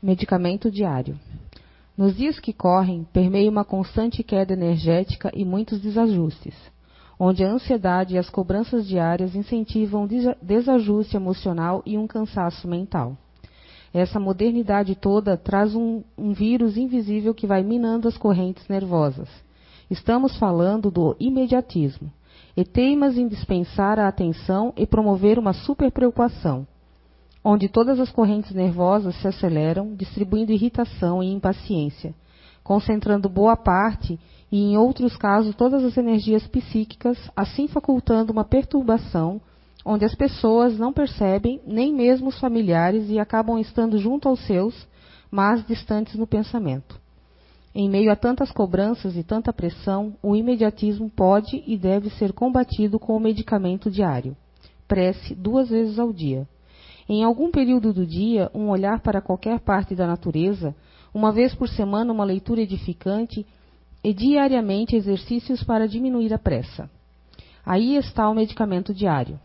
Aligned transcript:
Medicamento 0.00 0.70
diário. 0.70 1.18
Nos 1.96 2.16
dias 2.16 2.38
que 2.38 2.52
correm, 2.52 3.04
permeia 3.12 3.50
uma 3.50 3.64
constante 3.64 4.22
queda 4.22 4.52
energética 4.52 5.28
e 5.34 5.44
muitos 5.44 5.80
desajustes, 5.80 6.54
onde 7.18 7.42
a 7.42 7.50
ansiedade 7.50 8.14
e 8.14 8.18
as 8.18 8.30
cobranças 8.30 8.86
diárias 8.86 9.34
incentivam 9.34 10.08
desajuste 10.40 11.16
emocional 11.16 11.82
e 11.84 11.98
um 11.98 12.06
cansaço 12.06 12.68
mental. 12.68 13.18
Essa 13.92 14.20
modernidade 14.20 14.94
toda 14.94 15.36
traz 15.36 15.74
um, 15.74 16.04
um 16.16 16.32
vírus 16.32 16.76
invisível 16.76 17.34
que 17.34 17.48
vai 17.48 17.64
minando 17.64 18.06
as 18.06 18.16
correntes 18.16 18.68
nervosas. 18.68 19.28
Estamos 19.90 20.38
falando 20.38 20.92
do 20.92 21.16
imediatismo, 21.18 22.08
e 22.56 22.64
teimas 22.64 23.18
em 23.18 23.26
dispensar 23.26 23.98
a 23.98 24.06
atenção 24.06 24.72
e 24.76 24.86
promover 24.86 25.40
uma 25.40 25.52
superpreocupação 25.52 26.68
onde 27.44 27.68
todas 27.68 28.00
as 28.00 28.10
correntes 28.10 28.52
nervosas 28.52 29.14
se 29.16 29.28
aceleram, 29.28 29.94
distribuindo 29.94 30.52
irritação 30.52 31.22
e 31.22 31.32
impaciência, 31.32 32.14
concentrando 32.62 33.28
boa 33.28 33.56
parte 33.56 34.18
e, 34.50 34.60
em 34.60 34.76
outros 34.76 35.16
casos, 35.16 35.54
todas 35.54 35.84
as 35.84 35.96
energias 35.96 36.46
psíquicas, 36.46 37.18
assim 37.36 37.68
facultando 37.68 38.32
uma 38.32 38.44
perturbação 38.44 39.40
onde 39.84 40.04
as 40.04 40.14
pessoas 40.14 40.78
não 40.78 40.92
percebem, 40.92 41.60
nem 41.66 41.94
mesmo 41.94 42.28
os 42.28 42.38
familiares, 42.38 43.08
e 43.08 43.18
acabam 43.18 43.58
estando 43.58 43.96
junto 43.96 44.28
aos 44.28 44.40
seus, 44.46 44.86
mas 45.30 45.66
distantes 45.66 46.16
no 46.16 46.26
pensamento. 46.26 47.00
Em 47.74 47.88
meio 47.88 48.10
a 48.10 48.16
tantas 48.16 48.50
cobranças 48.50 49.16
e 49.16 49.22
tanta 49.22 49.52
pressão, 49.52 50.14
o 50.22 50.34
imediatismo 50.34 51.08
pode 51.08 51.62
e 51.66 51.76
deve 51.76 52.10
ser 52.10 52.32
combatido 52.32 52.98
com 52.98 53.16
o 53.16 53.20
medicamento 53.20 53.90
diário. 53.90 54.36
Prece 54.86 55.34
duas 55.34 55.68
vezes 55.68 55.98
ao 55.98 56.12
dia 56.12 56.46
em 57.08 57.24
algum 57.24 57.50
período 57.50 57.92
do 57.92 58.06
dia, 58.06 58.50
um 58.54 58.68
olhar 58.68 59.00
para 59.00 59.22
qualquer 59.22 59.60
parte 59.60 59.94
da 59.94 60.06
natureza, 60.06 60.74
uma 61.14 61.32
vez 61.32 61.54
por 61.54 61.68
semana 61.68 62.12
uma 62.12 62.24
leitura 62.24 62.60
edificante 62.60 63.46
e 64.04 64.12
diariamente 64.12 64.94
exercícios 64.94 65.62
para 65.64 65.88
diminuir 65.88 66.34
a 66.34 66.38
pressa. 66.38 66.90
Aí 67.64 67.96
está 67.96 68.28
o 68.28 68.34
medicamento 68.34 68.92
diário. 68.92 69.40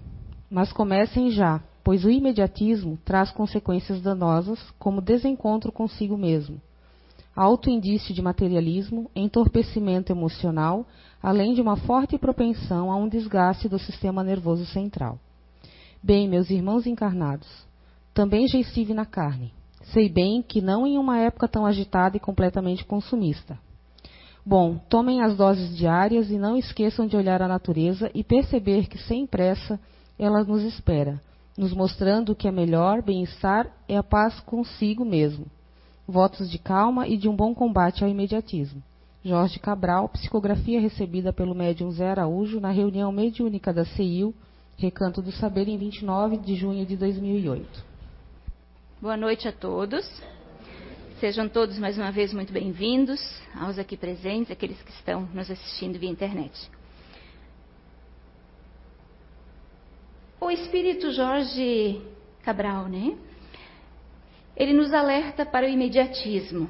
Mas 0.50 0.72
comecem 0.72 1.32
já, 1.32 1.64
pois 1.84 2.06
o 2.06 2.10
imediatismo 2.10 2.98
traz 3.04 3.32
consequências 3.32 4.02
danosas, 4.02 4.60
como 4.78 5.02
desencontro 5.02 5.72
consigo 5.72 6.18
mesmo, 6.18 6.62
alto 7.36 7.70
indício 7.70 8.14
de 8.14 8.22
materialismo, 8.22 9.10
entorpecimento 9.16 10.12
emocional, 10.12 10.86
além 11.22 11.54
de 11.54 11.62
uma 11.62 11.76
forte 11.76 12.18
propensão 12.18 12.92
a 12.92 12.96
um 12.96 13.08
desgaste 13.08 13.68
do 13.68 13.80
sistema 13.80 14.24
nervoso 14.24 14.66
central. 14.66 15.18
Bem, 16.06 16.28
meus 16.28 16.50
irmãos 16.50 16.86
encarnados, 16.86 17.48
também 18.14 18.46
já 18.46 18.60
estive 18.60 18.94
na 18.94 19.06
carne. 19.06 19.54
Sei 19.94 20.10
bem 20.10 20.42
que 20.42 20.62
não 20.62 20.86
em 20.86 20.98
uma 20.98 21.18
época 21.18 21.48
tão 21.48 21.66
agitada 21.66 22.18
e 22.18 22.20
completamente 22.20 22.84
consumista. 22.84 23.58
Bom, 24.46 24.78
tomem 24.90 25.22
as 25.22 25.38
doses 25.38 25.74
diárias 25.78 26.30
e 26.30 26.38
não 26.38 26.58
esqueçam 26.58 27.08
de 27.08 27.16
olhar 27.16 27.42
a 27.42 27.48
natureza 27.48 28.12
e 28.14 28.22
perceber 28.22 28.88
que 28.88 28.98
sem 28.98 29.26
pressa 29.26 29.80
ela 30.20 30.44
nos 30.44 30.64
espera, 30.64 31.22
nos 31.58 31.72
mostrando 31.74 32.36
que 32.36 32.50
a 32.50 32.52
melhor 32.52 33.02
bem-estar 33.02 33.72
é 33.88 33.96
a 33.96 34.04
paz 34.04 34.42
consigo 34.42 35.06
mesmo. 35.06 35.46
Votos 36.06 36.52
de 36.52 36.60
calma 36.60 37.08
e 37.08 37.16
de 37.16 37.30
um 37.30 37.36
bom 37.36 37.56
combate 37.56 38.04
ao 38.04 38.10
imediatismo. 38.10 38.84
Jorge 39.24 39.58
Cabral, 39.58 40.10
psicografia 40.10 40.82
recebida 40.82 41.32
pelo 41.32 41.56
médium 41.56 41.90
Zé 41.92 42.10
Araújo 42.10 42.60
na 42.60 42.72
reunião 42.72 43.10
mediúnica 43.10 43.74
da 43.74 43.86
CEIU, 43.86 44.36
Recanto 44.78 45.22
do 45.22 45.32
Saber, 45.32 45.68
em 45.68 45.78
29 45.78 46.38
de 46.38 46.56
junho 46.56 46.86
de 46.86 46.98
2008. 46.98 47.84
Boa 49.02 49.16
noite 49.16 49.48
a 49.48 49.52
todos. 49.52 50.06
Sejam 51.20 51.48
todos 51.48 51.78
mais 51.78 51.98
uma 51.98 52.12
vez 52.12 52.34
muito 52.34 52.52
bem-vindos, 52.52 53.22
aos 53.56 53.80
aqui 53.80 53.96
presentes, 53.96 54.52
aqueles 54.52 54.82
que 54.82 54.92
estão 54.92 55.22
nos 55.34 55.50
assistindo 55.50 55.98
via 55.98 56.10
internet. 56.10 56.70
O 60.42 60.52
espírito 60.52 61.12
Jorge 61.12 62.02
Cabral, 62.44 62.90
né? 62.90 63.18
Ele 64.58 64.74
nos 64.74 64.92
alerta 64.92 65.46
para 65.46 65.66
o 65.66 65.70
imediatismo 65.70 66.70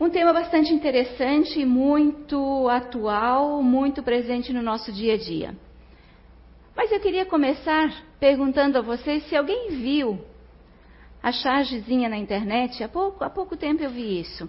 um 0.00 0.08
tema 0.08 0.32
bastante 0.32 0.72
interessante, 0.72 1.62
muito 1.66 2.66
atual, 2.70 3.62
muito 3.62 4.02
presente 4.02 4.50
no 4.50 4.62
nosso 4.62 4.90
dia 4.90 5.12
a 5.12 5.18
dia. 5.18 5.54
Mas 6.74 6.90
eu 6.90 6.98
queria 7.00 7.26
começar 7.26 7.92
perguntando 8.18 8.78
a 8.78 8.80
vocês 8.80 9.22
se 9.28 9.36
alguém 9.36 9.68
viu 9.72 10.18
a 11.22 11.30
chargezinha 11.30 12.08
na 12.08 12.16
internet. 12.16 12.82
Há 12.82 12.88
pouco, 12.88 13.22
há 13.22 13.28
pouco 13.28 13.58
tempo 13.58 13.82
eu 13.82 13.90
vi 13.90 14.18
isso. 14.20 14.48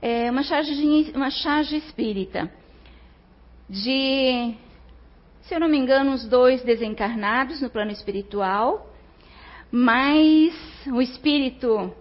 É 0.00 0.30
uma, 0.30 0.44
charge, 0.44 1.12
uma 1.12 1.30
charge 1.30 1.76
espírita 1.78 2.48
de, 3.68 4.54
se 5.42 5.54
eu 5.56 5.58
não 5.58 5.68
me 5.68 5.76
engano, 5.76 6.12
uns 6.12 6.24
dois 6.28 6.62
desencarnados 6.62 7.60
no 7.60 7.68
plano 7.68 7.90
espiritual, 7.90 8.88
mas 9.72 10.54
o 10.86 11.02
espírito 11.02 11.92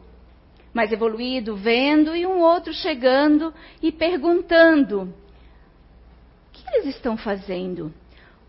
mais 0.73 0.91
evoluído 0.91 1.55
vendo 1.55 2.15
e 2.15 2.25
um 2.25 2.39
outro 2.39 2.73
chegando 2.73 3.53
e 3.81 3.91
perguntando: 3.91 5.03
o 5.03 6.51
que 6.51 6.63
eles 6.73 6.95
estão 6.95 7.17
fazendo? 7.17 7.93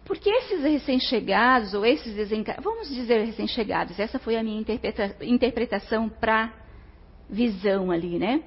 Porque 0.04 0.28
esses 0.28 0.62
recém-chegados, 0.62 1.74
ou 1.74 1.86
esses 1.86 2.14
desencarnados, 2.14 2.64
vamos 2.64 2.88
dizer 2.88 3.24
recém-chegados, 3.24 3.98
essa 3.98 4.18
foi 4.18 4.36
a 4.36 4.42
minha 4.42 4.60
interpreta 4.60 5.16
interpretação 5.22 6.08
para 6.08 6.52
visão 7.30 7.90
ali, 7.90 8.18
né? 8.18 8.42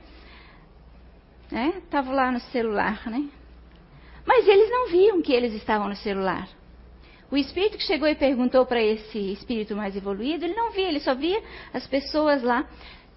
Estavam 1.77 2.13
é, 2.13 2.15
lá 2.15 2.31
no 2.31 2.39
celular, 2.39 3.09
né? 3.09 3.29
Mas 4.25 4.47
eles 4.47 4.69
não 4.69 4.89
viam 4.89 5.21
que 5.21 5.31
eles 5.31 5.53
estavam 5.53 5.87
no 5.87 5.95
celular. 5.95 6.49
O 7.31 7.37
espírito 7.37 7.77
que 7.77 7.83
chegou 7.83 8.07
e 8.07 8.15
perguntou 8.15 8.65
para 8.65 8.81
esse 8.81 9.17
espírito 9.31 9.75
mais 9.75 9.95
evoluído, 9.95 10.45
ele 10.45 10.55
não 10.55 10.71
via, 10.71 10.87
ele 10.87 10.99
só 10.99 11.15
via 11.15 11.41
as 11.73 11.87
pessoas 11.87 12.43
lá 12.43 12.67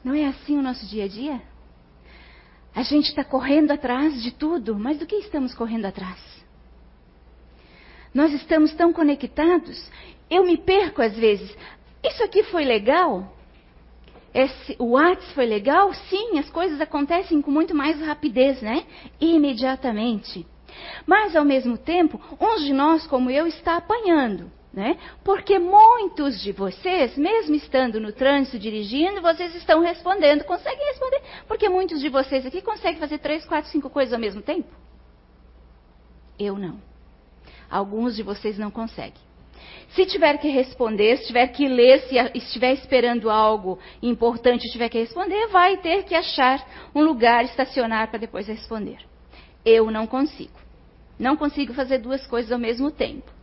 não 0.05 0.15
é 0.15 0.27
assim 0.27 0.59
o 0.59 0.63
nosso 0.63 0.87
dia 0.87 1.05
a 1.05 1.09
dia? 1.09 1.41
A 2.75 2.83
gente 2.83 3.09
está 3.09 3.25
correndo 3.25 3.71
atrás 3.73 4.23
de 4.23 4.31
tudo, 4.31 4.79
mas 4.79 4.99
do 4.99 5.07
que 5.07 5.17
estamos 5.17 5.55
correndo 5.55 5.87
atrás? 5.87 6.19
Nós 8.15 8.33
estamos 8.33 8.73
tão 8.75 8.93
conectados, 8.93 9.91
eu 10.31 10.45
me 10.45 10.57
perco 10.57 11.03
às 11.03 11.15
vezes. 11.17 11.55
Isso 12.03 12.23
aqui 12.23 12.43
foi 12.45 12.65
legal? 12.65 13.35
Esse, 14.33 14.77
o 14.79 14.91
WhatsApp 14.91 15.35
foi 15.35 15.47
legal? 15.47 15.93
Sim, 15.93 16.39
as 16.39 16.49
coisas 16.51 16.81
acontecem 16.81 17.41
com 17.43 17.51
muito 17.51 17.75
mais 17.75 18.01
rapidez, 18.01 18.61
né? 18.61 18.85
Imediatamente. 19.21 20.47
Mas, 21.07 21.35
ao 21.35 21.45
mesmo 21.45 21.77
tempo, 21.77 22.21
uns 22.41 22.63
de 22.63 22.73
nós, 22.73 23.07
como 23.07 23.31
eu, 23.31 23.47
está 23.47 23.77
apanhando. 23.77 24.51
Né? 24.73 24.99
Porque 25.25 25.59
muitos 25.59 26.41
de 26.41 26.53
vocês, 26.53 27.17
mesmo 27.17 27.55
estando 27.55 27.99
no 27.99 28.13
trânsito 28.13 28.59
dirigindo, 28.59 29.23
vocês 29.23 29.55
estão 29.55 29.81
respondendo, 29.81 30.45
conseguem 30.45 30.87
responder. 30.87 31.23
Porque 31.47 31.69
muitos 31.69 32.01
de 32.01 32.09
vocês 32.09 32.45
aqui 32.45 32.61
conseguem 32.61 33.01
fazer 33.01 33.19
três, 33.19 33.47
quatro, 33.47 33.71
cinco 33.71 33.89
coisas 33.89 34.13
ao 34.13 34.21
mesmo 34.21 34.43
tempo? 34.43 34.69
Eu 36.39 36.59
não. 36.59 36.81
Alguns 37.71 38.15
de 38.15 38.23
vocês 38.23 38.59
não 38.59 38.71
conseguem. 38.71 39.29
Se 39.91 40.05
tiver 40.07 40.37
que 40.39 40.49
responder, 40.49 41.17
se 41.17 41.27
tiver 41.29 41.49
que 41.49 41.67
ler, 41.67 42.03
se 42.03 42.17
estiver 42.35 42.75
esperando 42.75 43.31
algo 43.31 43.79
importante 44.03 44.71
tiver 44.71 44.89
que 44.89 44.99
responder, 44.99 45.49
vai 45.49 45.79
ter 45.79 46.05
que 46.05 46.15
achar 46.15 46.65
um 46.95 47.03
lugar, 47.03 47.45
estacionar 47.45 48.09
para 48.09 48.19
depois 48.19 48.47
responder. 48.47 48.99
Eu 49.65 49.91
não 49.91 50.07
consigo. 50.07 50.59
Não 51.19 51.37
consigo 51.37 51.73
fazer 51.73 51.99
duas 51.99 52.27
coisas 52.27 52.53
ao 52.53 52.59
mesmo 52.59 52.91
tempo. 52.91 53.38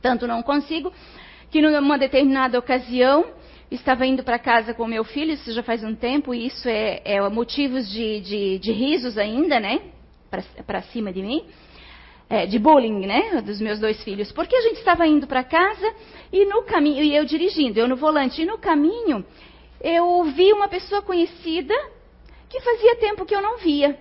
Tanto 0.00 0.26
não 0.26 0.42
consigo 0.42 0.92
que 1.50 1.60
numa 1.60 1.98
determinada 1.98 2.58
ocasião 2.58 3.26
estava 3.70 4.06
indo 4.06 4.22
para 4.22 4.38
casa 4.38 4.74
com 4.74 4.86
meu 4.86 5.04
filho, 5.04 5.32
isso 5.32 5.52
já 5.52 5.62
faz 5.62 5.84
um 5.84 5.94
tempo, 5.94 6.34
e 6.34 6.46
isso 6.46 6.68
é, 6.68 7.02
é 7.04 7.28
motivos 7.28 7.88
de, 7.88 8.20
de, 8.20 8.58
de, 8.58 8.72
risos 8.72 9.16
ainda, 9.16 9.60
né? 9.60 9.80
Para 10.66 10.82
cima 10.82 11.12
de 11.12 11.22
mim. 11.22 11.44
É, 12.28 12.46
de 12.46 12.58
bullying, 12.60 13.06
né? 13.06 13.42
Dos 13.42 13.60
meus 13.60 13.80
dois 13.80 14.02
filhos. 14.04 14.30
Porque 14.30 14.54
a 14.54 14.60
gente 14.60 14.76
estava 14.76 15.06
indo 15.06 15.26
para 15.26 15.42
casa 15.42 15.94
e 16.32 16.44
no 16.46 16.62
caminho, 16.62 17.02
e 17.02 17.14
eu 17.14 17.24
dirigindo, 17.24 17.78
eu 17.80 17.88
no 17.88 17.96
volante, 17.96 18.42
e 18.42 18.46
no 18.46 18.58
caminho 18.58 19.24
eu 19.80 20.24
vi 20.24 20.52
uma 20.52 20.68
pessoa 20.68 21.02
conhecida 21.02 21.74
que 22.48 22.60
fazia 22.60 22.96
tempo 22.96 23.24
que 23.24 23.34
eu 23.34 23.40
não 23.40 23.58
via. 23.58 23.98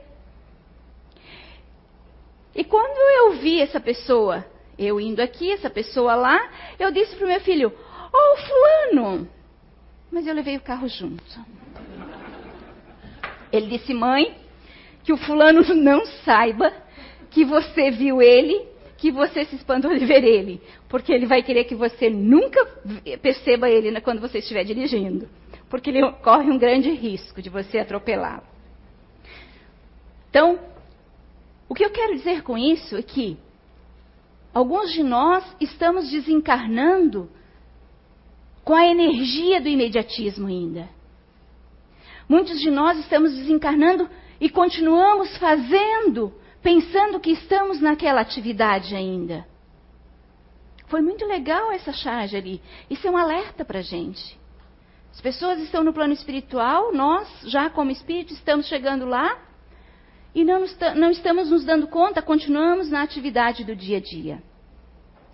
E 2.54 2.64
quando 2.64 2.98
eu 3.18 3.40
vi 3.40 3.62
essa 3.62 3.80
pessoa 3.80 4.46
eu 4.80 5.00
indo 5.00 5.20
aqui, 5.20 5.52
essa 5.52 5.70
pessoa 5.70 6.16
lá, 6.16 6.40
eu 6.80 6.90
disse 6.90 7.16
para 7.16 7.26
o 7.26 7.30
meu 7.30 7.42
filho: 7.42 7.70
Ô 7.70 8.18
oh, 8.18 8.38
Fulano! 8.38 9.30
Mas 10.10 10.26
eu 10.26 10.34
levei 10.34 10.56
o 10.56 10.62
carro 10.62 10.88
junto. 10.88 11.24
Ele 13.52 13.68
disse: 13.68 13.94
Mãe, 13.94 14.36
que 15.04 15.12
o 15.12 15.18
Fulano 15.18 15.62
não 15.76 16.06
saiba 16.24 16.74
que 17.30 17.44
você 17.44 17.92
viu 17.92 18.22
ele, 18.22 18.66
que 18.98 19.12
você 19.12 19.46
se 19.46 19.56
espantou 19.56 19.94
de 19.96 20.06
ver 20.06 20.24
ele, 20.24 20.62
porque 20.88 21.12
ele 21.12 21.26
vai 21.26 21.44
querer 21.44 21.66
que 21.66 21.76
você 21.76 22.10
nunca 22.10 22.66
perceba 23.22 23.70
ele 23.70 24.00
quando 24.02 24.22
você 24.22 24.40
estiver 24.40 24.64
dirigindo, 24.64 25.30
porque 25.70 25.90
ele 25.90 26.12
corre 26.24 26.50
um 26.50 26.58
grande 26.58 26.90
risco 26.92 27.42
de 27.42 27.50
você 27.50 27.80
atropelá-lo. 27.80 28.44
Então, 30.30 30.60
o 31.68 31.76
que 31.76 31.84
eu 31.84 31.90
quero 31.92 32.16
dizer 32.16 32.44
com 32.44 32.58
isso 32.58 32.96
é 32.96 33.02
que 33.02 33.38
alguns 34.54 34.92
de 34.92 35.04
nós 35.04 35.44
estamos 35.60 36.10
desencarnando 36.10 37.30
com 38.64 38.74
a 38.74 38.86
energia 38.86 39.60
do 39.62 39.68
imediatismo 39.68 40.48
ainda. 40.48 40.90
Muitos 42.28 42.60
de 42.60 42.70
nós 42.70 42.98
estamos 43.00 43.34
desencarnando 43.36 44.10
e 44.40 44.50
continuamos 44.50 45.36
fazendo, 45.38 46.34
pensando 46.62 47.20
que 47.20 47.32
estamos 47.32 47.82
naquela 47.82 48.22
atividade 48.22 48.96
ainda. 48.96 49.48
Foi 50.88 51.02
muito 51.02 51.26
legal 51.26 51.72
essa 51.72 51.92
charge 51.92 52.36
ali. 52.36 52.62
Isso 52.90 53.08
é 53.08 53.12
um 53.12 53.18
alerta 53.18 53.66
para 53.66 53.80
a 53.80 53.84
gente. 53.84 54.40
As 55.12 55.22
pessoas 55.22 55.60
estão 55.60 55.84
no 55.84 55.94
plano 55.94 56.14
espiritual, 56.14 56.94
nós, 56.94 57.28
já 57.46 57.70
como 57.70 57.92
espírito, 57.92 58.34
estamos 58.34 58.68
chegando 58.68 59.06
lá 59.06 59.49
e 60.34 60.44
não, 60.44 60.64
não 60.96 61.12
estamos 61.12 61.50
nos 61.50 61.64
dando 61.64 61.88
conta, 61.88 62.22
continuamos 62.22 62.90
na 62.90 63.02
atividade 63.02 63.64
do 63.64 63.76
dia 63.76 63.98
a 63.98 64.02
dia. 64.02 64.44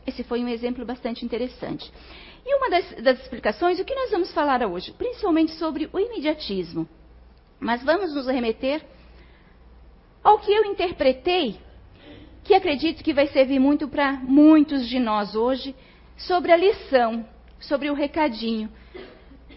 Esse 0.07 0.23
foi 0.23 0.43
um 0.43 0.47
exemplo 0.47 0.85
bastante 0.85 1.25
interessante. 1.25 1.91
E 2.45 2.55
uma 2.55 2.69
das, 2.69 2.91
das 3.03 3.19
explicações, 3.21 3.79
o 3.79 3.85
que 3.85 3.95
nós 3.95 4.11
vamos 4.11 4.31
falar 4.31 4.63
hoje? 4.65 4.91
Principalmente 4.91 5.53
sobre 5.53 5.89
o 5.91 5.99
imediatismo. 5.99 6.87
Mas 7.59 7.83
vamos 7.83 8.13
nos 8.13 8.27
remeter 8.27 8.85
ao 10.23 10.39
que 10.39 10.51
eu 10.51 10.65
interpretei, 10.65 11.59
que 12.43 12.53
acredito 12.53 13.03
que 13.03 13.13
vai 13.13 13.27
servir 13.27 13.59
muito 13.59 13.87
para 13.87 14.13
muitos 14.13 14.87
de 14.87 14.99
nós 14.99 15.35
hoje, 15.35 15.75
sobre 16.17 16.51
a 16.51 16.57
lição, 16.57 17.25
sobre 17.59 17.89
o 17.89 17.93
recadinho 17.93 18.69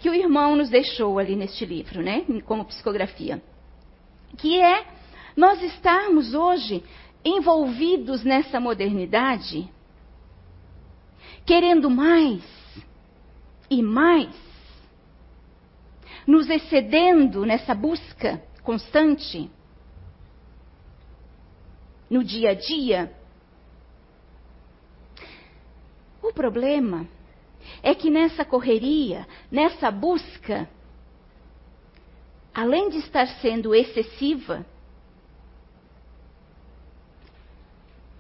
que 0.01 0.09
o 0.09 0.15
irmão 0.15 0.57
nos 0.57 0.71
deixou 0.71 1.19
ali 1.19 1.35
neste 1.35 1.65
livro, 1.65 2.03
né, 2.03 2.25
como 2.47 2.65
psicografia. 2.65 3.43
Que 4.37 4.61
é 4.61 4.98
nós 5.39 5.63
estarmos 5.63 6.35
hoje 6.35 6.83
envolvidos 7.25 8.25
nessa 8.25 8.59
modernidade, 8.59 9.71
querendo 11.47 11.89
mais, 11.89 12.43
e 13.71 13.81
mais, 13.81 14.35
nos 16.27 16.51
excedendo 16.51 17.47
nessa 17.47 17.73
busca 17.73 18.43
constante, 18.65 19.49
no 22.11 22.25
dia 22.25 22.51
a 22.51 22.55
dia. 22.55 23.13
O 26.21 26.33
problema 26.33 27.07
é 27.81 27.95
que 27.95 28.11
nessa 28.11 28.45
correria, 28.45 29.25
nessa 29.53 29.89
busca, 29.89 30.69
além 32.53 32.89
de 32.89 32.99
estar 32.99 33.29
sendo 33.41 33.73
excessiva, 33.73 34.67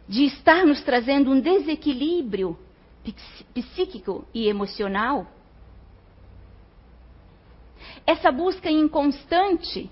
de 0.08 0.24
estar 0.24 0.64
nos 0.64 0.82
trazendo 0.82 1.30
um 1.30 1.40
desequilíbrio 1.40 2.58
psíquico 3.54 4.26
e 4.32 4.48
emocional, 4.48 5.26
essa 8.06 8.32
busca 8.32 8.70
inconstante 8.70 9.90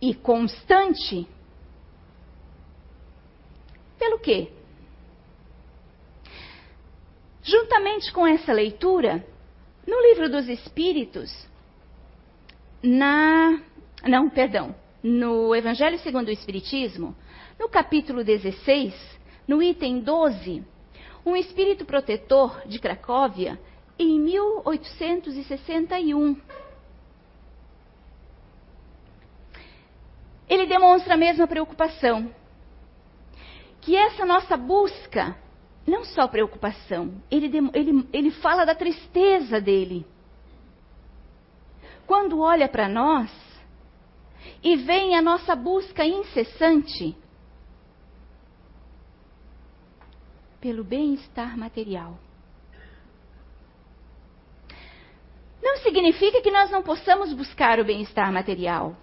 e 0.00 0.14
constante, 0.14 1.26
pelo 3.98 4.18
quê? 4.18 4.52
Juntamente 7.42 8.12
com 8.12 8.26
essa 8.26 8.52
leitura, 8.52 9.26
no 9.86 10.00
livro 10.02 10.30
dos 10.30 10.48
Espíritos, 10.48 11.48
na. 12.82 13.58
Não, 14.04 14.28
perdão. 14.28 14.74
No 15.02 15.54
Evangelho 15.54 15.98
segundo 16.00 16.28
o 16.28 16.32
Espiritismo, 16.32 17.16
no 17.58 17.68
capítulo 17.68 18.22
16, 18.22 18.94
no 19.46 19.62
item 19.62 20.00
12, 20.00 20.64
um 21.26 21.34
espírito 21.34 21.84
protetor 21.84 22.62
de 22.66 22.78
Cracóvia 22.78 23.58
em 23.98 24.18
1861. 24.20 26.40
Ele 30.48 30.66
demonstra 30.66 31.14
a 31.14 31.16
mesma 31.16 31.46
preocupação. 31.46 32.30
Que 33.80 33.96
essa 33.96 34.24
nossa 34.24 34.56
busca, 34.56 35.36
não 35.86 36.04
só 36.04 36.28
preocupação, 36.28 37.20
ele, 37.30 37.50
ele, 37.74 38.08
ele 38.12 38.30
fala 38.30 38.64
da 38.64 38.74
tristeza 38.74 39.60
dele. 39.60 40.06
Quando 42.06 42.40
olha 42.40 42.68
para 42.68 42.88
nós 42.88 43.30
e 44.62 44.76
vem 44.76 45.14
a 45.14 45.22
nossa 45.22 45.54
busca 45.54 46.06
incessante 46.06 47.14
pelo 50.60 50.84
bem-estar 50.84 51.56
material. 51.56 52.18
Não 55.62 55.76
significa 55.78 56.40
que 56.40 56.50
nós 56.50 56.70
não 56.70 56.82
possamos 56.82 57.32
buscar 57.32 57.78
o 57.80 57.84
bem-estar 57.84 58.32
material. 58.32 58.96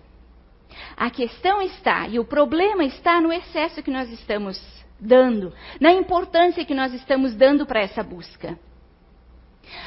A 0.96 1.10
questão 1.10 1.62
está, 1.62 2.08
e 2.08 2.20
o 2.20 2.26
problema 2.26 2.84
está 2.84 3.22
no 3.22 3.32
excesso 3.32 3.84
que 3.84 3.92
nós 3.92 4.10
estamos 4.10 4.60
dando, 5.00 5.54
na 5.80 5.92
importância 5.92 6.66
que 6.66 6.74
nós 6.74 6.94
estamos 6.94 7.36
dando 7.36 7.66
para 7.66 7.82
essa 7.82 8.04
busca. 8.04 8.58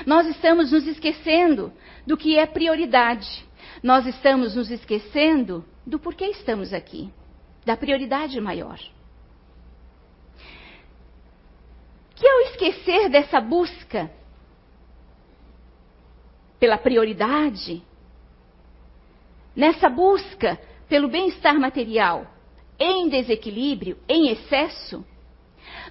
Nós 0.06 0.26
estamos 0.26 0.72
nos 0.72 0.86
esquecendo 0.86 1.72
do 2.06 2.16
que 2.16 2.38
é 2.38 2.46
prioridade. 2.46 3.46
Nós 3.82 4.06
estamos 4.06 4.56
nos 4.56 4.70
esquecendo 4.70 5.64
do 5.86 5.98
porquê 5.98 6.26
estamos 6.26 6.72
aqui, 6.72 7.10
da 7.64 7.76
prioridade 7.76 8.40
maior. 8.40 8.78
Que 12.18 12.26
ao 12.26 12.40
esquecer 12.40 13.08
dessa 13.08 13.40
busca, 13.40 14.10
pela 16.58 16.76
prioridade, 16.76 17.82
nessa 19.54 19.88
busca 19.88 20.58
pelo 20.88 21.08
bem-estar 21.08 21.58
material 21.58 22.26
em 22.78 23.08
desequilíbrio, 23.08 23.98
em 24.08 24.30
excesso, 24.30 25.04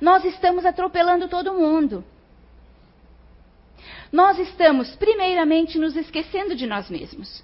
nós 0.02 0.24
estamos 0.26 0.66
atropelando 0.66 1.28
todo 1.28 1.54
mundo. 1.54 2.04
Nós 4.12 4.40
estamos, 4.40 4.96
primeiramente, 4.96 5.78
nos 5.78 5.96
esquecendo 5.96 6.56
de 6.56 6.66
nós 6.66 6.90
mesmos. 6.90 7.44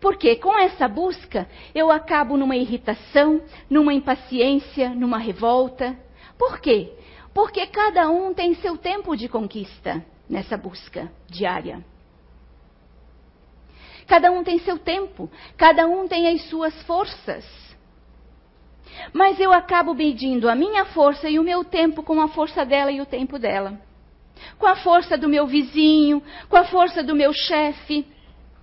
Porque 0.00 0.34
com 0.34 0.58
essa 0.58 0.88
busca 0.88 1.48
eu 1.72 1.90
acabo 1.90 2.36
numa 2.36 2.56
irritação, 2.56 3.40
numa 3.70 3.94
impaciência, 3.94 4.90
numa 4.90 5.18
revolta. 5.18 5.96
Por 6.42 6.58
quê? 6.58 6.92
Porque 7.32 7.64
cada 7.68 8.10
um 8.10 8.34
tem 8.34 8.56
seu 8.56 8.76
tempo 8.76 9.14
de 9.14 9.28
conquista 9.28 10.04
nessa 10.28 10.56
busca 10.56 11.08
diária. 11.28 11.84
Cada 14.08 14.32
um 14.32 14.42
tem 14.42 14.58
seu 14.58 14.76
tempo, 14.76 15.30
cada 15.56 15.86
um 15.86 16.08
tem 16.08 16.26
as 16.26 16.42
suas 16.48 16.74
forças. 16.82 17.44
Mas 19.12 19.38
eu 19.38 19.52
acabo 19.52 19.94
medindo 19.94 20.50
a 20.50 20.56
minha 20.56 20.84
força 20.86 21.30
e 21.30 21.38
o 21.38 21.44
meu 21.44 21.62
tempo 21.62 22.02
com 22.02 22.20
a 22.20 22.26
força 22.26 22.66
dela 22.66 22.90
e 22.90 23.00
o 23.00 23.06
tempo 23.06 23.38
dela. 23.38 23.80
Com 24.58 24.66
a 24.66 24.74
força 24.74 25.16
do 25.16 25.28
meu 25.28 25.46
vizinho, 25.46 26.20
com 26.48 26.56
a 26.56 26.64
força 26.64 27.04
do 27.04 27.14
meu 27.14 27.32
chefe 27.32 28.04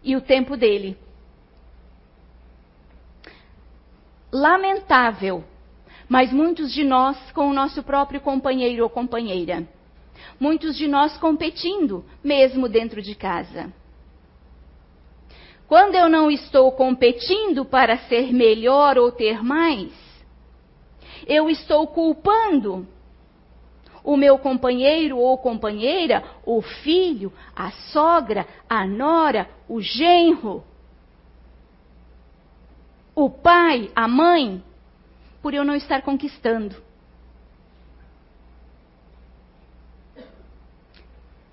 e 0.04 0.18
o 0.18 0.22
tempo 0.22 0.58
dele. 0.58 0.98
Lamentável, 4.34 5.46
mas 6.10 6.34
muitos 6.34 6.74
de 6.74 6.84
nós 6.84 7.18
com 7.32 7.48
o 7.50 7.54
nosso 7.54 7.84
próprio 7.84 8.20
companheiro 8.20 8.84
ou 8.84 8.90
companheira 8.90 9.66
muitos 10.40 10.78
de 10.78 10.88
nós 10.88 11.18
competindo, 11.18 12.04
mesmo 12.24 12.68
dentro 12.68 13.02
de 13.02 13.14
casa. 13.16 13.72
Quando 15.68 15.96
eu 15.96 16.10
não 16.10 16.32
estou 16.32 16.72
competindo 16.72 17.64
para 17.64 17.98
ser 17.98 18.34
melhor 18.34 18.98
ou 18.98 19.12
ter 19.12 19.44
mais, 19.44 19.92
eu 21.28 21.50
estou 21.50 21.86
culpando 21.88 22.88
o 24.04 24.18
meu 24.18 24.40
companheiro 24.40 25.18
ou 25.18 25.38
companheira, 25.38 26.24
o 26.44 26.62
filho, 26.62 27.32
a 27.56 27.70
sogra, 27.70 28.48
a 28.68 28.88
nora, 28.88 29.48
o 29.68 29.80
genro, 29.80 30.64
o 33.14 33.30
pai, 33.30 33.92
a 33.96 34.08
mãe, 34.08 34.64
por 35.50 35.56
eu 35.56 35.66
não 35.66 35.74
estar 35.74 36.04
conquistando. 36.04 36.80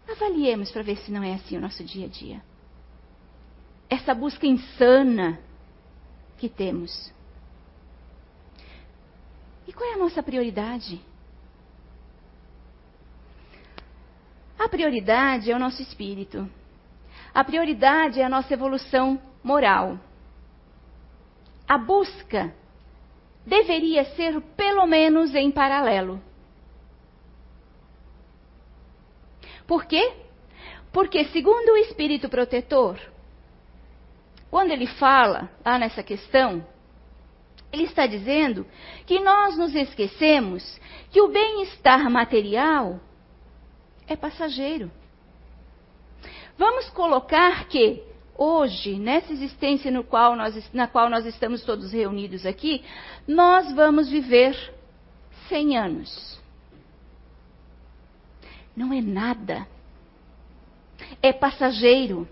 Avaliemos 0.06 0.70
para 0.70 0.82
ver 0.82 0.98
se 0.98 1.10
não 1.10 1.22
é 1.22 1.32
assim 1.32 1.56
o 1.56 1.60
nosso 1.62 1.82
dia 1.82 2.04
a 2.04 2.08
dia. 2.10 2.42
Essa 3.88 4.14
busca 4.14 4.46
insana 4.46 5.40
que 6.36 6.46
temos. 6.46 7.10
E 9.66 9.72
qual 9.72 9.88
é 9.88 9.94
a 9.94 9.98
nossa 9.98 10.22
prioridade? 10.22 11.00
A 14.58 14.68
prioridade 14.68 15.50
é 15.50 15.56
o 15.56 15.58
nosso 15.58 15.80
espírito. 15.80 16.46
A 17.32 17.42
prioridade 17.42 18.20
é 18.20 18.24
a 18.26 18.28
nossa 18.28 18.52
evolução 18.52 19.18
moral. 19.42 19.98
A 21.66 21.78
busca 21.78 22.54
deveria 23.46 24.04
ser 24.16 24.40
pelo 24.56 24.84
menos 24.86 25.34
em 25.34 25.50
paralelo. 25.52 26.20
Por 29.66 29.84
quê? 29.86 30.12
Porque, 30.92 31.24
segundo 31.26 31.72
o 31.72 31.76
espírito 31.76 32.28
protetor, 32.28 32.98
quando 34.50 34.72
ele 34.72 34.86
fala 34.86 35.50
lá 35.64 35.78
nessa 35.78 36.02
questão, 36.02 36.66
ele 37.72 37.84
está 37.84 38.06
dizendo 38.06 38.66
que 39.04 39.20
nós 39.20 39.56
nos 39.56 39.74
esquecemos 39.74 40.80
que 41.10 41.20
o 41.20 41.28
bem-estar 41.28 42.10
material 42.10 43.00
é 44.08 44.16
passageiro. 44.16 44.90
Vamos 46.56 46.88
colocar 46.90 47.68
que 47.68 48.02
hoje, 48.36 48.98
nessa 48.98 49.32
existência 49.32 49.90
no 49.90 50.04
qual 50.04 50.36
nós, 50.36 50.70
na 50.72 50.86
qual 50.86 51.08
nós 51.08 51.24
estamos 51.26 51.62
todos 51.62 51.92
reunidos 51.92 52.44
aqui, 52.46 52.84
nós 53.26 53.72
vamos 53.74 54.08
viver 54.08 54.56
100 55.48 55.78
anos. 55.78 56.40
Não 58.76 58.92
é 58.92 59.00
nada. 59.00 59.66
É 61.22 61.32
passageiro. 61.32 62.28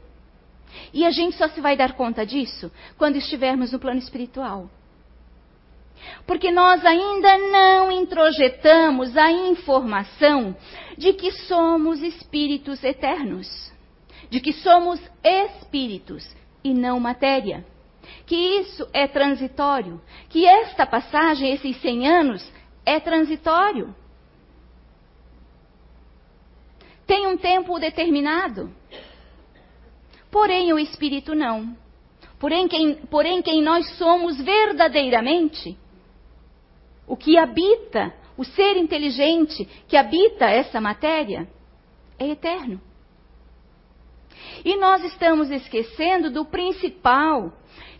E 0.92 1.04
a 1.04 1.10
gente 1.10 1.36
só 1.36 1.48
se 1.48 1.60
vai 1.60 1.76
dar 1.76 1.92
conta 1.94 2.26
disso 2.26 2.70
quando 2.98 3.16
estivermos 3.16 3.72
no 3.72 3.78
plano 3.78 3.98
espiritual. 3.98 4.68
Porque 6.26 6.50
nós 6.50 6.84
ainda 6.84 7.38
não 7.38 7.90
introjetamos 7.90 9.16
a 9.16 9.30
informação 9.30 10.56
de 10.98 11.12
que 11.12 11.32
somos 11.32 12.02
espíritos 12.02 12.82
eternos, 12.82 13.72
de 14.30 14.40
que 14.40 14.52
somos 14.52 15.00
espíritos 15.22 16.28
e 16.62 16.72
não 16.72 16.98
matéria, 16.98 17.64
que 18.26 18.34
isso 18.34 18.88
é 18.92 19.06
transitório, 19.06 20.00
que 20.28 20.46
esta 20.46 20.86
passagem, 20.86 21.52
esses 21.52 21.76
100 21.80 22.08
anos, 22.08 22.52
é 22.84 23.00
transitório. 23.00 23.94
Tem 27.06 27.26
um 27.26 27.36
tempo 27.36 27.78
determinado. 27.78 28.72
Porém, 30.30 30.72
o 30.72 30.78
espírito 30.78 31.34
não. 31.34 31.76
Porém 32.38 32.66
quem, 32.66 32.94
porém, 33.06 33.40
quem 33.42 33.62
nós 33.62 33.88
somos 33.96 34.40
verdadeiramente 34.40 35.78
o 37.06 37.16
que 37.16 37.38
habita, 37.38 38.14
o 38.36 38.44
ser 38.44 38.76
inteligente 38.76 39.64
que 39.86 39.96
habita 39.96 40.46
essa 40.46 40.80
matéria, 40.80 41.48
é 42.18 42.28
eterno. 42.28 42.80
E 44.64 44.76
nós 44.76 45.02
estamos 45.04 45.50
esquecendo 45.50 46.30
do 46.30 46.44
principal, 46.44 47.52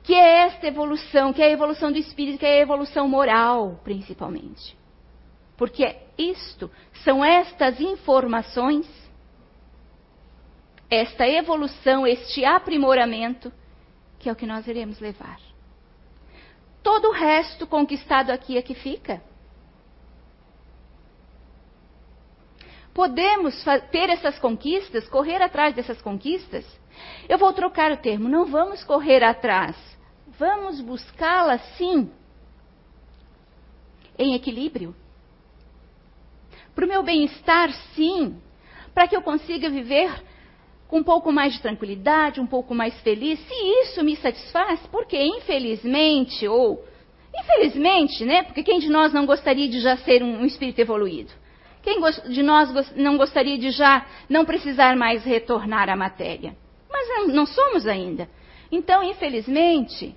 que 0.02 0.14
é 0.14 0.46
esta 0.46 0.66
evolução, 0.66 1.32
que 1.32 1.42
é 1.42 1.46
a 1.46 1.50
evolução 1.50 1.90
do 1.90 1.98
espírito, 1.98 2.38
que 2.38 2.46
é 2.46 2.58
a 2.58 2.62
evolução 2.62 3.08
moral, 3.08 3.80
principalmente. 3.84 4.76
Porque 5.56 5.96
isto, 6.18 6.70
são 7.04 7.24
estas 7.24 7.80
informações, 7.80 8.86
esta 10.90 11.26
evolução, 11.26 12.06
este 12.06 12.44
aprimoramento, 12.44 13.52
que 14.18 14.28
é 14.28 14.32
o 14.32 14.36
que 14.36 14.46
nós 14.46 14.66
iremos 14.66 15.00
levar 15.00 15.38
todo 16.84 17.08
o 17.08 17.12
resto 17.12 17.66
conquistado 17.66 18.30
aqui 18.30 18.58
é 18.58 18.62
que 18.62 18.74
fica. 18.74 19.22
Podemos 22.94 23.54
ter 23.90 24.08
essas 24.08 24.38
conquistas, 24.38 25.08
correr 25.08 25.42
atrás 25.42 25.74
dessas 25.74 26.00
conquistas? 26.00 26.64
Eu 27.28 27.36
vou 27.36 27.52
trocar 27.52 27.90
o 27.90 27.96
termo, 27.96 28.28
não 28.28 28.46
vamos 28.46 28.84
correr 28.84 29.22
atrás, 29.24 29.76
vamos 30.38 30.80
buscá-las 30.80 31.60
sim, 31.76 32.08
em 34.16 34.34
equilíbrio. 34.34 34.94
Para 36.72 36.84
o 36.84 36.88
meu 36.88 37.02
bem-estar, 37.02 37.72
sim, 37.94 38.40
para 38.94 39.08
que 39.08 39.16
eu 39.16 39.22
consiga 39.22 39.68
viver 39.68 40.12
com 40.86 40.98
um 40.98 41.02
pouco 41.02 41.32
mais 41.32 41.54
de 41.54 41.62
tranquilidade, 41.62 42.40
um 42.40 42.46
pouco 42.46 42.74
mais 42.74 42.96
feliz, 43.00 43.40
se 43.40 43.54
isso 43.82 44.04
me 44.04 44.14
satisfaz, 44.16 44.78
porque 44.92 45.20
infelizmente, 45.20 46.46
ou 46.46 46.84
infelizmente, 47.36 48.24
né? 48.24 48.44
Porque 48.44 48.62
quem 48.62 48.78
de 48.78 48.88
nós 48.88 49.12
não 49.12 49.26
gostaria 49.26 49.68
de 49.68 49.80
já 49.80 49.96
ser 49.96 50.22
um, 50.22 50.42
um 50.42 50.44
espírito 50.44 50.80
evoluído? 50.80 51.32
Quem 51.84 52.00
de 52.30 52.42
nós 52.42 52.94
não 52.96 53.18
gostaria 53.18 53.58
de 53.58 53.70
já 53.70 54.06
não 54.28 54.46
precisar 54.46 54.96
mais 54.96 55.22
retornar 55.22 55.90
à 55.90 55.94
matéria? 55.94 56.56
Mas 56.90 57.28
não, 57.28 57.44
somos 57.44 57.86
ainda. 57.86 58.26
Então, 58.72 59.02
infelizmente, 59.02 60.16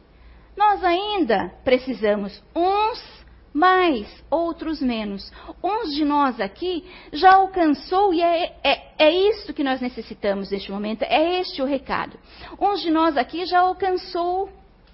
nós 0.56 0.82
ainda 0.82 1.54
precisamos 1.66 2.42
uns 2.56 3.18
mais, 3.54 4.08
outros 4.32 4.82
menos. 4.82 5.30
Uns 5.62 5.94
de 5.94 6.06
nós 6.06 6.40
aqui 6.40 6.86
já 7.12 7.34
alcançou, 7.34 8.14
e 8.14 8.22
é, 8.22 8.56
é, 8.64 8.94
é 8.98 9.12
isso 9.12 9.54
que 9.54 9.64
nós 9.64 9.82
necessitamos 9.82 10.50
neste 10.50 10.72
momento, 10.72 11.04
é 11.04 11.42
este 11.42 11.62
o 11.62 11.66
recado. 11.66 12.18
Uns 12.62 12.82
de 12.82 12.90
nós 12.90 13.18
aqui 13.18 13.46
já 13.46 13.60
alcançou, 13.60 14.50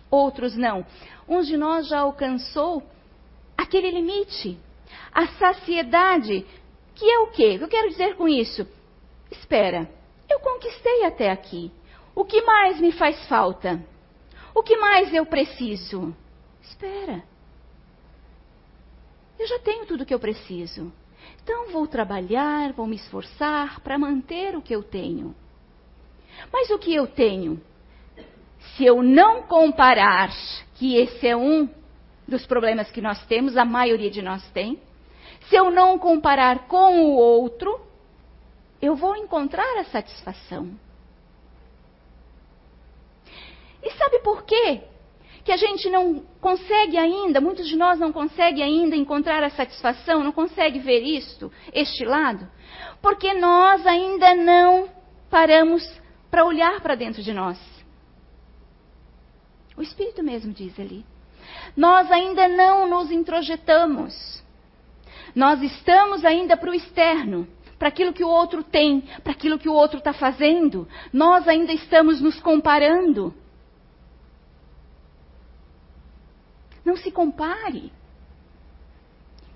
outros 0.10 0.58
não. 0.58 0.84
Uns 1.30 1.46
de 1.46 1.56
nós 1.56 1.88
já 1.88 2.00
alcançou 2.00 2.82
aquele 3.56 3.92
limite, 3.92 4.58
a 5.14 5.28
saciedade, 5.28 6.46
que 6.96 7.10
é 7.10 7.20
o 7.20 7.28
quê? 7.28 7.56
O 7.56 7.58
que 7.60 7.64
eu 7.64 7.70
quero 7.70 7.90
dizer 7.90 8.16
com 8.16 8.28
isso? 8.28 8.68
Espera, 9.32 9.90
eu 10.30 10.40
conquistei 10.40 11.06
até 11.06 11.32
aqui. 11.32 11.72
O 12.16 12.24
que 12.24 12.42
mais 12.42 12.80
me 12.80 12.92
faz 12.92 13.28
falta? 13.28 13.84
O 14.54 14.62
que 14.62 14.78
mais 14.78 15.14
eu 15.14 15.26
preciso? 15.26 16.16
Espera. 16.62 17.24
Eu 19.40 19.48
já 19.48 19.60
tenho 19.60 19.86
tudo 19.86 20.02
o 20.02 20.06
que 20.06 20.14
eu 20.14 20.20
preciso. 20.20 20.94
Então 21.44 21.72
vou 21.72 21.88
trabalhar, 21.88 22.72
vou 22.74 22.86
me 22.86 22.96
esforçar 22.96 23.80
para 23.82 23.98
manter 23.98 24.56
o 24.56 24.62
que 24.62 24.74
eu 24.74 24.84
tenho. 24.84 25.36
Mas 26.52 26.70
o 26.70 26.78
que 26.78 26.94
eu 26.94 27.08
tenho? 27.08 27.62
Se 28.76 28.86
eu 28.86 29.02
não 29.04 29.44
comparar, 29.44 30.30
que 30.76 30.96
esse 30.96 31.28
é 31.28 31.36
um 31.36 31.70
dos 32.28 32.46
problemas 32.46 32.90
que 32.92 33.02
nós 33.02 33.24
temos, 33.26 33.58
a 33.58 33.66
maioria 33.66 34.10
de 34.10 34.22
nós 34.22 34.44
tem, 34.52 34.80
se 35.54 35.58
eu 35.60 35.70
não 35.70 36.00
comparar 36.00 36.68
com 36.68 37.04
o 37.04 37.16
outro, 37.16 37.80
eu 38.82 38.96
vou 38.96 39.16
encontrar 39.16 39.78
a 39.78 39.84
satisfação. 39.84 40.72
E 43.84 43.92
sabe 43.92 44.18
por 44.22 44.42
quê? 44.46 44.82
que 45.46 45.52
a 45.52 45.58
gente 45.58 45.90
não 45.90 46.24
consegue 46.40 46.98
ainda, 46.98 47.42
muitos 47.42 47.68
de 47.68 47.76
nós 47.76 48.00
não 48.00 48.14
conseguem 48.14 48.64
ainda 48.64 48.96
encontrar 48.96 49.44
a 49.44 49.50
satisfação, 49.50 50.24
não 50.24 50.32
consegue 50.32 50.80
ver 50.80 51.02
isto, 51.02 51.52
este 51.74 52.06
lado, 52.06 52.50
porque 53.02 53.34
nós 53.34 53.86
ainda 53.86 54.34
não 54.36 54.88
paramos 55.30 55.84
para 56.32 56.46
olhar 56.46 56.80
para 56.80 56.96
dentro 56.96 57.22
de 57.22 57.34
nós. 57.34 57.60
O 59.76 59.82
Espírito 59.82 60.24
mesmo 60.24 60.54
diz 60.54 60.80
ali. 60.80 61.06
Nós 61.76 62.10
ainda 62.10 62.48
não 62.48 62.88
nos 62.88 63.12
introjetamos. 63.12 64.43
Nós 65.36 65.62
estamos 65.62 66.24
ainda 66.24 66.56
para 66.56 66.70
o 66.70 66.74
externo, 66.74 67.48
para 67.80 67.88
aquilo 67.88 68.14
que 68.14 68.24
o 68.24 68.30
outro 68.30 68.64
tem, 68.64 69.02
para 69.24 69.34
aquilo 69.34 69.58
que 69.58 69.68
o 69.68 69.74
outro 69.74 69.98
está 69.98 70.14
fazendo. 70.14 70.88
Nós 71.12 71.48
ainda 71.48 71.74
estamos 71.74 72.22
nos 72.22 72.40
comparando. 72.40 73.34
Não 76.86 76.96
se 76.96 77.12
compare. 77.12 77.92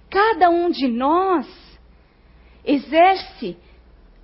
Cada 0.09 0.49
um 0.49 0.69
de 0.69 0.87
nós 0.87 1.47
exerce 2.63 3.57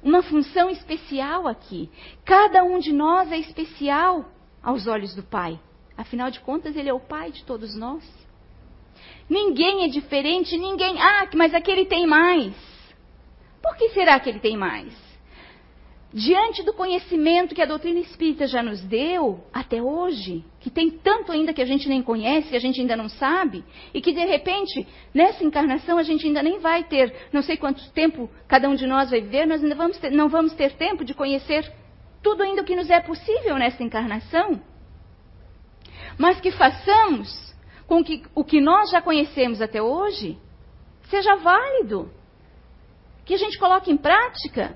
uma 0.02 0.22
função 0.22 0.70
especial 0.70 1.48
aqui. 1.48 1.90
Cada 2.26 2.64
um 2.64 2.80
de 2.80 2.92
nós 2.92 3.32
é 3.32 3.38
especial 3.38 4.26
aos 4.62 4.88
olhos 4.88 5.16
do 5.16 5.24
Pai. 5.24 5.60
Afinal 5.96 6.32
de 6.32 6.40
contas, 6.40 6.76
Ele 6.76 6.90
é 6.90 6.94
o 6.94 7.00
Pai 7.00 7.32
de 7.32 7.44
todos 7.44 7.76
nós. 7.76 8.04
Ninguém 9.30 9.84
é 9.84 9.88
diferente, 9.88 10.58
ninguém. 10.58 11.00
Ah, 11.02 11.28
mas 11.36 11.54
aquele 11.54 11.86
tem 11.86 12.06
mais. 12.06 12.54
Por 13.62 13.76
que 13.78 13.90
será 13.90 14.20
que 14.20 14.30
ele 14.30 14.40
tem 14.40 14.58
mais? 14.58 15.04
diante 16.14 16.62
do 16.62 16.74
conhecimento 16.74 17.56
que 17.56 17.62
a 17.62 17.66
doutrina 17.66 18.00
espírita 18.00 18.46
já 18.46 18.62
nos 18.62 18.80
deu 18.82 19.44
até 19.52 19.82
hoje, 19.82 20.46
que 20.60 20.70
tem 20.70 20.92
tanto 20.92 21.32
ainda 21.32 21.52
que 21.52 21.62
a 21.62 21.66
gente 21.66 21.90
nem 21.90 22.04
conhece, 22.04 22.50
que 22.50 22.56
a 22.56 22.60
gente 22.60 22.80
ainda 22.80 22.96
não 22.96 23.10
sabe, 23.10 23.64
e 23.92 24.00
que 24.00 24.14
de 24.14 24.24
repente, 24.24 24.88
nessa 25.12 25.44
encarnação, 25.44 25.98
a 25.98 26.04
gente 26.04 26.28
ainda 26.28 26.44
nem 26.44 26.60
vai 26.60 26.84
ter, 26.84 27.30
não 27.34 27.42
sei 27.42 27.58
quanto 27.58 27.92
tempo 27.92 28.30
cada 28.48 28.70
um 28.70 28.76
de 28.76 28.86
nós 28.86 29.10
vai 29.10 29.22
viver, 29.22 29.48
nós 29.48 29.64
ainda 29.64 29.76
vamos 29.76 29.98
ter, 29.98 30.12
não 30.12 30.30
vamos 30.30 30.54
ter 30.54 30.74
tempo 30.74 31.04
de 31.04 31.16
conhecer 31.16 31.70
tudo 32.22 32.44
ainda 32.44 32.62
o 32.62 32.66
que 32.66 32.76
nos 32.76 32.90
é 32.92 33.00
possível 33.00 33.58
nessa 33.58 33.84
encarnação. 33.84 34.62
Mas 36.18 36.40
que 36.40 36.52
façamos 36.52 37.53
com 37.88 38.04
que 38.04 38.24
o 38.34 38.44
que 38.44 38.62
nós 38.62 38.90
já 38.90 39.02
conhecemos 39.02 39.62
até 39.62 39.82
hoje 39.82 40.38
seja 41.10 41.36
válido. 41.36 42.12
Que 43.26 43.34
a 43.34 43.38
gente 43.38 43.58
coloque 43.58 43.92
em 43.92 43.98
prática. 43.98 44.76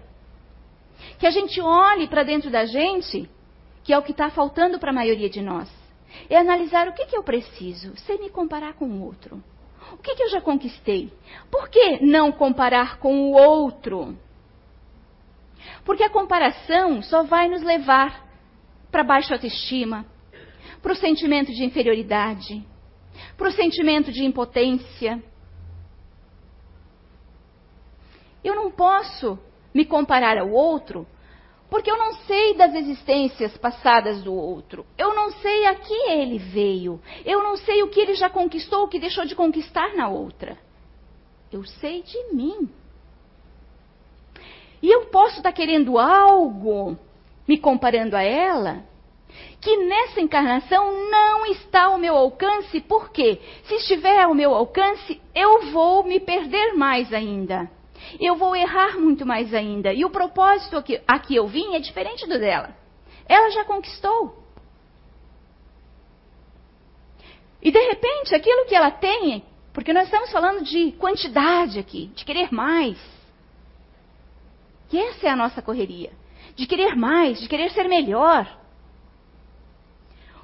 Que 1.20 1.28
a 1.28 1.32
gente 1.32 1.60
olhe 1.62 2.08
para 2.08 2.24
dentro 2.24 2.50
da 2.50 2.66
gente, 2.66 3.30
que 3.84 3.94
é 3.94 3.98
o 3.98 4.04
que 4.04 4.12
está 4.12 4.30
faltando 4.30 4.80
para 4.80 4.92
a 4.92 4.94
maioria 4.94 5.30
de 5.30 5.42
nós. 5.42 5.70
É 6.30 6.38
analisar 6.38 6.88
o 6.88 6.94
que, 6.94 7.06
que 7.06 7.18
eu 7.18 7.24
preciso, 7.24 7.96
sem 7.98 8.20
me 8.20 8.30
comparar 8.30 8.74
com 8.74 8.86
o 8.86 9.04
outro. 9.04 9.44
O 9.94 9.98
que, 9.98 10.16
que 10.16 10.24
eu 10.24 10.30
já 10.30 10.42
conquistei? 10.42 11.12
Por 11.50 11.70
que 11.70 12.04
não 12.06 12.32
comparar 12.32 13.00
com 13.00 13.32
o 13.32 13.34
outro? 13.34 14.18
Porque 15.86 16.04
a 16.04 16.10
comparação 16.10 17.02
só 17.02 17.24
vai 17.24 17.48
nos 17.48 17.62
levar 17.62 18.26
para 18.92 19.04
baixa 19.04 19.34
autoestima, 19.34 20.06
para 20.82 20.94
o 20.94 20.96
sentimento 20.96 21.52
de 21.52 21.64
inferioridade, 21.64 22.66
para 23.38 23.50
o 23.50 23.52
sentimento 23.52 24.12
de 24.12 24.24
impotência. 24.24 25.22
Eu 28.44 28.56
não 28.56 28.72
posso 28.72 29.38
me 29.74 29.86
comparar 29.86 30.38
ao 30.38 30.50
outro 30.52 31.06
porque 31.70 31.92
eu 31.92 31.98
não 31.98 32.14
sei 32.26 32.54
das 32.54 32.74
existências 32.74 33.58
passadas 33.58 34.24
do 34.24 34.34
outro. 34.34 34.86
Eu 34.98 35.14
não 35.14 35.32
sei 35.32 35.66
a 35.66 35.76
que 35.76 35.94
ele 36.10 36.38
veio. 36.38 37.02
Eu 37.26 37.44
não 37.44 37.58
sei 37.58 37.84
o 37.84 37.90
que 37.90 38.00
ele 38.00 38.16
já 38.16 38.30
conquistou, 38.30 38.84
o 38.84 38.88
que 38.88 39.00
deixou 39.00 39.26
de 39.26 39.36
conquistar 39.36 39.94
na 39.96 40.08
outra. 40.08 40.58
Eu 41.52 41.66
sei 41.66 42.04
de 42.04 42.34
mim. 42.34 42.70
E 44.82 44.90
eu 44.90 45.08
posso 45.08 45.38
estar 45.38 45.52
querendo 45.52 45.98
algo, 45.98 46.98
me 47.46 47.58
comparando 47.58 48.16
a 48.16 48.22
ela, 48.22 48.84
que 49.60 49.76
nessa 49.78 50.22
encarnação 50.22 51.10
não 51.10 51.46
está 51.48 51.86
ao 51.86 51.98
meu 51.98 52.16
alcance, 52.16 52.80
porque 52.82 53.42
se 53.64 53.76
estiver 53.76 54.22
ao 54.22 54.34
meu 54.34 54.54
alcance, 54.54 55.22
eu 55.34 55.72
vou 55.72 56.04
me 56.04 56.20
perder 56.20 56.74
mais 56.74 57.12
ainda. 57.12 57.70
Eu 58.20 58.36
vou 58.36 58.56
errar 58.56 58.98
muito 58.98 59.26
mais 59.26 59.54
ainda. 59.54 59.92
E 59.92 60.06
o 60.06 60.10
propósito 60.10 60.78
aqui, 60.78 61.02
a 61.08 61.20
que 61.20 61.36
eu 61.36 61.48
vim 61.48 61.76
é 61.76 61.80
diferente 61.80 62.28
do 62.28 62.40
dela. 62.40 62.76
Ela 63.28 63.50
já 63.52 63.66
conquistou. 63.66 64.44
E 67.62 67.72
de 67.72 67.80
repente, 67.80 68.36
aquilo 68.36 68.66
que 68.66 68.76
ela 68.76 68.92
tem, 68.92 69.44
porque 69.74 69.92
nós 69.92 70.06
estamos 70.06 70.32
falando 70.32 70.64
de 70.64 70.92
quantidade 70.94 71.80
aqui, 71.80 72.08
de 72.16 72.24
querer 72.24 72.54
mais. 72.54 72.98
E 74.92 74.98
essa 74.98 75.28
é 75.28 75.30
a 75.30 75.36
nossa 75.36 75.62
correria. 75.62 76.12
De 76.56 76.66
querer 76.66 76.96
mais, 76.96 77.40
de 77.42 77.50
querer 77.50 77.72
ser 77.72 77.88
melhor. 77.90 78.48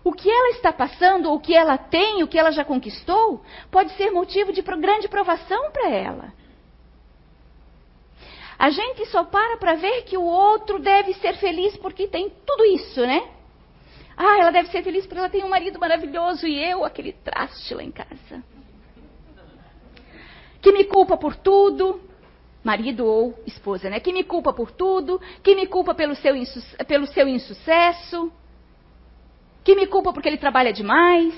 O 0.03 0.12
que 0.12 0.29
ela 0.29 0.50
está 0.50 0.74
passando, 0.74 1.31
o 1.31 1.39
que 1.39 1.55
ela 1.55 1.77
tem, 1.77 2.24
o 2.24 2.27
que 2.27 2.38
ela 2.38 2.51
já 2.51 2.65
conquistou, 2.65 3.41
pode 3.72 3.93
ser 3.93 4.12
motivo 4.12 4.51
de 4.51 4.62
grande 4.62 5.07
provação 5.07 5.72
para 5.72 5.89
ela. 5.89 6.33
A 8.60 8.69
gente 8.69 9.05
só 9.07 9.24
para 9.24 9.57
para 9.57 9.75
ver 9.75 10.03
que 10.03 10.17
o 10.17 10.24
outro 10.24 10.79
deve 10.79 11.13
ser 11.15 11.38
feliz 11.38 11.75
porque 11.77 12.07
tem 12.07 12.29
tudo 12.45 12.65
isso, 12.65 13.01
né? 13.01 13.29
Ah, 14.15 14.39
ela 14.39 14.51
deve 14.51 14.69
ser 14.69 14.83
feliz 14.83 15.05
porque 15.05 15.19
ela 15.19 15.29
tem 15.29 15.43
um 15.43 15.50
marido 15.50 15.79
maravilhoso 15.79 16.45
e 16.45 16.63
eu, 16.63 16.86
aquele 16.86 17.13
traste 17.13 17.74
lá 17.74 17.83
em 17.83 17.91
casa. 17.91 18.43
Que 20.62 20.72
me 20.72 20.83
culpa 20.83 21.17
por 21.17 21.36
tudo, 21.36 22.00
marido 22.63 23.05
ou 23.05 23.38
esposa, 23.45 23.89
né? 23.89 24.00
Que 24.00 24.13
me 24.13 24.24
culpa 24.24 24.53
por 24.53 24.72
tudo, 24.72 25.19
que 25.41 25.55
me 25.55 25.65
culpa 25.65 25.95
pelo 25.95 26.15
seu, 26.15 26.33
pelo 26.88 27.07
seu 27.07 27.27
insucesso, 27.27 28.31
que 29.63 29.75
me 29.75 29.88
culpa 29.88 30.12
porque 30.12 30.27
ele 30.27 30.38
trabalha 30.38 30.74
demais. 30.74 31.34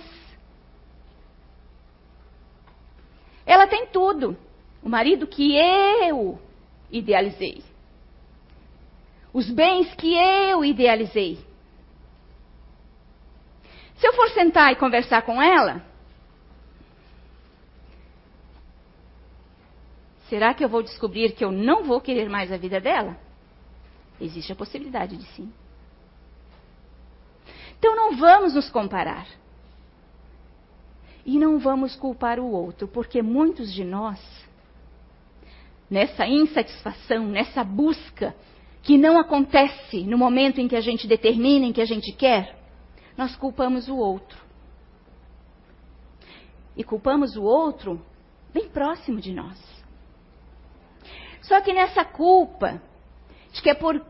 Ela 3.45 3.67
tem 3.67 3.87
tudo. 3.87 4.35
O 4.81 4.89
marido 4.89 5.27
que 5.27 5.55
eu 5.55 6.39
idealizei. 6.91 7.63
Os 9.33 9.49
bens 9.49 9.93
que 9.95 10.15
eu 10.15 10.63
idealizei. 10.63 11.37
Se 13.97 14.07
eu 14.07 14.13
for 14.13 14.29
sentar 14.29 14.71
e 14.71 14.75
conversar 14.75 15.21
com 15.21 15.41
ela, 15.41 15.83
será 20.29 20.53
que 20.53 20.63
eu 20.63 20.69
vou 20.69 20.83
descobrir 20.83 21.33
que 21.33 21.43
eu 21.43 21.51
não 21.51 21.83
vou 21.83 22.01
querer 22.01 22.29
mais 22.29 22.51
a 22.51 22.57
vida 22.57 22.79
dela? 22.79 23.17
Existe 24.19 24.51
a 24.51 24.55
possibilidade 24.55 25.17
de 25.17 25.25
sim. 25.33 25.51
Então 27.85 27.95
não 27.95 28.17
vamos 28.17 28.55
nos 28.55 28.67
comparar. 28.71 29.27
E 31.23 31.37
não 31.37 31.59
vamos 31.59 31.95
culpar 31.95 32.39
o 32.39 32.49
outro, 32.49 32.87
porque 32.87 33.21
muitos 33.21 33.71
de 33.71 33.83
nós 33.83 34.19
nessa 35.87 36.25
insatisfação, 36.25 37.27
nessa 37.27 37.63
busca 37.63 38.35
que 38.81 38.97
não 38.97 39.19
acontece 39.19 40.01
no 40.01 40.17
momento 40.17 40.59
em 40.59 40.67
que 40.67 40.75
a 40.75 40.81
gente 40.81 41.07
determina, 41.07 41.67
em 41.67 41.71
que 41.71 41.81
a 41.81 41.85
gente 41.85 42.11
quer, 42.11 42.57
nós 43.15 43.35
culpamos 43.35 43.87
o 43.87 43.95
outro. 43.95 44.43
E 46.75 46.83
culpamos 46.83 47.37
o 47.37 47.43
outro 47.43 48.03
bem 48.51 48.67
próximo 48.67 49.21
de 49.21 49.31
nós. 49.31 49.61
Só 51.43 51.61
que 51.61 51.71
nessa 51.71 52.03
culpa, 52.03 52.81
de 53.51 53.61
que 53.61 53.69
é 53.69 53.75
por, 53.75 54.03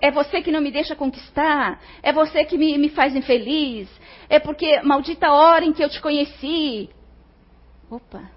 é 0.00 0.10
você 0.10 0.42
que 0.42 0.50
não 0.50 0.60
me 0.60 0.70
deixa 0.70 0.96
conquistar, 0.96 1.80
é 2.02 2.12
você 2.12 2.44
que 2.44 2.58
me, 2.58 2.76
me 2.78 2.88
faz 2.88 3.14
infeliz, 3.14 3.88
é 4.28 4.38
porque 4.38 4.82
maldita 4.82 5.30
hora 5.30 5.64
em 5.64 5.72
que 5.72 5.82
eu 5.82 5.88
te 5.88 6.00
conheci. 6.00 6.90
Opa, 7.90 8.28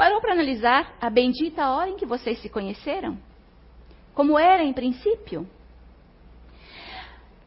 Parou 0.00 0.18
para 0.18 0.32
analisar 0.32 0.96
a 0.98 1.10
bendita 1.10 1.68
hora 1.68 1.90
em 1.90 1.96
que 1.96 2.06
vocês 2.06 2.40
se 2.40 2.48
conheceram? 2.48 3.18
Como 4.14 4.38
era 4.38 4.64
em 4.64 4.72
princípio? 4.72 5.46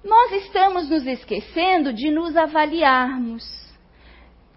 Nós 0.03 0.31
estamos 0.33 0.87
nos 0.87 1.03
esquecendo 1.07 1.91
de 1.91 2.11
nos 2.11 2.37
avaliarmos, 2.37 3.43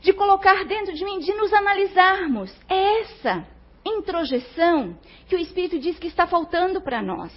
de 0.02 0.12
colocar 0.12 0.66
dentro 0.66 0.92
de 0.92 1.02
mim, 1.06 1.20
de 1.20 1.32
nos 1.37 1.50
analisarmos. 1.54 2.54
É 2.68 3.00
essa 3.00 3.48
introjeção 3.82 4.98
que 5.26 5.35
o 5.35 5.38
Espírito 5.38 5.78
diz 5.78 5.98
que 5.98 6.09
está 6.09 6.26
faltando 6.26 6.82
para 6.82 7.00
nós. 7.00 7.32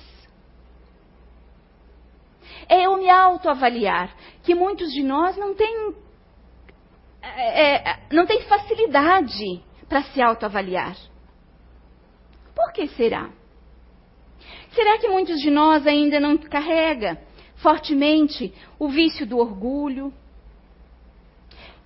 É 2.69 2.85
eu 2.85 2.97
me 2.97 3.09
autoavaliar, 3.09 4.15
que 4.43 4.53
muitos 4.53 4.93
de 4.93 5.01
nós 5.01 5.35
não 5.35 5.55
têm, 5.55 5.95
é, 7.21 7.89
é 7.91 7.99
não 8.11 8.27
facilidade 8.47 9.63
para 9.87 10.03
se 10.03 10.21
autoavaliar. 10.21 10.95
Por 12.55 12.71
que 12.71 12.87
será? 12.89 13.29
Será 14.71 14.99
que 14.99 15.07
muitos 15.07 15.41
de 15.41 15.49
nós 15.49 15.87
ainda 15.87 16.19
não 16.19 16.37
carrega 16.37 17.19
fortemente 17.55 18.53
o 18.77 18.87
vício 18.87 19.25
do 19.25 19.39
orgulho? 19.39 20.13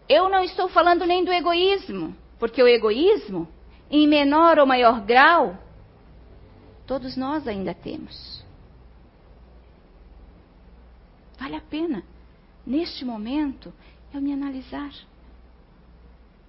Eu 0.10 0.28
não 0.28 0.44
estou 0.44 0.68
falando 0.68 1.06
nem 1.06 1.24
do 1.24 1.32
egoísmo, 1.32 2.14
porque 2.38 2.62
o 2.62 2.68
egoísmo, 2.68 3.48
em 3.90 4.06
menor 4.06 4.60
ou 4.60 4.66
maior 4.66 5.00
grau, 5.02 5.58
todos 6.86 7.16
nós 7.16 7.48
ainda 7.48 7.74
temos. 7.74 8.43
Vale 11.38 11.56
a 11.56 11.62
pena, 11.62 12.04
neste 12.66 13.04
momento, 13.04 13.74
eu 14.14 14.22
me 14.22 14.32
analisar. 14.32 14.92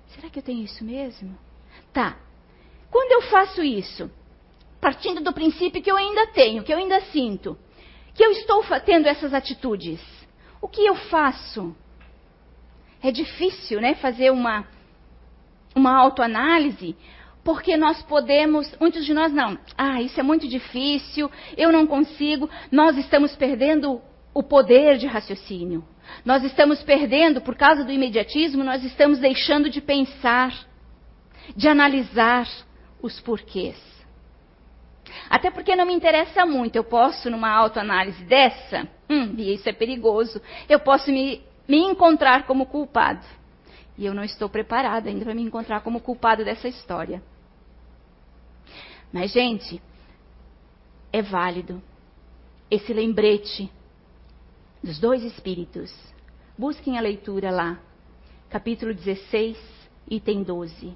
Será 0.08 0.28
que 0.28 0.38
eu 0.38 0.42
tenho 0.42 0.64
isso 0.64 0.84
mesmo? 0.84 1.36
Tá. 1.92 2.16
Quando 2.90 3.12
eu 3.12 3.22
faço 3.30 3.62
isso, 3.62 4.10
partindo 4.80 5.20
do 5.20 5.32
princípio 5.32 5.82
que 5.82 5.90
eu 5.90 5.96
ainda 5.96 6.28
tenho, 6.28 6.62
que 6.62 6.72
eu 6.72 6.78
ainda 6.78 7.00
sinto, 7.06 7.58
que 8.14 8.24
eu 8.24 8.30
estou 8.30 8.62
tendo 8.84 9.08
essas 9.08 9.34
atitudes, 9.34 10.00
o 10.60 10.68
que 10.68 10.84
eu 10.86 10.94
faço? 10.94 11.74
É 13.02 13.10
difícil, 13.10 13.80
né, 13.80 13.94
fazer 13.94 14.30
uma 14.30 14.66
uma 15.74 15.96
autoanálise, 15.96 16.96
porque 17.42 17.76
nós 17.76 18.00
podemos, 18.02 18.72
muitos 18.80 19.04
de 19.04 19.12
nós 19.12 19.32
não. 19.32 19.58
Ah, 19.76 20.00
isso 20.00 20.18
é 20.18 20.22
muito 20.22 20.48
difícil, 20.48 21.30
eu 21.56 21.72
não 21.72 21.86
consigo. 21.86 22.48
Nós 22.70 22.96
estamos 22.96 23.34
perdendo 23.36 24.00
o 24.34 24.42
poder 24.42 24.98
de 24.98 25.06
raciocínio. 25.06 25.84
Nós 26.24 26.42
estamos 26.42 26.82
perdendo, 26.82 27.40
por 27.40 27.54
causa 27.54 27.84
do 27.84 27.92
imediatismo, 27.92 28.64
nós 28.64 28.82
estamos 28.84 29.20
deixando 29.20 29.70
de 29.70 29.80
pensar, 29.80 30.52
de 31.56 31.68
analisar 31.68 32.48
os 33.00 33.20
porquês. 33.20 33.76
Até 35.30 35.50
porque 35.50 35.76
não 35.76 35.86
me 35.86 35.94
interessa 35.94 36.44
muito. 36.44 36.76
Eu 36.76 36.84
posso, 36.84 37.30
numa 37.30 37.50
autoanálise 37.50 38.24
dessa, 38.24 38.88
hum, 39.08 39.34
e 39.38 39.54
isso 39.54 39.68
é 39.68 39.72
perigoso, 39.72 40.42
eu 40.68 40.80
posso 40.80 41.10
me, 41.12 41.40
me 41.68 41.78
encontrar 41.78 42.44
como 42.44 42.66
culpado. 42.66 43.24
E 43.96 44.04
eu 44.04 44.12
não 44.12 44.24
estou 44.24 44.48
preparada 44.48 45.08
ainda 45.08 45.24
para 45.24 45.34
me 45.34 45.42
encontrar 45.42 45.80
como 45.82 46.00
culpado 46.00 46.44
dessa 46.44 46.66
história. 46.66 47.22
Mas, 49.12 49.30
gente, 49.30 49.80
é 51.12 51.22
válido 51.22 51.80
esse 52.68 52.92
lembrete 52.92 53.70
dos 54.84 54.98
dois 54.98 55.22
espíritos. 55.24 55.90
Busquem 56.58 56.98
a 56.98 57.00
leitura 57.00 57.50
lá. 57.50 57.80
capítulo 58.50 58.92
16, 58.92 59.56
item 60.10 60.42
12. 60.42 60.94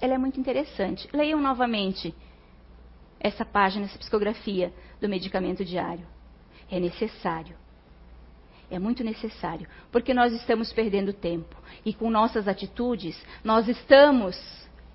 Ela 0.00 0.14
é 0.14 0.18
muito 0.18 0.40
interessante. 0.40 1.06
Leiam 1.12 1.38
novamente 1.38 2.14
essa 3.20 3.44
página, 3.44 3.84
essa 3.84 3.98
psicografia 3.98 4.72
do 4.98 5.06
medicamento 5.06 5.62
diário. 5.66 6.06
É 6.70 6.80
necessário. 6.80 7.54
É 8.70 8.78
muito 8.78 9.04
necessário, 9.04 9.68
porque 9.92 10.14
nós 10.14 10.32
estamos 10.32 10.72
perdendo 10.72 11.12
tempo 11.12 11.56
e 11.84 11.92
com 11.92 12.10
nossas 12.10 12.48
atitudes 12.48 13.18
nós 13.44 13.68
estamos 13.68 14.38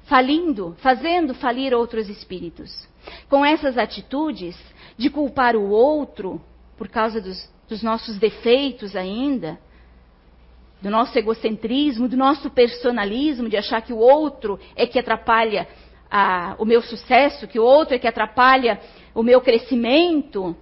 falindo, 0.06 0.76
fazendo 0.80 1.36
falir 1.36 1.76
outros 1.76 2.10
espíritos. 2.10 2.88
Com 3.30 3.46
essas 3.46 3.78
atitudes 3.78 4.58
de 4.98 5.12
culpar 5.12 5.56
o 5.56 5.70
outro 5.70 6.42
por 6.78 6.88
causa 6.88 7.22
dos, 7.22 7.53
dos 7.68 7.82
nossos 7.82 8.18
defeitos 8.18 8.96
ainda, 8.96 9.60
do 10.82 10.90
nosso 10.90 11.18
egocentrismo, 11.18 12.10
do 12.10 12.18
nosso 12.18 12.50
personalismo, 12.50 13.48
de 13.48 13.56
achar 13.56 13.82
que 13.82 13.94
o 13.94 13.98
outro 13.98 14.60
é 14.76 14.86
que 14.86 15.00
atrapalha 15.00 15.68
a, 16.12 16.56
o 16.60 16.66
meu 16.66 16.82
sucesso, 16.82 17.48
que 17.48 17.58
o 17.58 17.64
outro 17.64 17.96
é 17.96 18.00
que 18.00 18.08
atrapalha 18.08 18.80
o 19.16 19.24
meu 19.24 19.42
crescimento. 19.42 20.56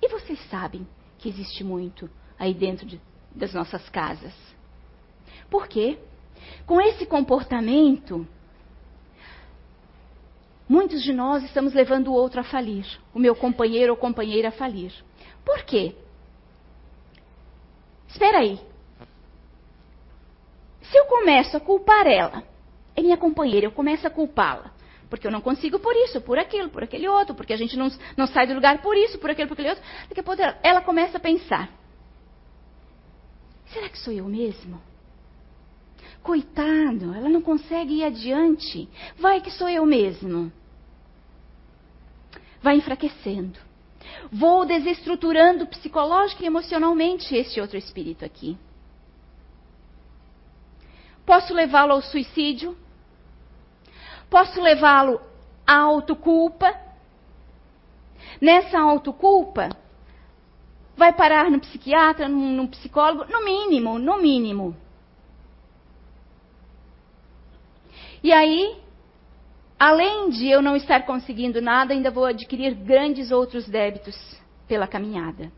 E 0.00 0.08
vocês 0.08 0.38
sabem 0.50 0.86
que 1.18 1.28
existe 1.28 1.64
muito 1.64 2.08
aí 2.38 2.54
dentro 2.54 2.86
de, 2.86 3.00
das 3.34 3.52
nossas 3.54 3.88
casas. 3.88 4.34
Por 5.50 5.66
quê? 5.66 5.98
Com 6.66 6.80
esse 6.80 7.06
comportamento, 7.06 8.26
muitos 10.68 11.02
de 11.02 11.12
nós 11.12 11.42
estamos 11.42 11.72
levando 11.72 12.08
o 12.08 12.12
outro 12.12 12.40
a 12.40 12.44
falir, 12.44 12.86
o 13.14 13.18
meu 13.18 13.34
companheiro 13.34 13.92
ou 13.92 13.96
companheira 13.96 14.48
a 14.48 14.52
falir. 14.52 14.92
Por 15.48 15.62
quê? 15.62 15.94
Espera 18.06 18.40
aí. 18.40 18.60
Se 20.82 20.94
eu 20.94 21.06
começo 21.06 21.56
a 21.56 21.60
culpar 21.60 22.06
ela, 22.06 22.42
é 22.94 23.00
minha 23.00 23.16
companheira, 23.16 23.66
eu 23.66 23.72
começo 23.72 24.06
a 24.06 24.10
culpá-la. 24.10 24.70
Porque 25.08 25.26
eu 25.26 25.30
não 25.30 25.40
consigo 25.40 25.78
por 25.78 25.96
isso, 25.96 26.20
por 26.20 26.38
aquilo, 26.38 26.68
por 26.68 26.84
aquele 26.84 27.08
outro, 27.08 27.34
porque 27.34 27.54
a 27.54 27.56
gente 27.56 27.78
não, 27.78 27.90
não 28.14 28.26
sai 28.26 28.46
do 28.46 28.52
lugar 28.52 28.82
por 28.82 28.94
isso, 28.94 29.18
por 29.18 29.30
aquilo, 29.30 29.48
por 29.48 29.54
aquele 29.54 29.70
outro. 29.70 29.84
Daqui 30.06 30.20
a 30.20 30.22
pouco 30.22 30.42
ela 30.62 30.82
começa 30.82 31.16
a 31.16 31.20
pensar: 31.20 31.70
será 33.72 33.88
que 33.88 33.98
sou 33.98 34.12
eu 34.12 34.26
mesmo? 34.26 34.78
Coitado, 36.22 37.14
ela 37.14 37.30
não 37.30 37.40
consegue 37.40 37.94
ir 37.94 38.04
adiante. 38.04 38.86
Vai 39.18 39.40
que 39.40 39.50
sou 39.50 39.70
eu 39.70 39.86
mesmo. 39.86 40.52
Vai 42.60 42.76
enfraquecendo. 42.76 43.67
Vou 44.30 44.64
desestruturando 44.64 45.66
psicológica 45.66 46.42
e 46.42 46.46
emocionalmente 46.46 47.34
esse 47.34 47.60
outro 47.60 47.76
espírito 47.76 48.24
aqui. 48.24 48.58
Posso 51.24 51.52
levá-lo 51.52 51.92
ao 51.92 52.02
suicídio? 52.02 52.76
Posso 54.30 54.60
levá-lo 54.60 55.20
à 55.66 55.76
autoculpa? 55.76 56.74
Nessa 58.40 58.78
autoculpa, 58.78 59.70
vai 60.96 61.12
parar 61.12 61.50
no 61.50 61.60
psiquiatra, 61.60 62.28
no 62.28 62.68
psicólogo, 62.68 63.30
no 63.30 63.44
mínimo, 63.44 63.98
no 63.98 64.18
mínimo. 64.18 64.76
E 68.22 68.32
aí, 68.32 68.76
além 69.78 70.30
de 70.30 70.48
eu 70.48 70.60
não 70.60 70.74
estar 70.74 71.06
conseguindo 71.06 71.62
nada, 71.62 71.92
ainda 71.92 72.10
vou 72.10 72.24
adquirir 72.24 72.74
grandes 72.74 73.30
outros 73.30 73.68
débitos 73.68 74.16
pela 74.66 74.86
caminhada. 74.86 75.52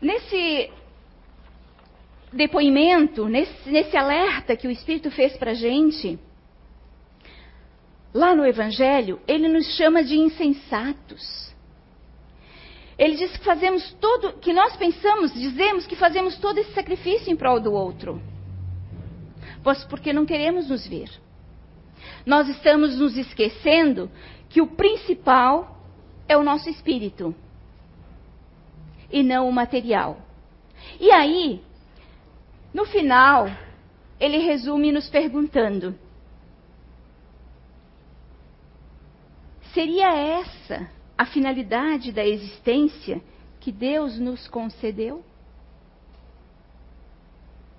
Nesse 0.00 0.70
depoimento, 2.32 3.28
nesse, 3.28 3.68
nesse 3.70 3.96
alerta 3.96 4.56
que 4.56 4.68
o 4.68 4.70
Espírito 4.70 5.10
fez 5.10 5.36
para 5.36 5.52
a 5.52 5.54
gente, 5.54 6.18
lá 8.12 8.34
no 8.34 8.44
Evangelho, 8.44 9.20
ele 9.26 9.48
nos 9.48 9.66
chama 9.76 10.04
de 10.04 10.16
insensatos. 10.16 11.54
Ele 12.98 13.16
diz 13.16 13.36
que 13.36 13.44
fazemos 13.44 13.92
todo, 14.00 14.34
que 14.38 14.52
nós 14.52 14.74
pensamos, 14.76 15.34
dizemos 15.34 15.86
que 15.86 15.96
fazemos 15.96 16.38
todo 16.38 16.58
esse 16.58 16.72
sacrifício 16.72 17.30
em 17.30 17.36
prol 17.36 17.60
do 17.60 17.72
outro. 17.72 18.20
Pois 19.62 19.84
porque 19.84 20.12
não 20.12 20.24
queremos 20.24 20.68
nos 20.68 20.86
ver. 20.86 21.10
Nós 22.24 22.48
estamos 22.48 22.98
nos 22.98 23.16
esquecendo 23.16 24.10
que 24.48 24.62
o 24.62 24.66
principal 24.66 25.78
é 26.26 26.36
o 26.36 26.42
nosso 26.42 26.68
espírito 26.70 27.34
e 29.10 29.22
não 29.22 29.48
o 29.48 29.52
material. 29.52 30.18
E 30.98 31.10
aí, 31.10 31.62
no 32.72 32.86
final, 32.86 33.46
ele 34.18 34.38
resume 34.38 34.90
nos 34.90 35.08
perguntando: 35.08 35.94
seria 39.74 40.14
essa 40.16 40.95
a 41.16 41.24
finalidade 41.24 42.12
da 42.12 42.24
existência 42.24 43.22
que 43.60 43.72
Deus 43.72 44.18
nos 44.18 44.46
concedeu? 44.48 45.24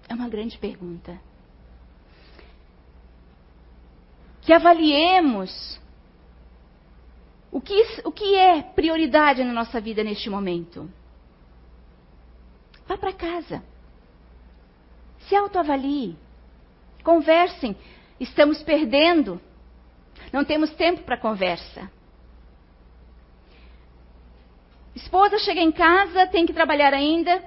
É 0.09 0.13
uma 0.13 0.29
grande 0.29 0.57
pergunta. 0.57 1.19
Que 4.41 4.53
avaliemos 4.53 5.79
o 7.51 7.61
que, 7.61 7.81
o 8.05 8.11
que 8.11 8.35
é 8.35 8.61
prioridade 8.61 9.43
na 9.43 9.53
nossa 9.53 9.79
vida 9.79 10.03
neste 10.03 10.29
momento. 10.29 10.89
Vá 12.87 12.97
para 12.97 13.13
casa. 13.13 13.63
Se 15.27 15.35
autoavalie. 15.35 16.17
Conversem. 17.03 17.75
Estamos 18.19 18.63
perdendo. 18.63 19.41
Não 20.31 20.45
temos 20.45 20.71
tempo 20.71 21.03
para 21.03 21.17
conversa. 21.17 21.91
Esposa 24.97 25.37
chega 25.37 25.61
em 25.61 25.71
casa, 25.71 26.25
tem 26.25 26.43
que 26.47 26.51
trabalhar 26.51 26.91
ainda, 26.91 27.39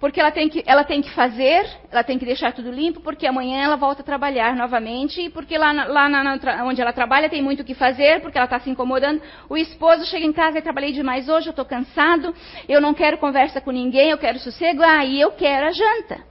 porque 0.00 0.18
ela 0.18 0.30
tem, 0.30 0.48
que, 0.48 0.64
ela 0.66 0.82
tem 0.82 1.02
que 1.02 1.10
fazer, 1.10 1.68
ela 1.90 2.02
tem 2.02 2.18
que 2.18 2.24
deixar 2.24 2.54
tudo 2.54 2.72
limpo, 2.72 3.02
porque 3.02 3.26
amanhã 3.26 3.62
ela 3.62 3.76
volta 3.76 4.00
a 4.00 4.04
trabalhar 4.04 4.56
novamente, 4.56 5.20
e 5.20 5.28
porque 5.28 5.58
lá, 5.58 5.70
lá 5.70 6.08
na, 6.08 6.24
na, 6.24 6.64
onde 6.64 6.80
ela 6.80 6.92
trabalha 6.94 7.28
tem 7.28 7.42
muito 7.42 7.60
o 7.60 7.64
que 7.64 7.74
fazer, 7.74 8.22
porque 8.22 8.38
ela 8.38 8.46
está 8.46 8.58
se 8.58 8.70
incomodando. 8.70 9.20
O 9.50 9.56
esposo 9.58 10.06
chega 10.06 10.24
em 10.24 10.32
casa 10.32 10.58
e 10.58 10.62
trabalhei 10.62 10.92
demais 10.92 11.28
hoje, 11.28 11.48
eu 11.48 11.50
estou 11.50 11.66
cansado, 11.66 12.34
eu 12.66 12.80
não 12.80 12.94
quero 12.94 13.18
conversa 13.18 13.60
com 13.60 13.70
ninguém, 13.70 14.08
eu 14.08 14.18
quero 14.18 14.38
sossego, 14.38 14.82
aí 14.82 15.18
ah, 15.18 15.24
eu 15.24 15.32
quero 15.32 15.66
a 15.66 15.72
janta. 15.72 16.24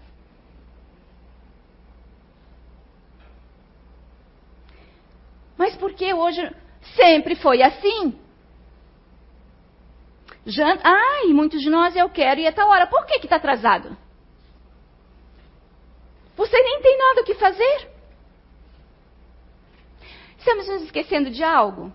Mas 5.55 5.75
por 5.75 5.93
que 5.93 6.11
hoje 6.15 6.51
sempre 6.95 7.35
foi 7.35 7.61
assim? 7.61 8.26
Janta, 10.49 10.81
ai, 10.85 11.33
muitos 11.33 11.61
de 11.61 11.69
nós 11.69 11.93
eu 11.93 12.09
quero 12.09 12.39
e 12.39 12.47
a 12.47 12.53
tal 12.53 12.69
hora. 12.69 12.87
Por 12.87 13.05
que 13.05 13.15
está 13.15 13.35
atrasado? 13.35 13.97
Você 16.37 16.57
nem 16.61 16.81
tem 16.81 16.97
nada 16.97 17.21
o 17.21 17.25
que 17.25 17.35
fazer. 17.35 17.91
Estamos 20.37 20.69
nos 20.69 20.83
esquecendo 20.83 21.29
de 21.29 21.43
algo? 21.43 21.91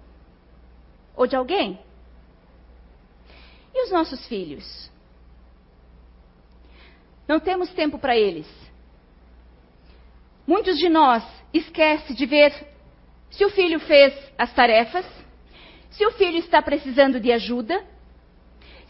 Ou 1.17 1.27
de 1.27 1.35
alguém? 1.35 1.81
E 3.75 3.85
os 3.85 3.91
nossos 3.91 4.27
filhos? 4.27 4.91
Não 7.27 7.41
temos 7.41 7.73
tempo 7.73 7.99
para 7.99 8.15
eles. 8.15 8.47
Muitos 10.47 10.77
de 10.77 10.91
nós 10.91 11.25
esquecem 11.55 12.15
de 12.15 12.27
ver 12.27 12.53
se 13.31 13.47
o 13.47 13.51
filho 13.51 13.81
fez 13.81 14.13
as 14.37 14.53
tarefas, 14.53 15.07
se 15.91 16.05
o 16.05 16.11
filho 16.13 16.37
está 16.37 16.61
precisando 16.61 17.19
de 17.19 17.33
ajuda, 17.33 17.92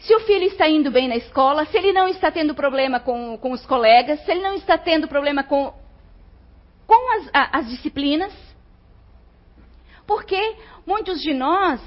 se 0.03 0.13
o 0.13 0.19
filho 0.21 0.43
está 0.43 0.67
indo 0.67 0.91
bem 0.91 1.07
na 1.07 1.15
escola, 1.15 1.65
se 1.65 1.77
ele 1.77 1.93
não 1.93 2.09
está 2.09 2.29
tendo 2.29 2.53
problema 2.53 2.99
com, 2.99 3.37
com 3.37 3.51
os 3.51 3.65
colegas, 3.65 4.19
se 4.25 4.31
ele 4.31 4.41
não 4.41 4.53
está 4.55 4.77
tendo 4.77 5.07
problema 5.07 5.45
com, 5.45 5.73
com 6.85 7.13
as, 7.15 7.29
a, 7.33 7.59
as 7.59 7.69
disciplinas. 7.69 8.33
Porque 10.05 10.57
muitos 10.85 11.21
de 11.21 11.33
nós 11.33 11.81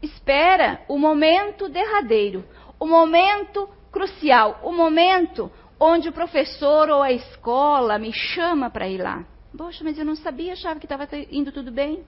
espera 0.00 0.80
o 0.88 0.96
momento 0.96 1.68
derradeiro, 1.68 2.46
o 2.78 2.86
momento 2.86 3.68
crucial, 3.92 4.58
o 4.62 4.72
momento 4.72 5.52
onde 5.78 6.08
o 6.08 6.12
professor 6.12 6.88
ou 6.88 7.02
a 7.02 7.12
escola 7.12 7.98
me 7.98 8.10
chama 8.10 8.70
para 8.70 8.88
ir 8.88 9.02
lá. 9.02 9.26
Poxa, 9.54 9.84
mas 9.84 9.98
eu 9.98 10.04
não 10.06 10.16
sabia, 10.16 10.54
achava 10.54 10.80
que 10.80 10.86
estava 10.86 11.06
indo 11.30 11.52
tudo 11.52 11.70
bem. 11.70 12.02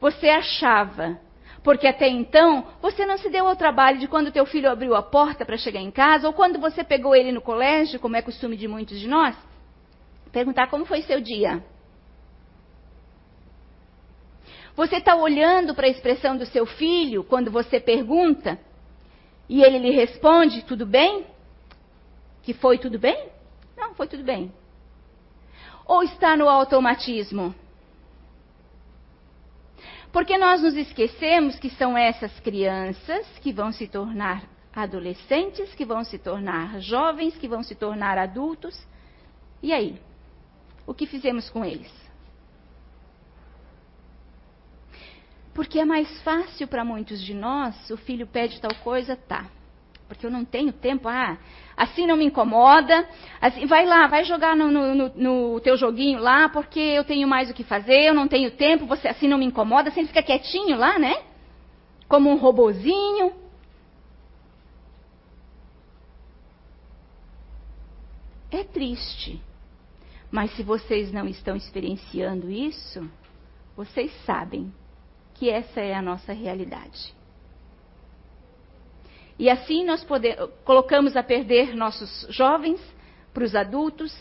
Você 0.00 0.28
achava 0.28 1.18
porque 1.62 1.86
até 1.86 2.08
então, 2.08 2.66
você 2.80 3.04
não 3.04 3.18
se 3.18 3.28
deu 3.28 3.46
ao 3.46 3.56
trabalho 3.56 3.98
de 3.98 4.08
quando 4.08 4.32
teu 4.32 4.46
filho 4.46 4.70
abriu 4.70 4.94
a 4.94 5.02
porta 5.02 5.44
para 5.44 5.58
chegar 5.58 5.80
em 5.80 5.90
casa, 5.90 6.26
ou 6.26 6.32
quando 6.32 6.58
você 6.58 6.82
pegou 6.82 7.14
ele 7.14 7.32
no 7.32 7.42
colégio, 7.42 8.00
como 8.00 8.16
é 8.16 8.22
costume 8.22 8.56
de 8.56 8.66
muitos 8.66 8.98
de 8.98 9.06
nós, 9.06 9.36
perguntar 10.32 10.68
como 10.68 10.86
foi 10.86 11.02
seu 11.02 11.20
dia. 11.20 11.62
Você 14.74 14.96
está 14.96 15.14
olhando 15.14 15.74
para 15.74 15.86
a 15.86 15.90
expressão 15.90 16.36
do 16.36 16.46
seu 16.46 16.64
filho 16.64 17.22
quando 17.24 17.50
você 17.50 17.78
pergunta 17.78 18.58
e 19.48 19.62
ele 19.62 19.78
lhe 19.78 19.90
responde: 19.90 20.64
tudo 20.64 20.86
bem? 20.86 21.26
Que 22.42 22.54
foi 22.54 22.78
tudo 22.78 22.98
bem? 22.98 23.28
Não, 23.76 23.94
foi 23.94 24.06
tudo 24.06 24.22
bem. 24.22 24.50
Ou 25.84 26.02
está 26.02 26.36
no 26.36 26.48
automatismo? 26.48 27.54
Porque 30.12 30.36
nós 30.36 30.62
nos 30.62 30.74
esquecemos 30.74 31.58
que 31.58 31.70
são 31.70 31.96
essas 31.96 32.38
crianças 32.40 33.26
que 33.40 33.52
vão 33.52 33.70
se 33.72 33.86
tornar 33.86 34.44
adolescentes, 34.72 35.74
que 35.74 35.84
vão 35.84 36.02
se 36.04 36.18
tornar 36.18 36.80
jovens, 36.80 37.36
que 37.36 37.48
vão 37.48 37.62
se 37.62 37.74
tornar 37.74 38.18
adultos. 38.18 38.86
E 39.62 39.72
aí? 39.72 40.00
O 40.86 40.94
que 40.94 41.06
fizemos 41.06 41.48
com 41.48 41.64
eles? 41.64 41.92
Porque 45.54 45.78
é 45.78 45.84
mais 45.84 46.22
fácil 46.22 46.66
para 46.66 46.84
muitos 46.84 47.20
de 47.22 47.34
nós, 47.34 47.90
o 47.90 47.96
filho 47.96 48.26
pede 48.26 48.60
tal 48.60 48.74
coisa, 48.82 49.16
tá. 49.16 49.46
Porque 50.08 50.26
eu 50.26 50.30
não 50.30 50.44
tenho 50.44 50.72
tempo, 50.72 51.08
ah, 51.08 51.38
assim 51.80 52.06
não 52.06 52.14
me 52.14 52.26
incomoda, 52.26 53.08
assim, 53.40 53.64
vai 53.64 53.86
lá, 53.86 54.06
vai 54.06 54.22
jogar 54.22 54.54
no, 54.54 54.70
no, 54.70 55.08
no, 55.16 55.60
teu 55.60 55.78
joguinho 55.78 56.18
lá, 56.18 56.46
porque 56.50 56.78
eu 56.78 57.02
tenho 57.04 57.26
mais 57.26 57.48
o 57.48 57.54
que 57.54 57.64
fazer, 57.64 58.02
eu 58.02 58.12
não 58.12 58.28
tenho 58.28 58.50
tempo, 58.50 58.84
você 58.84 59.08
assim 59.08 59.26
não 59.26 59.38
me 59.38 59.46
incomoda, 59.46 59.90
sempre 59.90 60.08
fica 60.08 60.22
quietinho 60.22 60.76
lá, 60.76 60.98
né? 60.98 61.22
Como 62.06 62.28
um 62.28 62.36
robozinho. 62.36 63.32
É 68.50 68.62
triste. 68.62 69.40
Mas 70.30 70.54
se 70.54 70.62
vocês 70.62 71.10
não 71.10 71.26
estão 71.26 71.56
experienciando 71.56 72.50
isso, 72.50 73.10
vocês 73.74 74.12
sabem 74.26 74.70
que 75.32 75.48
essa 75.48 75.80
é 75.80 75.94
a 75.94 76.02
nossa 76.02 76.34
realidade. 76.34 77.14
E 79.40 79.48
assim 79.48 79.86
nós 79.86 80.06
colocamos 80.66 81.16
a 81.16 81.22
perder 81.22 81.74
nossos 81.74 82.26
jovens 82.28 82.78
para 83.32 83.42
os 83.42 83.56
adultos, 83.56 84.14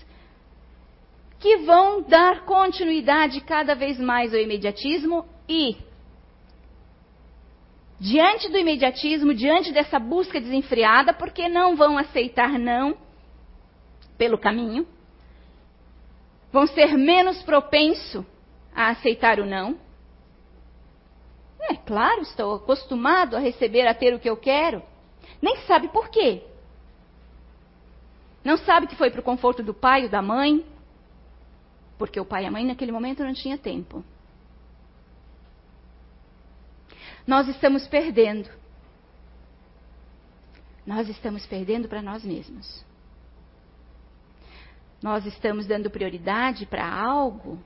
que 1.38 1.58
vão 1.58 2.01
dar 2.03 2.45
continuidade 2.45 3.41
cada 3.41 3.75
vez 3.75 3.99
mais 3.99 4.34
ao 4.34 4.39
imediatismo 4.39 5.27
e, 5.47 5.75
diante 7.99 8.47
do 8.49 8.58
imediatismo, 8.58 9.34
diante 9.34 9.73
dessa 9.73 9.99
busca 9.99 10.39
desenfreada, 10.39 11.13
porque 11.13 11.49
não 11.49 11.75
vão 11.75 11.97
aceitar 11.97 12.58
não 12.58 12.95
pelo 14.17 14.38
caminho, 14.38 14.88
vão 16.49 16.65
ser 16.65 16.97
menos 16.97 17.43
propenso 17.43 18.25
a 18.73 18.91
aceitar 18.91 19.41
o 19.41 19.45
não. 19.45 19.77
É 21.60 21.75
claro, 21.75 22.21
estou 22.21 22.55
acostumado 22.55 23.36
a 23.36 23.39
receber, 23.39 23.86
a 23.86 23.93
ter 23.93 24.13
o 24.13 24.19
que 24.19 24.29
eu 24.29 24.38
quero. 24.38 24.82
Nem 25.41 25.57
sabe 25.65 25.87
por 25.89 26.09
quê. 26.09 26.43
Não 28.43 28.57
sabe 28.57 28.87
que 28.87 28.95
foi 28.95 29.11
para 29.11 29.19
o 29.19 29.23
conforto 29.23 29.61
do 29.61 29.73
pai 29.73 30.03
ou 30.03 30.09
da 30.09 30.21
mãe, 30.21 30.65
porque 31.97 32.19
o 32.19 32.25
pai 32.25 32.43
e 32.43 32.47
a 32.47 32.51
mãe 32.51 32.65
naquele 32.65 32.91
momento 32.91 33.23
não 33.23 33.33
tinha 33.33 33.57
tempo. 33.57 34.03
Nós 37.27 37.47
estamos 37.47 37.87
perdendo. 37.87 38.49
Nós 40.85 41.07
estamos 41.07 41.45
perdendo 41.45 41.87
para 41.87 42.01
nós 42.01 42.23
mesmos. 42.23 42.83
Nós 45.01 45.25
estamos 45.25 45.67
dando 45.67 45.89
prioridade 45.89 46.65
para 46.65 46.87
algo 46.91 47.59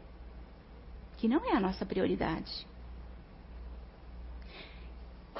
que 1.17 1.27
não 1.27 1.45
é 1.45 1.55
a 1.55 1.59
nossa 1.59 1.85
prioridade. 1.85 2.67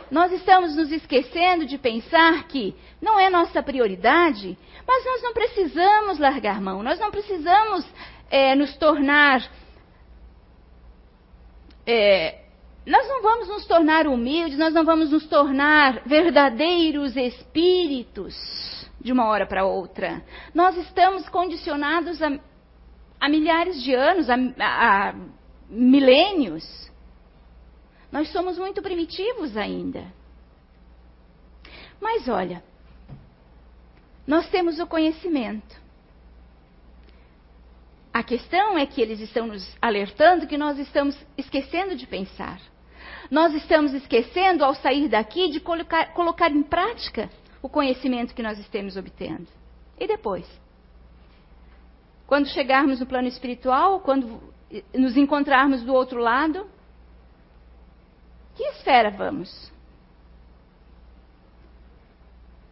Nós 0.10 0.32
estamos 0.32 0.76
nos 0.76 0.92
esquecendo 0.92 1.66
de 1.66 1.78
pensar 1.78 2.48
que 2.48 2.76
não 3.02 3.20
é 3.20 3.30
nossa 3.30 3.64
prioridade, 3.64 4.58
mas 4.88 5.06
nós 5.06 5.22
não 5.22 5.34
precisamos 5.34 6.20
largar 6.20 6.62
mão, 6.62 6.84
nós 6.84 7.00
não 7.00 7.12
precisamos 7.12 7.86
é, 8.30 8.56
nos 8.56 8.76
tornar. 8.78 9.44
É, 11.86 12.44
nós 12.86 13.08
não 13.08 13.22
vamos 13.22 13.48
nos 13.48 13.66
tornar 13.66 14.08
humildes, 14.08 14.58
nós 14.58 14.74
não 14.74 14.84
vamos 14.84 15.12
nos 15.12 15.26
tornar 15.28 16.02
verdadeiros 16.06 17.16
espíritos 17.16 18.36
de 19.00 19.12
uma 19.12 19.26
hora 19.26 19.46
para 19.46 19.66
outra. 19.66 20.24
Nós 20.54 20.78
estamos 20.78 21.28
condicionados 21.30 22.22
a, 22.22 22.32
a 23.20 23.30
milhares 23.30 23.82
de 23.84 23.94
anos, 23.94 24.30
a, 24.30 24.36
a, 24.60 25.14
milênios. 25.70 26.92
Nós 28.14 28.32
somos 28.32 28.60
muito 28.60 28.80
primitivos 28.80 29.58
ainda. 29.58 30.06
Mas 32.00 32.28
olha, 32.30 32.64
nós 34.28 34.48
temos 34.52 34.80
o 34.80 34.86
conhecimento. 34.86 35.82
A 38.14 38.22
questão 38.22 38.78
é 38.78 38.86
que 38.86 39.02
eles 39.02 39.20
estão 39.20 39.48
nos 39.48 39.76
alertando 39.82 40.46
que 40.46 40.60
nós 40.60 40.78
estamos 40.78 41.18
esquecendo 41.36 41.96
de 41.96 42.06
pensar. 42.06 42.62
Nós 43.32 43.52
estamos 43.56 43.96
esquecendo, 43.96 44.64
ao 44.64 44.76
sair 44.76 45.10
daqui, 45.10 45.50
de 45.50 45.60
colocar, 45.60 46.14
colocar 46.14 46.52
em 46.52 46.62
prática 46.62 47.32
o 47.64 47.68
conhecimento 47.68 48.36
que 48.36 48.44
nós 48.44 48.60
estamos 48.60 48.96
obtendo. 48.96 49.48
E 50.00 50.06
depois? 50.06 50.46
Quando 52.28 52.48
chegarmos 52.50 53.00
no 53.00 53.08
plano 53.08 53.28
espiritual, 53.28 54.02
quando 54.02 54.40
nos 54.94 55.18
encontrarmos 55.18 55.82
do 55.82 55.96
outro 55.96 56.20
lado, 56.20 56.72
que 58.56 58.64
esfera 58.64 59.10
vamos? 59.10 59.72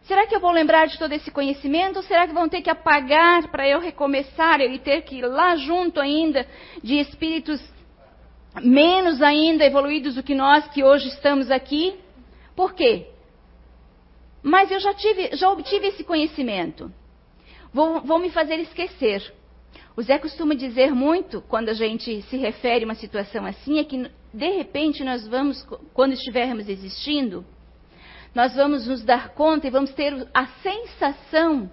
Será 0.04 0.26
que 0.26 0.34
eu 0.34 0.40
vou 0.40 0.50
lembrar 0.50 0.86
de 0.86 0.98
todo 0.98 1.12
esse 1.12 1.30
conhecimento? 1.30 1.96
Ou 1.96 2.02
será 2.02 2.26
que 2.26 2.34
vão 2.34 2.48
ter 2.48 2.60
que 2.60 2.70
apagar 2.70 3.48
para 3.48 3.68
eu 3.68 3.80
recomeçar 3.80 4.60
e 4.60 4.78
ter 4.78 5.02
que 5.02 5.16
ir 5.16 5.26
lá 5.26 5.56
junto 5.56 6.00
ainda 6.00 6.46
de 6.82 6.98
espíritos 6.98 7.62
menos 8.60 9.22
ainda 9.22 9.64
evoluídos 9.64 10.16
do 10.16 10.22
que 10.22 10.34
nós 10.34 10.66
que 10.68 10.82
hoje 10.82 11.08
estamos 11.08 11.50
aqui? 11.50 11.98
Por 12.54 12.74
quê? 12.74 13.06
Mas 14.42 14.70
eu 14.70 14.80
já, 14.80 14.92
tive, 14.92 15.36
já 15.36 15.48
obtive 15.50 15.86
esse 15.86 16.02
conhecimento. 16.02 16.92
Vou, 17.72 18.00
vou 18.00 18.18
me 18.18 18.28
fazer 18.28 18.56
esquecer. 18.56 19.32
O 19.96 20.02
Zé 20.02 20.18
costuma 20.18 20.54
dizer 20.54 20.94
muito, 20.94 21.42
quando 21.42 21.68
a 21.68 21.74
gente 21.74 22.22
se 22.22 22.36
refere 22.36 22.84
a 22.84 22.88
uma 22.88 22.94
situação 22.94 23.44
assim, 23.44 23.78
é 23.78 23.84
que 23.84 24.10
de 24.32 24.50
repente 24.50 25.04
nós 25.04 25.28
vamos, 25.28 25.62
quando 25.92 26.12
estivermos 26.12 26.68
existindo, 26.68 27.44
nós 28.34 28.54
vamos 28.54 28.86
nos 28.86 29.04
dar 29.04 29.30
conta 29.30 29.66
e 29.66 29.70
vamos 29.70 29.92
ter 29.92 30.26
a 30.32 30.46
sensação, 30.62 31.70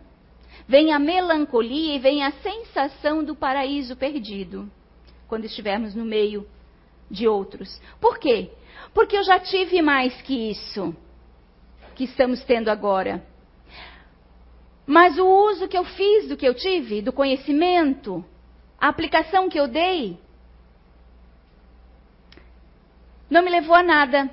vem 0.67 0.91
a 0.91 0.99
melancolia 0.99 1.95
e 1.95 1.99
vem 1.99 2.21
a 2.21 2.31
sensação 2.31 3.23
do 3.23 3.35
paraíso 3.35 3.95
perdido, 3.95 4.69
quando 5.27 5.45
estivermos 5.45 5.95
no 5.95 6.03
meio 6.03 6.45
de 7.09 7.25
outros. 7.25 7.81
Por 8.01 8.19
quê? 8.19 8.51
Porque 8.93 9.15
eu 9.15 9.23
já 9.23 9.39
tive 9.39 9.81
mais 9.81 10.21
que 10.21 10.51
isso 10.51 10.93
que 11.95 12.03
estamos 12.03 12.43
tendo 12.43 12.69
agora. 12.69 13.23
Mas 14.89 15.19
o 15.19 15.27
uso 15.27 15.67
que 15.67 15.77
eu 15.77 15.83
fiz 15.83 16.27
do 16.27 16.35
que 16.35 16.47
eu 16.47 16.55
tive, 16.55 16.99
do 16.99 17.13
conhecimento, 17.13 18.25
a 18.75 18.87
aplicação 18.87 19.47
que 19.47 19.59
eu 19.59 19.67
dei, 19.67 20.19
não 23.29 23.43
me 23.43 23.51
levou 23.51 23.75
a 23.75 23.83
nada. 23.83 24.27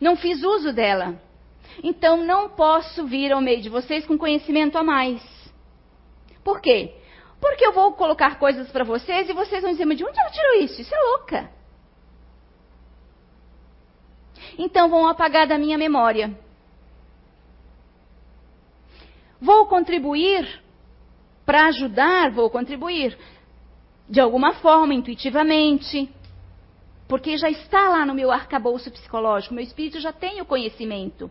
Não 0.00 0.16
fiz 0.16 0.42
uso 0.42 0.72
dela. 0.72 1.22
Então 1.84 2.16
não 2.16 2.48
posso 2.48 3.06
vir 3.06 3.30
ao 3.30 3.40
meio 3.40 3.62
de 3.62 3.68
vocês 3.68 4.04
com 4.04 4.18
conhecimento 4.18 4.76
a 4.76 4.82
mais. 4.82 5.22
Por 6.42 6.60
quê? 6.60 6.96
Porque 7.40 7.64
eu 7.64 7.72
vou 7.72 7.92
colocar 7.92 8.40
coisas 8.40 8.68
para 8.72 8.82
vocês 8.82 9.28
e 9.28 9.32
vocês 9.32 9.62
vão 9.62 9.70
dizer, 9.70 9.84
mas 9.84 9.98
de 9.98 10.04
onde 10.04 10.18
ela 10.18 10.30
tirou 10.30 10.54
isso? 10.62 10.80
Isso 10.80 10.92
é 10.92 10.98
louca. 10.98 11.48
Então 14.58 14.90
vão 14.90 15.06
apagar 15.06 15.46
da 15.46 15.56
minha 15.56 15.78
memória. 15.78 16.47
Vou 19.40 19.66
contribuir 19.66 20.62
para 21.44 21.66
ajudar, 21.66 22.30
vou 22.30 22.50
contribuir 22.50 23.16
de 24.08 24.20
alguma 24.20 24.54
forma, 24.54 24.94
intuitivamente, 24.94 26.10
porque 27.06 27.36
já 27.36 27.50
está 27.50 27.88
lá 27.88 28.04
no 28.04 28.14
meu 28.14 28.30
arcabouço 28.30 28.90
psicológico, 28.90 29.54
meu 29.54 29.64
espírito 29.64 30.00
já 30.00 30.12
tem 30.12 30.40
o 30.40 30.46
conhecimento. 30.46 31.30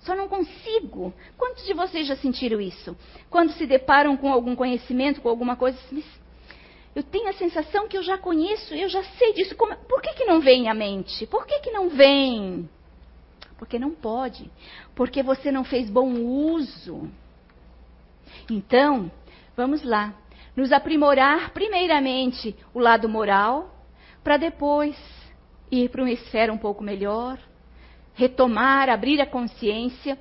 Só 0.00 0.14
não 0.14 0.28
consigo. 0.28 1.12
Quantos 1.36 1.64
de 1.66 1.74
vocês 1.74 2.06
já 2.06 2.16
sentiram 2.16 2.60
isso? 2.60 2.96
Quando 3.28 3.52
se 3.52 3.66
deparam 3.66 4.16
com 4.16 4.32
algum 4.32 4.54
conhecimento, 4.54 5.20
com 5.20 5.28
alguma 5.28 5.56
coisa, 5.56 5.78
eu 6.94 7.02
tenho 7.02 7.28
a 7.28 7.32
sensação 7.32 7.88
que 7.88 7.96
eu 7.96 8.02
já 8.02 8.16
conheço, 8.16 8.74
eu 8.74 8.88
já 8.88 9.02
sei 9.02 9.32
disso. 9.32 9.56
Como, 9.56 9.76
por 9.86 10.00
que, 10.00 10.14
que 10.14 10.24
não 10.24 10.40
vem 10.40 10.68
à 10.68 10.74
mente? 10.74 11.26
Por 11.26 11.44
que, 11.44 11.58
que 11.60 11.70
não 11.70 11.88
vem? 11.88 12.68
Porque 13.58 13.78
não 13.78 13.90
pode. 13.90 14.50
Porque 14.94 15.22
você 15.22 15.50
não 15.50 15.64
fez 15.64 15.88
bom 15.88 16.12
uso. 16.14 17.08
Então, 18.50 19.10
vamos 19.56 19.82
lá. 19.82 20.14
Nos 20.54 20.72
aprimorar, 20.72 21.50
primeiramente, 21.50 22.56
o 22.72 22.78
lado 22.78 23.08
moral, 23.08 23.74
para 24.22 24.36
depois 24.36 24.96
ir 25.70 25.90
para 25.90 26.02
uma 26.02 26.10
esfera 26.10 26.52
um 26.52 26.58
pouco 26.58 26.82
melhor, 26.82 27.38
retomar, 28.14 28.88
abrir 28.88 29.20
a 29.20 29.26
consciência 29.26 30.18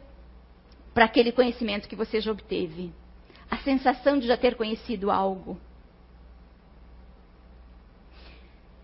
para 0.94 1.06
aquele 1.06 1.32
conhecimento 1.32 1.88
que 1.88 1.96
você 1.96 2.20
já 2.20 2.32
obteve. 2.32 2.92
A 3.50 3.58
sensação 3.58 4.18
de 4.18 4.28
já 4.28 4.38
ter 4.38 4.56
conhecido 4.56 5.12
algo. 5.12 5.60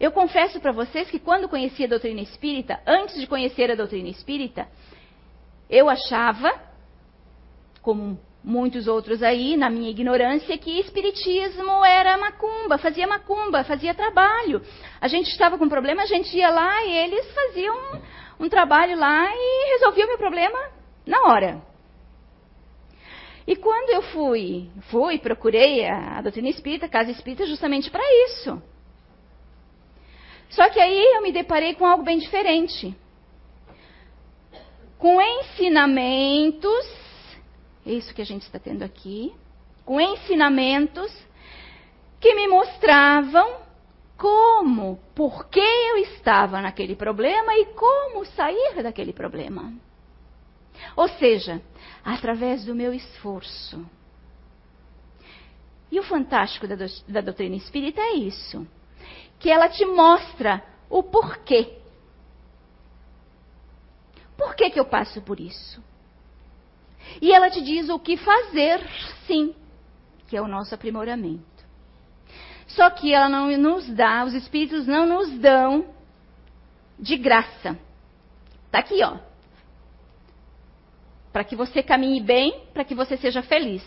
Eu 0.02 0.12
confesso 0.12 0.60
para 0.60 0.72
vocês 0.72 1.12
que 1.12 1.20
quando 1.20 1.48
conheci 1.48 1.84
a 1.84 1.88
doutrina 1.88 2.22
espírita, 2.22 2.82
antes 2.88 3.20
de 3.20 3.28
conhecer 3.28 3.70
a 3.70 3.76
doutrina 3.76 4.10
espírita, 4.10 4.68
eu 5.70 5.88
achava, 5.88 6.52
como 7.84 8.20
muitos 8.44 8.88
outros 8.88 9.22
aí, 9.22 9.56
na 9.56 9.70
minha 9.70 9.92
ignorância, 9.92 10.58
que 10.58 10.80
espiritismo 10.80 11.86
era 11.86 12.18
macumba, 12.18 12.80
fazia 12.80 13.06
macumba, 13.06 13.64
fazia 13.64 13.94
trabalho. 13.94 14.64
A 15.00 15.08
gente 15.08 15.28
estava 15.28 15.56
com 15.56 15.70
problema, 15.70 16.02
a 16.02 16.08
gente 16.08 16.36
ia 16.36 16.50
lá 16.50 16.84
e 16.84 16.98
eles 16.98 17.32
faziam 17.32 17.76
um, 18.40 18.46
um 18.46 18.50
trabalho 18.50 18.98
lá 18.98 19.30
e 19.32 19.74
resolviam 19.74 20.08
o 20.08 20.10
meu 20.10 20.18
problema 20.18 20.58
na 21.06 21.22
hora. 21.28 21.62
E 23.46 23.56
quando 23.56 23.92
eu 23.92 24.02
fui, 24.02 24.68
fui, 24.90 25.20
procurei 25.20 25.86
a, 25.86 26.18
a 26.18 26.22
doutrina 26.24 26.50
espírita, 26.50 26.88
a 26.88 26.90
casa 26.90 27.12
espírita, 27.12 27.46
justamente 27.46 27.92
para 27.92 28.02
isso. 28.26 28.71
Só 30.52 30.70
que 30.70 30.80
aí 30.80 31.16
eu 31.16 31.22
me 31.22 31.32
deparei 31.32 31.76
com 31.76 31.86
algo 31.86 32.04
bem 32.04 32.18
diferente. 32.18 32.96
Com 34.98 35.22
ensinamentos 35.22 37.02
é 37.86 37.92
isso 37.92 38.14
que 38.14 38.22
a 38.22 38.26
gente 38.26 38.44
está 38.44 38.60
tendo 38.60 38.84
aqui. 38.84 39.34
Com 39.86 40.00
ensinamentos 40.00 41.12
que 42.20 42.34
me 42.36 42.48
mostravam 42.48 43.62
como, 44.18 45.00
por 45.16 45.50
que 45.50 45.60
eu 45.60 45.98
estava 45.98 46.62
naquele 46.62 46.96
problema 46.96 47.56
e 47.56 47.66
como 47.74 48.24
sair 48.26 48.84
daquele 48.84 49.12
problema. 49.12 49.74
Ou 50.96 51.08
seja, 51.10 51.60
através 52.06 52.64
do 52.64 52.76
meu 52.76 52.94
esforço. 52.94 53.84
E 55.92 56.00
o 56.00 56.04
fantástico 56.04 56.68
da, 56.68 56.76
da 57.08 57.22
doutrina 57.22 57.56
espírita 57.56 58.00
é 58.00 58.14
isso: 58.14 58.68
que 59.42 59.50
ela 59.50 59.68
te 59.68 59.84
mostra 59.86 60.64
o 60.90 61.02
porquê. 61.02 61.80
Por 64.38 64.56
que, 64.56 64.70
que 64.70 64.80
eu 64.80 64.86
passo 64.86 65.22
por 65.22 65.40
isso? 65.40 65.84
E 67.22 67.34
ela 67.34 67.50
te 67.50 67.62
diz 67.62 67.90
o 67.90 68.00
que 68.00 68.16
fazer, 68.18 68.88
sim, 69.26 69.54
que 70.28 70.38
é 70.38 70.42
o 70.42 70.48
nosso 70.48 70.74
aprimoramento. 70.74 71.44
Só 72.68 72.90
que 72.90 73.14
ela 73.14 73.28
não 73.28 73.50
nos 73.58 73.90
dá, 73.90 74.24
os 74.24 74.34
espíritos 74.34 74.88
não 74.88 75.06
nos 75.06 75.30
dão 75.40 75.94
de 76.98 77.18
graça. 77.18 77.78
Está 78.68 78.80
aqui, 78.80 79.04
ó. 79.04 79.18
Para 81.34 81.44
que 81.44 81.56
você 81.56 81.82
caminhe 81.82 82.22
bem, 82.22 82.64
para 82.74 82.86
que 82.86 82.94
você 82.94 83.18
seja 83.18 83.42
feliz. 83.42 83.84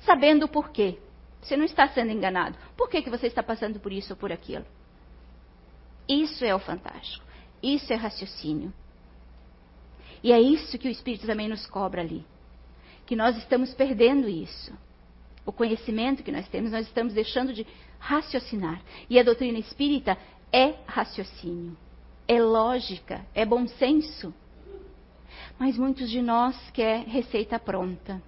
Sabendo 0.00 0.46
o 0.46 0.48
porquê. 0.48 0.98
Você 1.40 1.56
não 1.56 1.64
está 1.64 1.88
sendo 1.88 2.12
enganado. 2.12 2.56
Por 2.76 2.88
que, 2.88 3.02
que 3.02 3.10
você 3.10 3.26
está 3.26 3.42
passando 3.42 3.80
por 3.80 3.92
isso 3.92 4.12
ou 4.12 4.16
por 4.16 4.32
aquilo? 4.32 4.64
Isso 6.08 6.44
é 6.44 6.54
o 6.54 6.58
fantástico. 6.58 7.24
Isso 7.62 7.92
é 7.92 7.96
raciocínio. 7.96 8.72
E 10.22 10.32
é 10.32 10.40
isso 10.40 10.78
que 10.78 10.88
o 10.88 10.90
Espírito 10.90 11.26
também 11.26 11.48
nos 11.48 11.66
cobra 11.66 12.00
ali. 12.00 12.24
Que 13.06 13.14
nós 13.14 13.36
estamos 13.36 13.72
perdendo 13.74 14.28
isso. 14.28 14.72
O 15.46 15.52
conhecimento 15.52 16.22
que 16.22 16.32
nós 16.32 16.48
temos, 16.48 16.70
nós 16.70 16.86
estamos 16.86 17.14
deixando 17.14 17.52
de 17.52 17.66
raciocinar. 17.98 18.82
E 19.08 19.18
a 19.18 19.22
doutrina 19.22 19.58
espírita 19.58 20.16
é 20.52 20.74
raciocínio, 20.86 21.76
é 22.26 22.40
lógica, 22.40 23.24
é 23.34 23.44
bom 23.44 23.66
senso. 23.66 24.34
Mas 25.58 25.76
muitos 25.76 26.10
de 26.10 26.20
nós 26.20 26.54
quer 26.70 27.04
receita 27.06 27.58
pronta. 27.58 28.22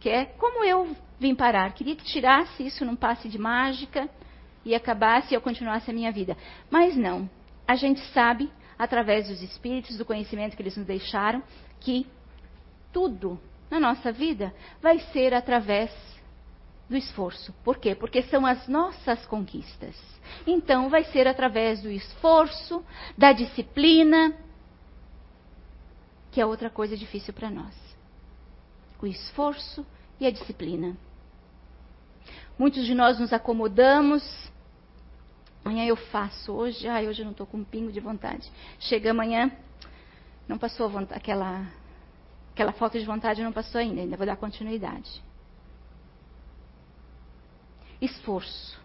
Quer, 0.00 0.36
como 0.38 0.64
eu 0.64 0.96
vim 1.18 1.34
parar, 1.34 1.72
queria 1.72 1.96
que 1.96 2.04
tirasse 2.04 2.64
isso 2.64 2.84
num 2.84 2.96
passe 2.96 3.28
de 3.28 3.38
mágica 3.38 4.08
e 4.64 4.74
acabasse 4.74 5.32
e 5.32 5.36
eu 5.36 5.40
continuasse 5.40 5.90
a 5.90 5.94
minha 5.94 6.12
vida. 6.12 6.36
Mas 6.70 6.96
não. 6.96 7.28
A 7.66 7.74
gente 7.74 8.00
sabe 8.12 8.50
através 8.78 9.28
dos 9.28 9.42
espíritos, 9.42 9.98
do 9.98 10.04
conhecimento 10.04 10.56
que 10.56 10.62
eles 10.62 10.76
nos 10.76 10.86
deixaram, 10.86 11.42
que 11.80 12.06
tudo 12.92 13.40
na 13.70 13.80
nossa 13.80 14.12
vida 14.12 14.54
vai 14.80 14.98
ser 15.12 15.34
através 15.34 15.90
do 16.88 16.96
esforço. 16.96 17.52
Por 17.64 17.78
quê? 17.78 17.94
Porque 17.94 18.22
são 18.22 18.46
as 18.46 18.66
nossas 18.66 19.26
conquistas. 19.26 19.96
Então, 20.46 20.88
vai 20.88 21.04
ser 21.04 21.26
através 21.26 21.82
do 21.82 21.90
esforço, 21.90 22.84
da 23.16 23.32
disciplina, 23.32 24.34
que 26.30 26.40
é 26.40 26.46
outra 26.46 26.70
coisa 26.70 26.96
difícil 26.96 27.34
para 27.34 27.50
nós. 27.50 27.87
O 29.00 29.06
esforço 29.06 29.86
e 30.18 30.26
a 30.26 30.30
disciplina. 30.30 30.96
Muitos 32.58 32.84
de 32.84 32.94
nós 32.94 33.18
nos 33.18 33.32
acomodamos 33.32 34.22
Amanhã 35.68 35.84
eu 35.84 35.96
faço. 35.96 36.50
Hoje, 36.52 36.88
ai, 36.88 37.06
hoje 37.06 37.20
eu 37.20 37.24
não 37.24 37.32
estou 37.32 37.46
com 37.46 37.58
um 37.58 37.64
pingo 37.64 37.92
de 37.92 38.00
vontade. 38.00 38.50
Chega 38.80 39.10
amanhã, 39.10 39.52
não 40.48 40.56
passou 40.56 40.88
vontade, 40.88 41.20
aquela, 41.20 41.66
aquela 42.52 42.72
falta 42.72 42.98
de 42.98 43.04
vontade 43.04 43.42
não 43.42 43.52
passou 43.52 43.78
ainda. 43.78 44.00
Ainda 44.00 44.16
vou 44.16 44.24
dar 44.24 44.36
continuidade. 44.36 45.22
Esforço. 48.00 48.80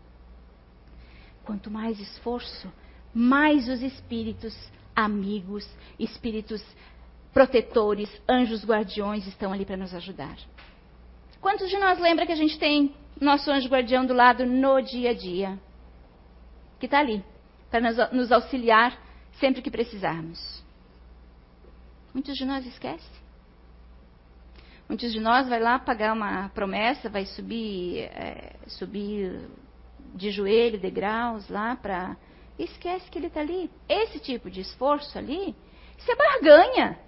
Quanto 1.45 1.71
mais 1.71 1.99
esforço, 2.01 2.69
mais 3.13 3.69
os 3.69 3.81
espíritos 3.81 4.53
amigos, 4.93 5.65
espíritos 5.97 6.61
protetores, 7.33 8.09
anjos 8.29 8.63
guardiões 8.63 9.25
estão 9.27 9.51
ali 9.51 9.65
para 9.65 9.77
nos 9.77 9.93
ajudar. 9.93 10.37
Quantos 11.41 11.69
de 11.69 11.77
nós 11.77 11.99
lembra 11.99 12.25
que 12.25 12.31
a 12.31 12.37
gente 12.37 12.57
tem 12.57 12.93
nosso 13.19 13.51
anjo 13.51 13.67
guardião 13.67 14.05
do 14.05 14.13
lado 14.13 14.45
no 14.45 14.81
dia 14.81 15.11
a 15.11 15.13
dia? 15.13 15.59
que 16.83 16.87
está 16.87 16.99
ali, 16.99 17.23
para 17.71 17.79
nos 18.11 18.29
auxiliar 18.29 19.01
sempre 19.39 19.61
que 19.61 19.71
precisarmos. 19.71 20.61
Muitos 22.13 22.35
de 22.35 22.43
nós 22.43 22.65
esquecem. 22.65 23.23
Muitos 24.89 25.13
de 25.13 25.19
nós 25.21 25.47
vai 25.47 25.61
lá 25.61 25.79
pagar 25.79 26.11
uma 26.11 26.49
promessa, 26.49 27.09
vai 27.09 27.25
subir, 27.25 27.99
é, 27.99 28.57
subir 28.67 29.47
de 30.13 30.29
joelho, 30.29 30.77
degraus 30.77 31.47
lá 31.47 31.73
para. 31.77 32.17
Esquece 32.59 33.09
que 33.09 33.17
ele 33.17 33.27
está 33.27 33.39
ali. 33.39 33.71
Esse 33.87 34.19
tipo 34.19 34.51
de 34.51 34.59
esforço 34.59 35.17
ali, 35.17 35.55
isso 35.97 36.11
é 36.11 36.15
barganha. 36.17 36.99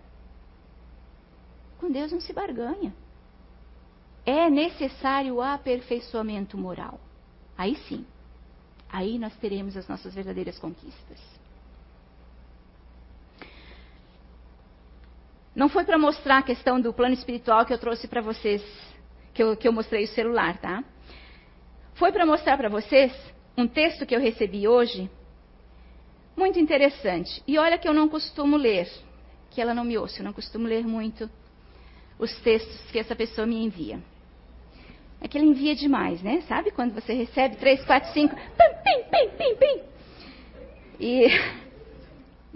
Com 1.86 1.92
Deus 1.92 2.12
não 2.12 2.20
se 2.20 2.34
barganha. 2.34 2.92
É 4.26 4.50
necessário 4.50 5.36
o 5.36 5.42
aperfeiçoamento 5.42 6.58
moral. 6.58 7.00
Aí 7.56 7.76
sim. 7.88 8.04
Aí 8.92 9.20
nós 9.20 9.36
teremos 9.36 9.78
as 9.78 9.88
nossas 9.88 10.16
verdadeiras 10.16 10.58
conquistas. 10.58 11.22
Não 15.56 15.70
foi 15.70 15.84
para 15.84 15.96
mostrar 16.00 16.40
a 16.40 16.42
questão 16.42 16.82
do 16.82 16.92
plano 16.92 17.14
espiritual 17.14 17.68
que 17.68 17.74
eu 17.74 17.78
trouxe 17.78 18.08
para 18.08 18.20
vocês, 18.20 18.64
que 19.32 19.44
eu, 19.44 19.56
que 19.56 19.68
eu 19.68 19.72
mostrei 19.72 20.06
o 20.06 20.08
celular, 20.08 20.58
tá? 20.58 20.84
Foi 21.94 22.12
para 22.12 22.26
mostrar 22.26 22.58
para 22.58 22.68
vocês 22.68 23.14
um 23.56 23.68
texto 23.68 24.08
que 24.08 24.16
eu 24.16 24.20
recebi 24.20 24.68
hoje, 24.68 25.08
muito 26.36 26.58
interessante. 26.58 27.44
E 27.48 27.60
olha 27.60 27.78
que 27.78 27.88
eu 27.88 27.94
não 27.94 28.10
costumo 28.10 28.58
ler, 28.58 28.90
que 29.52 29.62
ela 29.62 29.76
não 29.76 29.84
me 29.84 29.96
ouça, 30.00 30.22
eu 30.22 30.26
não 30.26 30.34
costumo 30.34 30.68
ler 30.68 30.84
muito 30.84 31.30
os 32.18 32.36
textos 32.40 32.92
que 32.92 33.00
essa 33.00 33.16
pessoa 33.16 33.46
me 33.46 33.64
envia. 33.64 34.00
É 35.22 35.28
que 35.28 35.38
ele 35.38 35.48
envia 35.48 35.76
demais, 35.76 36.22
né? 36.22 36.42
Sabe 36.48 36.72
quando 36.72 36.94
você 36.94 37.14
recebe 37.14 37.56
três, 37.56 37.84
quatro, 37.86 38.12
cinco, 38.14 38.36
pim, 38.36 39.04
pim, 39.10 39.30
pim, 39.38 39.56
pim. 39.56 39.82
E, 41.00 41.28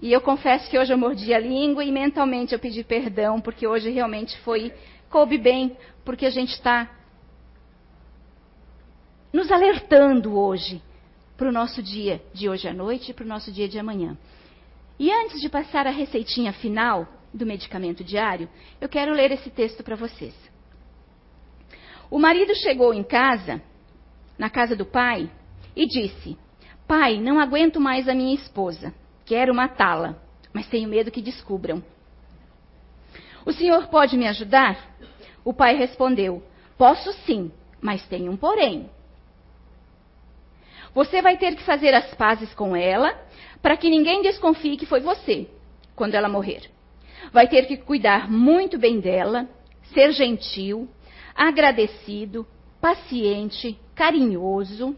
e 0.01 0.11
eu 0.11 0.21
confesso 0.21 0.69
que 0.69 0.77
hoje 0.77 0.93
eu 0.93 0.97
mordi 0.97 1.33
a 1.33 1.39
língua 1.39 1.83
e 1.83 1.91
mentalmente 1.91 2.53
eu 2.53 2.59
pedi 2.59 2.83
perdão, 2.83 3.41
porque 3.41 3.65
hoje 3.65 3.89
realmente 3.89 4.37
foi, 4.39 4.73
coube 5.09 5.37
bem, 5.37 5.75
porque 6.05 6.25
a 6.25 6.29
gente 6.29 6.53
está 6.53 6.89
nos 9.31 9.51
alertando 9.51 10.37
hoje 10.37 10.81
para 11.37 11.49
o 11.49 11.51
nosso 11.51 11.81
dia 11.81 12.21
de 12.33 12.49
hoje 12.49 12.67
à 12.67 12.73
noite 12.73 13.11
e 13.11 13.13
para 13.13 13.23
o 13.23 13.27
nosso 13.27 13.51
dia 13.51 13.67
de 13.67 13.79
amanhã. 13.79 14.17
E 14.97 15.11
antes 15.11 15.39
de 15.39 15.47
passar 15.47 15.87
a 15.87 15.91
receitinha 15.91 16.51
final 16.51 17.07
do 17.33 17.45
medicamento 17.45 18.03
diário, 18.03 18.49
eu 18.79 18.89
quero 18.89 19.13
ler 19.13 19.31
esse 19.31 19.49
texto 19.49 19.83
para 19.83 19.95
vocês. 19.95 20.33
O 22.09 22.17
marido 22.17 22.55
chegou 22.55 22.93
em 22.93 23.03
casa, 23.03 23.61
na 24.37 24.49
casa 24.49 24.75
do 24.75 24.85
pai, 24.85 25.29
e 25.75 25.85
disse: 25.85 26.37
Pai, 26.87 27.19
não 27.19 27.39
aguento 27.39 27.79
mais 27.79 28.09
a 28.09 28.15
minha 28.15 28.33
esposa. 28.33 28.93
Quero 29.25 29.53
matá-la, 29.53 30.15
mas 30.51 30.67
tenho 30.67 30.89
medo 30.89 31.11
que 31.11 31.21
descubram. 31.21 31.83
O 33.45 33.51
senhor 33.51 33.87
pode 33.87 34.17
me 34.17 34.27
ajudar? 34.27 34.77
O 35.45 35.53
pai 35.53 35.75
respondeu: 35.75 36.43
Posso 36.77 37.13
sim, 37.25 37.51
mas 37.79 38.05
tem 38.07 38.27
um 38.27 38.35
porém. 38.35 38.89
Você 40.93 41.21
vai 41.21 41.37
ter 41.37 41.55
que 41.55 41.63
fazer 41.63 41.93
as 41.93 42.13
pazes 42.15 42.53
com 42.55 42.75
ela 42.75 43.15
para 43.61 43.77
que 43.77 43.89
ninguém 43.89 44.21
desconfie 44.21 44.77
que 44.77 44.85
foi 44.85 44.99
você 44.99 45.47
quando 45.95 46.15
ela 46.15 46.27
morrer. 46.27 46.71
Vai 47.31 47.47
ter 47.47 47.65
que 47.65 47.77
cuidar 47.77 48.29
muito 48.29 48.77
bem 48.77 48.99
dela, 48.99 49.47
ser 49.93 50.11
gentil, 50.11 50.87
agradecido, 51.35 52.45
paciente, 52.81 53.77
carinhoso, 53.95 54.95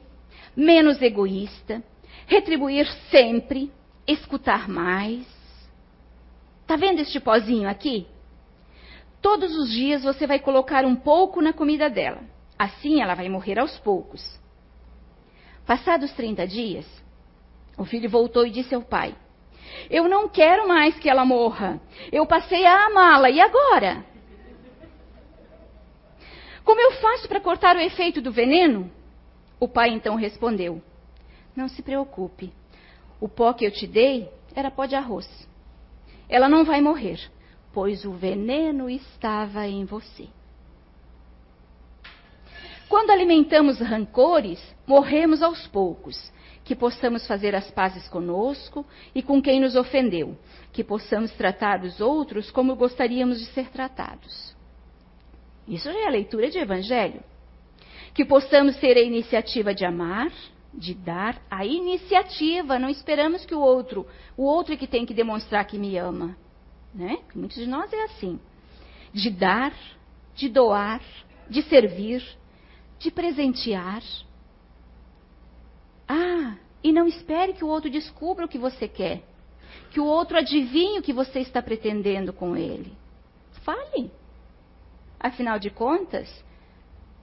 menos 0.56 1.02
egoísta, 1.02 1.84
retribuir 2.28 2.88
sempre, 3.10 3.72
escutar 4.08 4.68
mais. 4.68 5.26
Tá 6.66 6.76
vendo 6.76 7.00
este 7.00 7.20
pozinho 7.20 7.70
aqui? 7.70 8.08
Todos 9.22 9.56
os 9.56 9.70
dias 9.70 10.04
você 10.04 10.26
vai 10.26 10.40
colocar 10.40 10.86
um 10.86 10.96
pouco 10.96 11.42
na 11.42 11.54
comida 11.54 11.90
dela. 11.90 12.22
Assim 12.58 13.02
ela 13.02 13.14
vai 13.14 13.30
morrer 13.30 13.60
aos 13.60 13.78
poucos. 13.80 14.40
Passados 15.66 16.12
30 16.14 16.48
dias, 16.48 16.86
o 17.78 17.86
filho 17.86 18.10
voltou 18.10 18.46
e 18.46 18.52
disse 18.52 18.74
ao 18.74 18.82
pai: 18.82 19.16
Eu 19.90 20.08
não 20.08 20.28
quero 20.28 20.68
mais 20.68 20.98
que 20.98 21.10
ela 21.10 21.26
morra. 21.26 21.82
Eu 22.12 22.26
passei 22.26 22.66
a 22.66 22.86
amá-la. 22.86 23.30
E 23.30 23.40
agora? 23.40 24.06
Como 26.64 26.80
eu 26.80 26.92
faço 26.94 27.28
para 27.28 27.42
cortar 27.42 27.76
o 27.76 27.80
efeito 27.80 28.22
do 28.22 28.32
veneno? 28.32 28.90
O 29.60 29.68
pai 29.68 29.90
então 29.90 30.16
respondeu: 30.16 30.82
Não 31.56 31.68
se 31.68 31.82
preocupe. 31.82 32.54
O 33.20 33.28
pó 33.28 33.54
que 33.54 33.66
eu 33.66 33.72
te 33.72 33.86
dei 33.86 34.30
era 34.56 34.72
pó 34.72 34.86
de 34.86 34.96
arroz. 34.96 35.28
Ela 36.28 36.48
não 36.48 36.64
vai 36.64 36.82
morrer, 36.82 37.20
pois 37.74 38.06
o 38.06 38.14
veneno 38.14 38.90
estava 38.90 39.68
em 39.68 39.86
você. 39.86 40.28
Quando 42.88 43.12
alimentamos 43.12 43.80
rancores, 43.80 44.60
morremos 44.86 45.42
aos 45.42 45.68
poucos. 45.68 46.32
Que 46.72 46.76
possamos 46.78 47.28
fazer 47.28 47.54
as 47.54 47.70
pazes 47.70 48.08
conosco 48.08 48.86
e 49.14 49.22
com 49.22 49.42
quem 49.42 49.60
nos 49.60 49.76
ofendeu. 49.76 50.38
Que 50.72 50.86
possamos 50.86 51.30
tratar 51.34 51.84
os 51.84 52.00
outros 52.00 52.50
como 52.50 52.78
gostaríamos 52.78 53.42
de 53.42 53.48
ser 53.48 53.68
tratados. 53.68 54.56
Isso 55.68 55.92
já 55.92 56.00
é 56.00 56.08
a 56.08 56.12
leitura 56.12 56.50
de 56.50 56.58
Evangelho. 56.58 57.22
Que 58.14 58.24
possamos 58.24 58.78
ter 58.78 58.96
a 58.96 59.02
iniciativa 59.02 59.74
de 59.74 59.84
amar, 59.84 60.32
de 60.74 60.94
dar 60.94 61.42
a 61.52 61.66
iniciativa. 61.66 62.80
Não 62.80 62.88
esperamos 62.88 63.46
que 63.46 63.54
o 63.54 63.60
outro, 63.60 64.08
o 64.38 64.46
outro 64.46 64.74
é 64.74 64.78
que 64.78 64.88
tem 64.88 65.06
que 65.06 65.14
demonstrar 65.14 65.66
que 65.66 65.78
me 65.78 65.98
ama. 65.98 66.38
Né? 66.96 67.18
Muitos 67.36 67.58
de 67.58 67.68
nós 67.68 67.92
é 67.92 68.04
assim. 68.04 68.40
De 69.12 69.30
dar, 69.30 69.74
de 70.34 70.48
doar, 70.48 71.02
de 71.50 71.64
servir, 71.64 72.24
de 72.98 73.12
presentear. 73.12 74.02
Ah, 76.14 76.58
e 76.84 76.92
não 76.92 77.08
espere 77.08 77.54
que 77.54 77.64
o 77.64 77.70
outro 77.70 77.90
descubra 77.90 78.46
o 78.46 78.50
que 78.50 78.58
você 78.58 78.86
quer. 78.86 79.24
Que 79.92 80.00
o 80.02 80.06
outro 80.06 80.38
adivinhe 80.38 81.00
o 81.00 81.02
que 81.02 81.14
você 81.14 81.40
está 81.40 81.62
pretendendo 81.62 82.34
com 82.34 82.58
ele. 82.58 82.92
Fale. 83.64 84.12
Afinal 85.18 85.58
de 85.58 85.70
contas, 85.70 86.28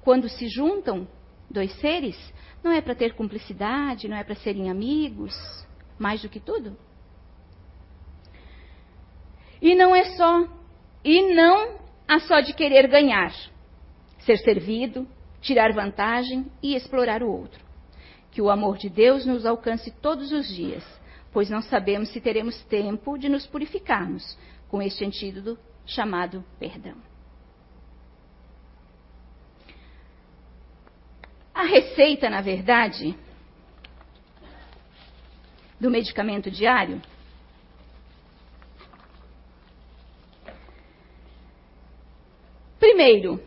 quando 0.01 0.27
se 0.27 0.49
juntam 0.49 1.07
dois 1.51 1.71
seres, 1.81 2.17
não 2.65 2.73
é 2.73 2.81
para 2.81 2.95
ter 2.95 3.15
cumplicidade, 3.15 4.09
não 4.09 4.17
é 4.17 4.25
para 4.25 4.37
serem 4.37 4.71
amigos, 4.71 5.35
mais 5.99 6.23
do 6.23 6.31
que 6.31 6.41
tudo. 6.41 6.75
E 9.61 9.75
não 9.75 9.95
é 9.95 10.17
só, 10.17 10.49
e 11.05 11.35
não 11.35 11.77
a 12.07 12.21
só 12.21 12.41
de 12.41 12.55
querer 12.55 12.89
ganhar, 12.89 13.35
ser 14.21 14.39
servido, 14.39 15.07
tirar 15.43 15.75
vantagem 15.75 16.51
e 16.63 16.75
explorar 16.75 17.23
o 17.23 17.31
outro. 17.31 17.68
Que 18.31 18.43
o 18.43 18.51
amor 18.51 18.79
de 18.79 18.89
Deus 18.89 19.25
nos 19.27 19.45
alcance 19.45 19.91
todos 19.91 20.33
os 20.33 20.49
dias, 20.49 20.85
pois 21.33 21.51
não 21.51 21.63
sabemos 21.63 22.11
se 22.11 22.21
teremos 22.21 22.61
tempo 22.65 23.19
de 23.19 23.29
nos 23.29 23.47
purificarmos 23.47 24.39
com 24.69 24.83
este 24.83 25.05
antídoto 25.05 25.59
chamado 25.87 26.45
perdão. 26.59 26.97
A 31.55 31.65
receita, 31.65 32.31
na 32.31 32.41
verdade, 32.41 33.17
do 35.81 35.91
medicamento 35.91 36.51
diário 36.51 37.01
Primeiro, 42.99 43.41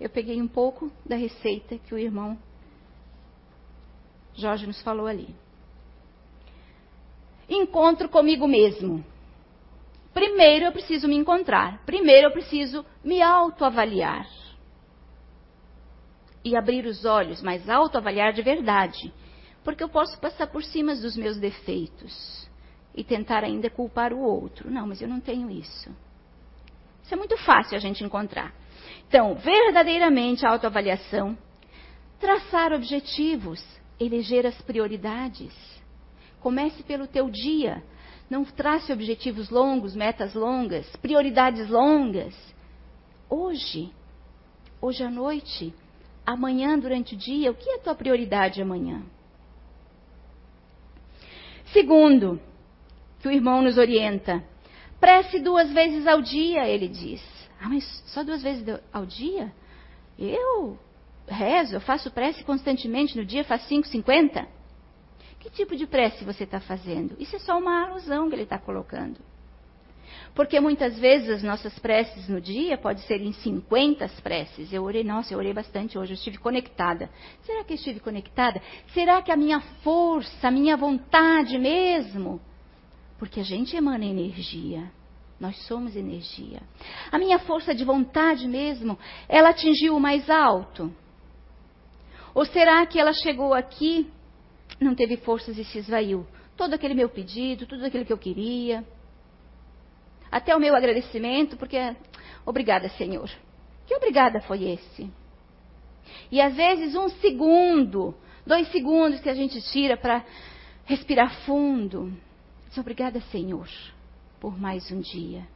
eu 0.00 0.10
peguei 0.10 0.40
um 0.40 0.46
pouco 0.46 0.92
da 1.04 1.16
receita 1.16 1.78
que 1.78 1.94
o 1.94 1.98
irmão 1.98 2.38
Jorge 4.34 4.66
nos 4.66 4.80
falou 4.82 5.06
ali. 5.06 5.34
Encontro 7.48 8.08
comigo 8.08 8.48
mesmo. 8.48 9.04
Primeiro 10.14 10.66
eu 10.66 10.72
preciso 10.72 11.08
me 11.08 11.16
encontrar. 11.16 11.82
Primeiro 11.84 12.28
eu 12.28 12.32
preciso 12.32 12.84
me 13.04 13.20
autoavaliar 13.22 14.26
e 16.44 16.56
abrir 16.56 16.86
os 16.86 17.04
olhos, 17.04 17.40
mas 17.40 17.68
autoavaliar 17.68 18.32
de 18.32 18.42
verdade. 18.42 19.12
Porque 19.64 19.82
eu 19.82 19.88
posso 19.88 20.18
passar 20.20 20.48
por 20.48 20.62
cima 20.62 20.94
dos 20.94 21.16
meus 21.16 21.38
defeitos 21.38 22.48
e 22.94 23.04
tentar 23.04 23.44
ainda 23.44 23.70
culpar 23.70 24.12
o 24.12 24.20
outro. 24.20 24.70
Não, 24.70 24.86
mas 24.86 25.00
eu 25.00 25.08
não 25.08 25.20
tenho 25.20 25.50
isso. 25.50 25.90
Isso 27.02 27.14
é 27.14 27.16
muito 27.16 27.36
fácil 27.38 27.76
a 27.76 27.80
gente 27.80 28.04
encontrar. 28.04 28.52
Então, 29.08 29.34
verdadeiramente 29.34 30.44
autoavaliação, 30.44 31.36
traçar 32.18 32.72
objetivos, 32.72 33.62
eleger 33.98 34.46
as 34.46 34.60
prioridades. 34.62 35.52
Comece 36.40 36.82
pelo 36.82 37.06
teu 37.06 37.30
dia. 37.30 37.82
Não 38.28 38.44
trace 38.44 38.92
objetivos 38.92 39.50
longos, 39.50 39.94
metas 39.94 40.34
longas, 40.34 40.86
prioridades 40.96 41.68
longas. 41.68 42.34
Hoje, 43.28 43.92
hoje 44.80 45.02
à 45.02 45.10
noite, 45.10 45.74
amanhã 46.24 46.78
durante 46.78 47.14
o 47.14 47.18
dia, 47.18 47.50
o 47.50 47.54
que 47.54 47.68
é 47.68 47.76
a 47.76 47.80
tua 47.80 47.94
prioridade 47.94 48.60
amanhã? 48.60 49.02
Segundo, 51.72 52.40
que 53.20 53.28
o 53.28 53.32
irmão 53.32 53.62
nos 53.62 53.78
orienta, 53.78 54.42
prece 55.00 55.38
duas 55.38 55.70
vezes 55.72 56.06
ao 56.06 56.20
dia, 56.20 56.66
ele 56.68 56.88
diz. 56.88 57.22
Ah, 57.60 57.68
mas 57.68 57.84
só 58.06 58.22
duas 58.24 58.42
vezes 58.42 58.64
ao 58.92 59.06
dia? 59.06 59.52
Eu 60.18 60.78
rezo, 61.26 61.76
eu 61.76 61.80
faço 61.80 62.10
prece 62.10 62.44
constantemente 62.44 63.16
no 63.16 63.24
dia, 63.24 63.44
faço 63.44 63.66
5, 63.68 63.86
50? 63.88 64.46
Que 65.38 65.50
tipo 65.50 65.76
de 65.76 65.86
prece 65.86 66.24
você 66.24 66.44
está 66.44 66.60
fazendo? 66.60 67.16
Isso 67.18 67.34
é 67.36 67.38
só 67.38 67.58
uma 67.58 67.86
alusão 67.86 68.28
que 68.28 68.34
ele 68.34 68.42
está 68.42 68.58
colocando. 68.58 69.18
Porque 70.34 70.58
muitas 70.60 70.98
vezes 70.98 71.28
as 71.28 71.42
nossas 71.42 71.78
preces 71.78 72.28
no 72.28 72.40
dia 72.40 72.78
pode 72.78 73.02
ser 73.02 73.20
em 73.20 73.32
50 73.32 74.08
preces. 74.22 74.72
Eu 74.72 74.84
orei, 74.84 75.04
nossa, 75.04 75.34
eu 75.34 75.38
orei 75.38 75.52
bastante 75.52 75.98
hoje, 75.98 76.12
eu 76.12 76.14
estive 76.14 76.38
conectada. 76.38 77.10
Será 77.42 77.64
que 77.64 77.72
eu 77.72 77.76
estive 77.76 78.00
conectada? 78.00 78.62
Será 78.94 79.20
que 79.20 79.30
a 79.30 79.36
minha 79.36 79.60
força, 79.82 80.48
a 80.48 80.50
minha 80.50 80.76
vontade 80.76 81.58
mesmo? 81.58 82.40
Porque 83.18 83.40
a 83.40 83.44
gente 83.44 83.76
emana 83.76 84.04
energia. 84.04 84.90
Nós 85.38 85.56
somos 85.66 85.96
energia. 85.96 86.62
A 87.10 87.18
minha 87.18 87.40
força 87.40 87.74
de 87.74 87.84
vontade 87.84 88.46
mesmo, 88.46 88.98
ela 89.28 89.50
atingiu 89.50 89.96
o 89.96 90.00
mais 90.00 90.30
alto? 90.30 90.94
Ou 92.34 92.46
será 92.46 92.84
que 92.86 92.98
ela 92.98 93.12
chegou 93.12 93.52
aqui, 93.52 94.10
não 94.80 94.94
teve 94.94 95.16
forças 95.18 95.58
e 95.58 95.64
se 95.64 95.78
esvaiu? 95.78 96.26
Todo 96.56 96.74
aquele 96.74 96.94
meu 96.94 97.08
pedido, 97.08 97.66
tudo 97.66 97.84
aquilo 97.84 98.04
que 98.04 98.12
eu 98.12 98.18
queria, 98.18 98.84
até 100.30 100.56
o 100.56 100.60
meu 100.60 100.74
agradecimento, 100.74 101.56
porque 101.56 101.94
obrigada, 102.46 102.88
Senhor. 102.90 103.30
Que 103.86 103.94
obrigada 103.94 104.40
foi 104.40 104.64
esse? 104.64 105.10
E 106.30 106.40
às 106.40 106.54
vezes 106.54 106.94
um 106.94 107.08
segundo, 107.08 108.14
dois 108.46 108.70
segundos 108.72 109.20
que 109.20 109.28
a 109.28 109.34
gente 109.34 109.60
tira 109.70 109.96
para 109.96 110.24
respirar 110.86 111.44
fundo. 111.44 112.12
Diz 112.68 112.78
obrigada, 112.78 113.20
Senhor, 113.30 113.68
por 114.40 114.58
mais 114.58 114.90
um 114.90 115.00
dia. 115.00 115.46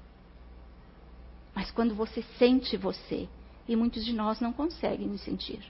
Mas 1.55 1.70
quando 1.70 1.95
você 1.95 2.22
sente 2.39 2.77
você, 2.77 3.27
e 3.66 3.74
muitos 3.74 4.05
de 4.05 4.12
nós 4.12 4.41
não 4.41 4.53
conseguem 4.53 5.09
nos 5.09 5.22
sentir. 5.22 5.61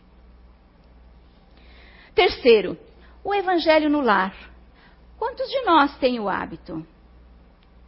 Terceiro, 2.17 2.79
o 3.23 3.35
evangelho 3.35 3.91
no 3.91 4.01
lar. 4.01 4.35
Quantos 5.19 5.47
de 5.51 5.61
nós 5.67 5.95
têm 5.99 6.19
o 6.19 6.31
hábito? 6.31 6.85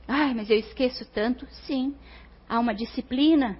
Ai, 0.07 0.35
mas 0.35 0.51
eu 0.51 0.59
esqueço 0.59 1.07
tanto. 1.07 1.47
Sim, 1.67 1.97
há 2.47 2.59
uma 2.59 2.75
disciplina. 2.75 3.59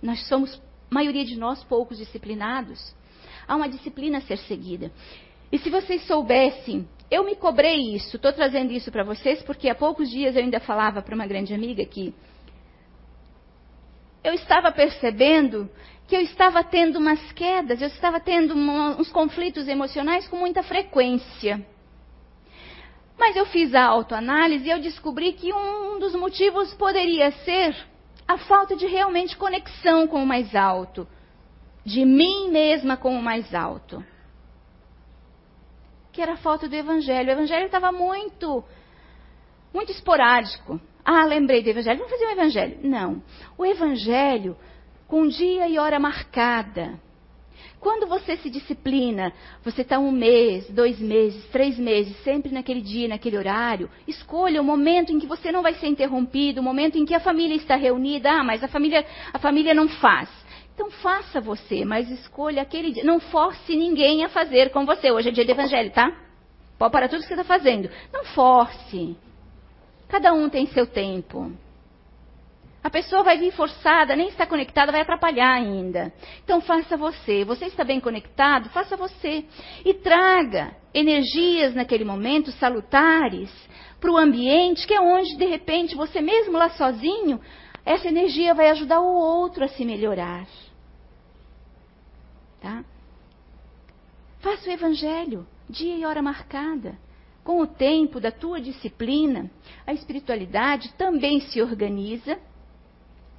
Nós 0.00 0.24
somos, 0.28 0.62
maioria 0.88 1.24
de 1.24 1.36
nós, 1.36 1.64
poucos 1.64 1.98
disciplinados. 1.98 2.94
Há 3.48 3.56
uma 3.56 3.68
disciplina 3.68 4.18
a 4.18 4.20
ser 4.20 4.38
seguida. 4.38 4.92
E 5.50 5.58
se 5.58 5.68
vocês 5.68 6.06
soubessem, 6.06 6.88
eu 7.10 7.24
me 7.24 7.34
cobrei 7.34 7.96
isso, 7.96 8.14
estou 8.14 8.32
trazendo 8.32 8.72
isso 8.72 8.92
para 8.92 9.02
vocês, 9.02 9.42
porque 9.42 9.68
há 9.68 9.74
poucos 9.74 10.08
dias 10.08 10.36
eu 10.36 10.44
ainda 10.44 10.60
falava 10.60 11.02
para 11.02 11.14
uma 11.14 11.26
grande 11.26 11.52
amiga 11.52 11.84
que 11.84 12.14
eu 14.22 14.32
estava 14.32 14.70
percebendo 14.70 15.68
que 16.10 16.16
eu 16.16 16.22
estava 16.22 16.64
tendo 16.64 16.98
umas 16.98 17.20
quedas, 17.34 17.80
eu 17.80 17.86
estava 17.86 18.18
tendo 18.18 18.52
uns 18.52 19.08
conflitos 19.12 19.68
emocionais 19.68 20.26
com 20.26 20.36
muita 20.36 20.60
frequência. 20.60 21.64
Mas 23.16 23.36
eu 23.36 23.46
fiz 23.46 23.72
a 23.76 23.84
autoanálise 23.84 24.66
e 24.66 24.70
eu 24.70 24.80
descobri 24.80 25.32
que 25.34 25.52
um 25.54 26.00
dos 26.00 26.12
motivos 26.16 26.74
poderia 26.74 27.30
ser 27.44 27.76
a 28.26 28.36
falta 28.38 28.74
de 28.74 28.88
realmente 28.88 29.36
conexão 29.36 30.08
com 30.08 30.20
o 30.20 30.26
mais 30.26 30.52
alto, 30.52 31.06
de 31.86 32.04
mim 32.04 32.50
mesma 32.50 32.96
com 32.96 33.14
o 33.14 33.22
mais 33.22 33.54
alto. 33.54 34.04
Que 36.10 36.20
era 36.20 36.32
a 36.32 36.38
falta 36.38 36.68
do 36.68 36.74
evangelho. 36.74 37.28
O 37.28 37.32
evangelho 37.32 37.66
estava 37.66 37.92
muito 37.92 38.64
muito 39.72 39.92
esporádico. 39.92 40.80
Ah, 41.04 41.24
lembrei 41.24 41.62
do 41.62 41.70
evangelho. 41.70 41.98
Vamos 41.98 42.12
fazer 42.12 42.26
um 42.26 42.32
evangelho. 42.32 42.78
Não. 42.82 43.22
O 43.56 43.64
evangelho 43.64 44.56
com 45.10 45.26
dia 45.26 45.68
e 45.68 45.76
hora 45.76 45.98
marcada. 45.98 46.94
Quando 47.80 48.06
você 48.06 48.36
se 48.36 48.48
disciplina, 48.48 49.32
você 49.64 49.82
está 49.82 49.98
um 49.98 50.12
mês, 50.12 50.70
dois 50.70 51.00
meses, 51.00 51.44
três 51.46 51.76
meses, 51.78 52.16
sempre 52.22 52.52
naquele 52.52 52.80
dia, 52.80 53.08
naquele 53.08 53.36
horário, 53.36 53.90
escolha 54.06 54.60
o 54.60 54.64
momento 54.64 55.12
em 55.12 55.18
que 55.18 55.26
você 55.26 55.50
não 55.50 55.62
vai 55.62 55.74
ser 55.74 55.88
interrompido, 55.88 56.60
o 56.60 56.64
momento 56.64 56.96
em 56.96 57.04
que 57.04 57.14
a 57.14 57.18
família 57.18 57.56
está 57.56 57.74
reunida. 57.74 58.30
Ah, 58.30 58.44
mas 58.44 58.62
a 58.62 58.68
família, 58.68 59.04
a 59.32 59.38
família 59.40 59.74
não 59.74 59.88
faz. 59.88 60.28
Então 60.74 60.90
faça 60.90 61.40
você, 61.40 61.84
mas 61.84 62.08
escolha 62.08 62.62
aquele 62.62 62.92
dia. 62.92 63.02
Não 63.02 63.18
force 63.18 63.74
ninguém 63.74 64.24
a 64.24 64.28
fazer 64.28 64.70
com 64.70 64.86
você. 64.86 65.10
Hoje 65.10 65.30
é 65.30 65.32
dia 65.32 65.44
de 65.44 65.50
evangelho, 65.50 65.90
tá? 65.90 66.16
Pode 66.78 66.92
parar 66.92 67.08
tudo 67.08 67.22
que 67.22 67.26
você 67.26 67.34
está 67.34 67.44
fazendo. 67.44 67.90
Não 68.12 68.24
force. 68.26 69.16
Cada 70.08 70.32
um 70.32 70.48
tem 70.48 70.66
seu 70.66 70.86
tempo. 70.86 71.52
A 72.82 72.88
pessoa 72.88 73.22
vai 73.22 73.36
vir 73.36 73.52
forçada, 73.52 74.16
nem 74.16 74.28
está 74.28 74.46
conectada, 74.46 74.90
vai 74.90 75.02
atrapalhar 75.02 75.52
ainda. 75.52 76.12
Então 76.42 76.62
faça 76.62 76.96
você. 76.96 77.44
Você 77.44 77.66
está 77.66 77.84
bem 77.84 78.00
conectado? 78.00 78.70
Faça 78.70 78.96
você. 78.96 79.44
E 79.84 79.92
traga 79.94 80.74
energias 80.94 81.74
naquele 81.74 82.04
momento 82.04 82.50
salutares 82.52 83.50
para 84.00 84.10
o 84.10 84.16
ambiente, 84.16 84.86
que 84.86 84.94
é 84.94 85.00
onde, 85.00 85.36
de 85.36 85.44
repente, 85.44 85.94
você 85.94 86.22
mesmo 86.22 86.56
lá 86.56 86.70
sozinho, 86.70 87.38
essa 87.84 88.08
energia 88.08 88.54
vai 88.54 88.70
ajudar 88.70 89.00
o 89.00 89.14
outro 89.14 89.62
a 89.62 89.68
se 89.68 89.84
melhorar. 89.84 90.46
Tá? 92.62 92.82
Faça 94.40 94.70
o 94.70 94.72
evangelho, 94.72 95.46
dia 95.68 95.96
e 95.96 96.06
hora 96.06 96.22
marcada. 96.22 96.98
Com 97.44 97.60
o 97.60 97.66
tempo 97.66 98.18
da 98.20 98.30
tua 98.30 98.60
disciplina, 98.60 99.50
a 99.86 99.92
espiritualidade 99.92 100.92
também 100.94 101.40
se 101.40 101.60
organiza 101.60 102.38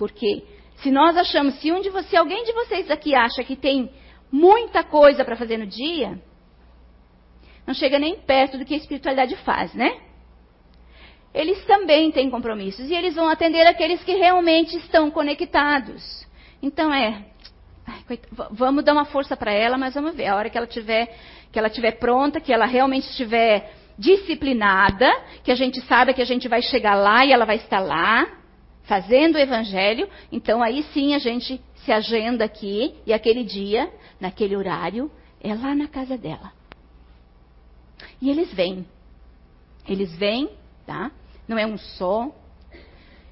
porque 0.02 0.44
se 0.78 0.90
nós 0.90 1.16
achamos, 1.16 1.60
se 1.60 1.72
um 1.72 1.80
de 1.80 1.92
você, 1.92 2.18
alguém 2.18 2.44
de 2.44 2.52
vocês 2.54 2.90
aqui 2.90 3.14
acha 3.14 3.44
que 3.44 3.56
tem 3.56 3.88
muita 4.32 4.84
coisa 4.84 5.24
para 5.24 5.36
fazer 5.36 5.58
no 5.58 5.68
dia, 5.68 6.20
não 7.68 7.76
chega 7.76 8.00
nem 8.00 8.16
perto 8.16 8.58
do 8.58 8.66
que 8.66 8.74
a 8.74 8.78
espiritualidade 8.78 9.36
faz, 9.46 9.76
né? 9.76 9.96
Eles 11.32 11.64
também 11.66 12.12
têm 12.12 12.32
compromissos 12.32 12.90
e 12.90 12.96
eles 12.96 13.14
vão 13.14 13.30
atender 13.30 13.68
aqueles 13.68 14.04
que 14.04 14.16
realmente 14.16 14.76
estão 14.76 15.12
conectados. 15.12 16.28
Então 16.64 16.92
é, 16.92 17.24
ai, 17.86 18.20
vamos 18.50 18.84
dar 18.84 18.94
uma 18.94 19.06
força 19.06 19.38
para 19.38 19.52
ela, 19.54 19.78
mas 19.78 19.94
vamos 19.94 20.16
ver 20.16 20.26
a 20.30 20.36
hora 20.36 20.50
que 20.50 20.58
ela 20.58 20.66
tiver, 20.66 21.16
que 21.52 21.60
ela 21.60 21.70
tiver 21.70 22.00
pronta, 22.00 22.42
que 22.42 22.52
ela 22.52 22.66
realmente 22.66 23.08
estiver 23.08 23.72
disciplinada, 24.00 25.08
que 25.44 25.52
a 25.52 25.56
gente 25.56 25.80
sabe 25.82 26.16
que 26.16 26.24
a 26.24 26.26
gente 26.26 26.48
vai 26.48 26.64
chegar 26.64 26.96
lá 26.96 27.24
e 27.24 27.32
ela 27.32 27.46
vai 27.46 27.58
estar 27.58 27.80
lá 27.80 28.41
fazendo 28.84 29.36
o 29.36 29.40
evangelho, 29.40 30.10
então 30.32 30.62
aí 30.62 30.84
sim 30.94 31.14
a 31.14 31.20
gente 31.20 31.62
se 31.86 31.92
agenda 31.92 32.46
aqui 32.46 32.96
e 33.06 33.14
aquele 33.14 33.44
dia, 33.44 33.92
naquele 34.20 34.56
horário, 34.56 35.12
é 35.42 35.54
lá 35.54 35.74
na 35.76 35.88
casa 35.88 36.18
dela. 36.18 36.52
E 38.22 38.30
eles 38.30 38.54
vêm. 38.54 38.86
Eles 39.88 40.14
vêm, 40.16 40.50
tá? 40.86 41.12
Não 41.48 41.58
é 41.58 41.66
um 41.66 41.78
só. 41.78 42.30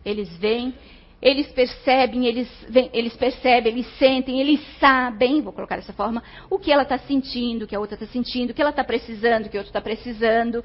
Eles 0.04 0.36
vêm, 0.38 0.74
eles 1.22 1.48
percebem, 1.52 2.26
eles, 2.26 2.50
vêm, 2.70 2.90
eles 2.94 3.16
percebem, 3.16 3.74
eles 3.74 3.88
sentem, 3.98 4.40
eles 4.40 4.62
sabem, 4.80 5.42
vou 5.42 5.52
colocar 5.52 5.76
dessa 5.76 5.92
forma, 5.92 6.24
o 6.50 6.58
que 6.58 6.72
ela 6.72 6.84
está 6.84 6.98
sentindo, 6.98 7.64
o 7.64 7.68
que 7.68 7.76
a 7.76 7.80
outra 7.80 7.96
está 7.96 8.08
sentindo, 8.08 8.52
o 8.52 8.54
que 8.54 8.62
ela 8.62 8.70
está 8.70 8.84
precisando, 8.84 9.46
o 9.46 9.50
que 9.50 9.58
o 9.58 9.60
outro 9.60 9.70
está 9.70 9.82
precisando. 9.82 10.64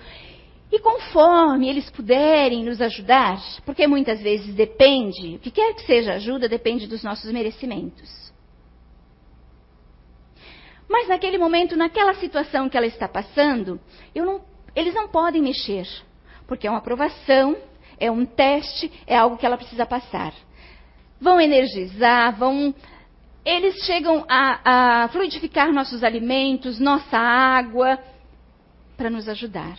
E 0.74 0.80
conforme 0.80 1.68
eles 1.68 1.88
puderem 1.88 2.64
nos 2.64 2.80
ajudar, 2.80 3.40
porque 3.64 3.86
muitas 3.86 4.20
vezes 4.20 4.56
depende, 4.56 5.36
o 5.36 5.38
que 5.38 5.52
quer 5.52 5.72
que 5.72 5.86
seja 5.86 6.14
ajuda, 6.14 6.48
depende 6.48 6.88
dos 6.88 7.00
nossos 7.04 7.30
merecimentos. 7.30 8.32
Mas 10.88 11.06
naquele 11.06 11.38
momento, 11.38 11.76
naquela 11.76 12.14
situação 12.14 12.68
que 12.68 12.76
ela 12.76 12.86
está 12.86 13.06
passando, 13.06 13.78
não, 14.16 14.44
eles 14.74 14.92
não 14.92 15.06
podem 15.06 15.40
mexer, 15.40 15.86
porque 16.44 16.66
é 16.66 16.70
uma 16.70 16.80
aprovação, 16.80 17.56
é 17.96 18.10
um 18.10 18.26
teste, 18.26 18.90
é 19.06 19.16
algo 19.16 19.36
que 19.36 19.46
ela 19.46 19.56
precisa 19.56 19.86
passar. 19.86 20.34
Vão 21.20 21.40
energizar, 21.40 22.36
vão. 22.36 22.74
Eles 23.44 23.76
chegam 23.84 24.24
a, 24.28 25.04
a 25.04 25.08
fluidificar 25.10 25.72
nossos 25.72 26.02
alimentos, 26.02 26.80
nossa 26.80 27.16
água, 27.16 27.96
para 28.96 29.08
nos 29.08 29.28
ajudar 29.28 29.78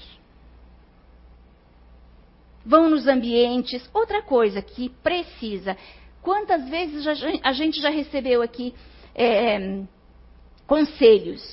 vão 2.65 2.89
nos 2.89 3.07
ambientes. 3.07 3.87
Outra 3.93 4.21
coisa 4.21 4.61
que 4.61 4.89
precisa. 4.89 5.77
Quantas 6.21 6.67
vezes 6.69 7.05
a 7.43 7.51
gente 7.53 7.79
já 7.79 7.89
recebeu 7.89 8.41
aqui 8.41 8.73
é, 9.13 9.83
conselhos, 10.65 11.43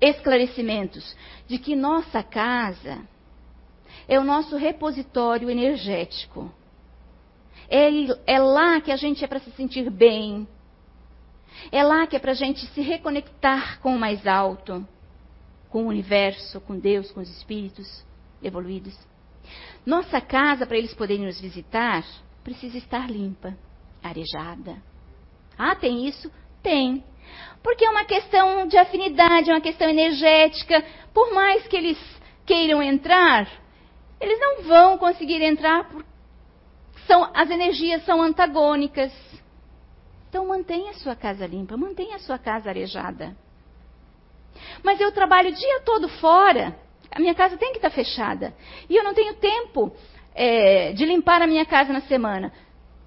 esclarecimentos 0.00 1.16
de 1.46 1.58
que 1.58 1.74
nossa 1.74 2.22
casa 2.22 3.00
é 4.06 4.20
o 4.20 4.24
nosso 4.24 4.56
repositório 4.56 5.50
energético. 5.50 6.52
É, 7.68 7.88
é 8.26 8.38
lá 8.38 8.80
que 8.80 8.92
a 8.92 8.96
gente 8.96 9.24
é 9.24 9.26
para 9.26 9.40
se 9.40 9.50
sentir 9.52 9.90
bem. 9.90 10.46
É 11.72 11.82
lá 11.82 12.06
que 12.06 12.16
é 12.16 12.18
para 12.18 12.32
a 12.32 12.34
gente 12.34 12.64
se 12.66 12.80
reconectar 12.80 13.80
com 13.80 13.94
o 13.94 13.98
mais 13.98 14.26
alto, 14.26 14.86
com 15.70 15.84
o 15.84 15.88
universo, 15.88 16.60
com 16.60 16.78
Deus, 16.78 17.10
com 17.10 17.20
os 17.20 17.30
espíritos 17.30 18.04
evoluídos. 18.42 18.96
Nossa 19.84 20.20
casa, 20.20 20.66
para 20.66 20.76
eles 20.76 20.94
poderem 20.94 21.26
nos 21.26 21.40
visitar, 21.40 22.04
precisa 22.44 22.76
estar 22.78 23.10
limpa, 23.10 23.56
arejada. 24.02 24.82
Ah, 25.56 25.74
tem 25.74 26.06
isso? 26.06 26.30
Tem. 26.62 27.04
Porque 27.62 27.84
é 27.84 27.90
uma 27.90 28.04
questão 28.04 28.66
de 28.66 28.76
afinidade, 28.76 29.50
é 29.50 29.54
uma 29.54 29.60
questão 29.60 29.88
energética. 29.88 30.84
Por 31.12 31.32
mais 31.34 31.66
que 31.66 31.76
eles 31.76 31.98
queiram 32.46 32.82
entrar, 32.82 33.48
eles 34.20 34.38
não 34.40 34.62
vão 34.62 34.98
conseguir 34.98 35.42
entrar 35.42 35.88
porque 35.88 36.08
são, 37.06 37.30
as 37.34 37.50
energias 37.50 38.04
são 38.04 38.22
antagônicas. 38.22 39.12
Então 40.28 40.46
mantenha 40.46 40.90
a 40.90 40.94
sua 40.94 41.16
casa 41.16 41.46
limpa, 41.46 41.76
mantenha 41.76 42.16
a 42.16 42.20
sua 42.20 42.38
casa 42.38 42.68
arejada. 42.68 43.36
Mas 44.82 45.00
eu 45.00 45.10
trabalho 45.12 45.50
o 45.50 45.54
dia 45.54 45.80
todo 45.80 46.08
fora. 46.08 46.76
A 47.10 47.18
minha 47.18 47.34
casa 47.34 47.56
tem 47.56 47.72
que 47.72 47.78
estar 47.78 47.90
fechada. 47.90 48.54
E 48.88 48.96
eu 48.96 49.04
não 49.04 49.14
tenho 49.14 49.34
tempo 49.34 49.92
é, 50.34 50.92
de 50.92 51.04
limpar 51.04 51.42
a 51.42 51.46
minha 51.46 51.64
casa 51.64 51.92
na 51.92 52.02
semana. 52.02 52.52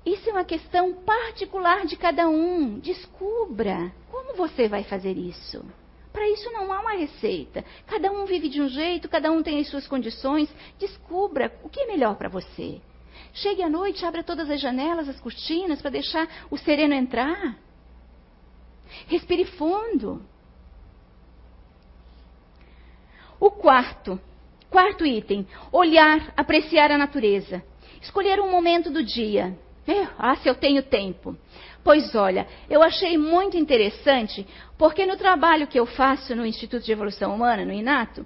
Isso 0.05 0.29
é 0.29 0.33
uma 0.33 0.43
questão 0.43 0.93
particular 0.93 1.85
de 1.85 1.95
cada 1.95 2.27
um. 2.27 2.79
Descubra 2.79 3.91
como 4.09 4.35
você 4.35 4.67
vai 4.67 4.83
fazer 4.83 5.17
isso. 5.17 5.63
Para 6.11 6.27
isso 6.27 6.51
não 6.51 6.73
há 6.73 6.81
uma 6.81 6.93
receita. 6.93 7.63
Cada 7.87 8.11
um 8.11 8.25
vive 8.25 8.49
de 8.49 8.61
um 8.61 8.67
jeito, 8.67 9.07
cada 9.07 9.31
um 9.31 9.41
tem 9.41 9.59
as 9.59 9.67
suas 9.67 9.87
condições. 9.87 10.49
Descubra 10.77 11.53
o 11.63 11.69
que 11.69 11.81
é 11.81 11.87
melhor 11.87 12.15
para 12.15 12.29
você. 12.29 12.81
Chegue 13.33 13.63
à 13.63 13.69
noite, 13.69 14.05
abra 14.05 14.23
todas 14.23 14.49
as 14.49 14.59
janelas, 14.59 15.07
as 15.07 15.19
cortinas, 15.19 15.81
para 15.81 15.91
deixar 15.91 16.27
o 16.49 16.57
sereno 16.57 16.93
entrar. 16.93 17.55
Respire 19.07 19.45
fundo. 19.45 20.21
O 23.41 23.49
quarto, 23.49 24.21
quarto 24.69 25.03
item, 25.03 25.47
olhar, 25.71 26.31
apreciar 26.37 26.91
a 26.91 26.97
natureza. 26.97 27.63
Escolher 27.99 28.39
um 28.39 28.51
momento 28.51 28.91
do 28.91 29.03
dia. 29.03 29.57
ah, 30.19 30.35
se 30.35 30.47
eu 30.47 30.53
tenho 30.53 30.83
tempo. 30.83 31.35
Pois 31.83 32.13
olha, 32.13 32.45
eu 32.69 32.83
achei 32.83 33.17
muito 33.17 33.57
interessante, 33.57 34.45
porque 34.77 35.07
no 35.07 35.17
trabalho 35.17 35.65
que 35.65 35.79
eu 35.79 35.87
faço 35.87 36.35
no 36.35 36.45
Instituto 36.45 36.85
de 36.85 36.91
Evolução 36.91 37.33
Humana, 37.33 37.65
no 37.65 37.73
INATO, 37.73 38.23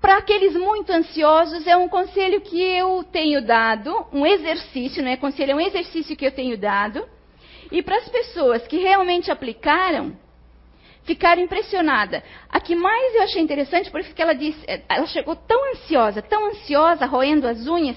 para 0.00 0.16
aqueles 0.16 0.54
muito 0.56 0.90
ansiosos, 0.90 1.64
é 1.64 1.76
um 1.76 1.88
conselho 1.88 2.40
que 2.40 2.60
eu 2.60 3.04
tenho 3.04 3.40
dado, 3.46 4.04
um 4.12 4.26
exercício, 4.26 5.00
não 5.00 5.12
é 5.12 5.16
conselho, 5.16 5.52
é 5.52 5.54
um 5.54 5.60
exercício 5.60 6.16
que 6.16 6.26
eu 6.26 6.32
tenho 6.32 6.58
dado. 6.58 7.06
E 7.70 7.84
para 7.84 7.98
as 7.98 8.08
pessoas 8.08 8.66
que 8.66 8.78
realmente 8.78 9.30
aplicaram, 9.30 10.16
ficaram 11.04 11.42
impressionadas. 11.42 12.22
A 12.48 12.60
que 12.60 12.74
mais 12.74 13.14
eu 13.14 13.22
achei 13.22 13.42
interessante, 13.42 13.90
por 13.90 14.00
isso 14.00 14.14
que 14.14 14.22
ela 14.22 14.34
disse, 14.34 14.64
ela 14.88 15.06
chegou 15.06 15.34
tão 15.36 15.72
ansiosa, 15.72 16.22
tão 16.22 16.46
ansiosa, 16.46 17.06
roendo 17.06 17.46
as 17.46 17.66
unhas, 17.66 17.96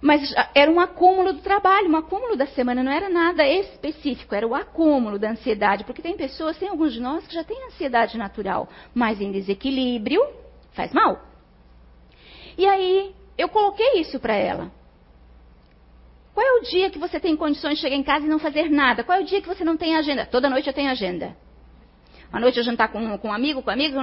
Mas 0.00 0.34
era 0.54 0.70
um 0.70 0.80
acúmulo 0.80 1.34
do 1.34 1.40
trabalho, 1.40 1.90
um 1.90 1.96
acúmulo 1.96 2.34
da 2.34 2.46
semana, 2.46 2.82
não 2.82 2.90
era 2.90 3.10
nada 3.10 3.46
específico, 3.46 4.34
era 4.34 4.46
o 4.46 4.54
acúmulo 4.54 5.18
da 5.18 5.30
ansiedade, 5.30 5.84
porque 5.84 6.00
tem 6.00 6.16
pessoas, 6.16 6.56
tem 6.56 6.68
alguns 6.68 6.94
de 6.94 7.00
nós 7.00 7.26
que 7.26 7.34
já 7.34 7.44
têm 7.44 7.66
ansiedade 7.66 8.16
natural, 8.16 8.66
mas 8.94 9.20
em 9.20 9.30
desequilíbrio 9.30 10.26
faz 10.72 10.90
mal. 10.92 11.20
E 12.56 12.66
aí 12.66 13.14
eu 13.36 13.50
coloquei 13.50 14.00
isso 14.00 14.18
para 14.18 14.34
ela. 14.34 14.72
Qual 16.32 16.46
é 16.46 16.52
o 16.60 16.62
dia 16.62 16.88
que 16.88 16.98
você 16.98 17.20
tem 17.20 17.36
condições 17.36 17.74
de 17.74 17.82
chegar 17.82 17.96
em 17.96 18.02
casa 18.02 18.24
e 18.24 18.28
não 18.28 18.38
fazer 18.38 18.70
nada? 18.70 19.04
Qual 19.04 19.18
é 19.18 19.20
o 19.20 19.26
dia 19.26 19.42
que 19.42 19.48
você 19.48 19.64
não 19.64 19.76
tem 19.76 19.96
agenda? 19.96 20.24
Toda 20.24 20.48
noite 20.48 20.66
eu 20.66 20.72
tenho 20.72 20.90
agenda. 20.90 21.36
Uma 22.30 22.40
noite 22.40 22.58
eu 22.58 22.64
jantar 22.64 22.88
com, 22.92 23.18
com 23.18 23.28
um 23.28 23.32
amigo, 23.32 23.62
com 23.62 23.70
um 23.70 23.72
amigo. 23.72 23.98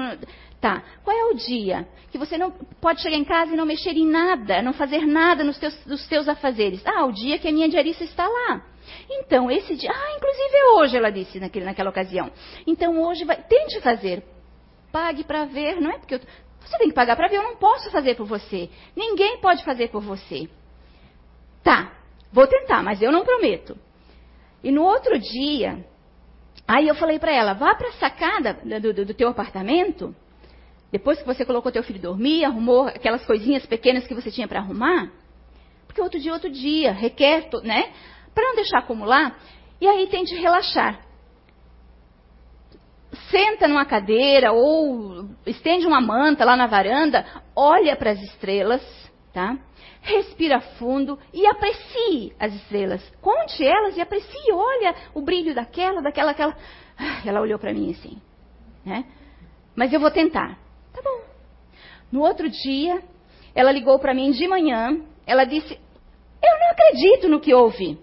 Tá. 0.59 0.83
Qual 1.03 1.15
é 1.15 1.25
o 1.31 1.35
dia 1.35 1.87
que 2.11 2.17
você 2.17 2.37
não 2.37 2.51
pode 2.81 3.01
chegar 3.01 3.15
em 3.15 3.23
casa 3.23 3.53
e 3.53 3.55
não 3.55 3.65
mexer 3.65 3.91
em 3.91 4.05
nada, 4.05 4.61
não 4.61 4.73
fazer 4.73 5.05
nada 5.05 5.43
nos 5.43 5.57
teus, 5.57 6.07
teus 6.07 6.27
afazeres? 6.27 6.85
Ah, 6.85 7.05
o 7.05 7.11
dia 7.11 7.39
que 7.39 7.47
a 7.47 7.51
minha 7.51 7.69
diarista 7.69 8.03
está 8.03 8.27
lá. 8.27 8.61
Então, 9.09 9.49
esse 9.49 9.75
dia. 9.75 9.91
Ah, 9.91 10.15
inclusive 10.15 10.55
é 10.55 10.65
hoje, 10.73 10.97
ela 10.97 11.09
disse 11.09 11.39
naquele, 11.39 11.65
naquela 11.65 11.89
ocasião. 11.89 12.29
Então, 12.65 13.01
hoje 13.01 13.23
vai. 13.23 13.41
Tente 13.43 13.79
fazer. 13.81 14.23
Pague 14.91 15.23
para 15.23 15.45
ver, 15.45 15.79
não 15.79 15.91
é? 15.91 15.97
Porque 15.97 16.15
eu, 16.15 16.19
você 16.59 16.77
tem 16.77 16.89
que 16.89 16.93
pagar 16.93 17.15
para 17.15 17.29
ver, 17.29 17.37
eu 17.37 17.43
não 17.43 17.55
posso 17.55 17.89
fazer 17.91 18.15
por 18.15 18.25
você. 18.25 18.69
Ninguém 18.95 19.37
pode 19.39 19.63
fazer 19.63 19.89
por 19.89 20.01
você. 20.01 20.49
Tá, 21.63 21.93
vou 22.31 22.45
tentar, 22.47 22.83
mas 22.83 23.01
eu 23.01 23.11
não 23.11 23.23
prometo. 23.23 23.77
E 24.63 24.71
no 24.71 24.83
outro 24.83 25.17
dia, 25.17 25.85
aí 26.67 26.87
eu 26.87 26.95
falei 26.95 27.19
para 27.19 27.31
ela: 27.31 27.53
vá 27.53 27.73
para 27.75 27.89
a 27.89 27.93
sacada 27.93 28.53
do, 28.53 28.93
do, 28.93 29.05
do 29.05 29.13
teu 29.13 29.29
apartamento 29.29 30.15
depois 30.91 31.19
que 31.19 31.25
você 31.25 31.45
colocou 31.45 31.71
teu 31.71 31.83
filho 31.83 31.99
dormir, 31.99 32.45
arrumou 32.45 32.87
aquelas 32.87 33.25
coisinhas 33.25 33.65
pequenas 33.65 34.07
que 34.07 34.13
você 34.13 34.31
tinha 34.31 34.47
para 34.47 34.59
arrumar, 34.59 35.11
porque 35.85 36.01
outro 36.01 36.19
dia, 36.19 36.31
outro 36.31 36.49
dia, 36.49 36.93
requer, 36.93 37.49
né? 37.63 37.91
Para 38.33 38.45
não 38.45 38.55
deixar 38.55 38.79
acumular, 38.79 39.37
e 39.81 39.87
aí 39.87 40.07
tente 40.07 40.33
relaxar. 40.35 41.01
Senta 43.29 43.67
numa 43.67 43.85
cadeira 43.85 44.53
ou 44.53 45.29
estende 45.45 45.85
uma 45.85 45.99
manta 45.99 46.45
lá 46.45 46.55
na 46.55 46.67
varanda, 46.67 47.25
olha 47.55 47.95
para 47.95 48.11
as 48.11 48.21
estrelas, 48.21 48.81
tá? 49.33 49.57
Respira 50.07 50.61
fundo 50.61 51.19
e 51.33 51.45
aprecie 51.45 52.33
as 52.39 52.53
estrelas. 52.53 53.03
Conte 53.21 53.65
elas 53.65 53.97
e 53.97 54.01
aprecie, 54.01 54.53
olha 54.53 54.95
o 55.13 55.21
brilho 55.21 55.53
daquela, 55.53 56.01
daquela, 56.01 56.31
aquela. 56.31 56.57
Ah, 56.97 57.21
ela 57.25 57.41
olhou 57.41 57.59
para 57.59 57.73
mim 57.73 57.91
assim, 57.91 58.21
né? 58.85 59.05
Mas 59.75 59.91
eu 59.91 59.99
vou 59.99 60.09
tentar. 60.09 60.57
Tá 60.93 61.01
bom. 61.03 61.21
No 62.09 62.21
outro 62.21 62.49
dia, 62.49 63.03
ela 63.53 63.69
ligou 63.69 63.99
para 63.99 64.13
mim 64.13 64.31
de 64.31 64.47
manhã. 64.47 65.03
Ela 65.25 65.43
disse: 65.43 65.73
Eu 65.73 66.59
não 66.59 66.71
acredito 66.71 67.27
no 67.27 67.41
que 67.41 67.53
houve. 67.53 67.99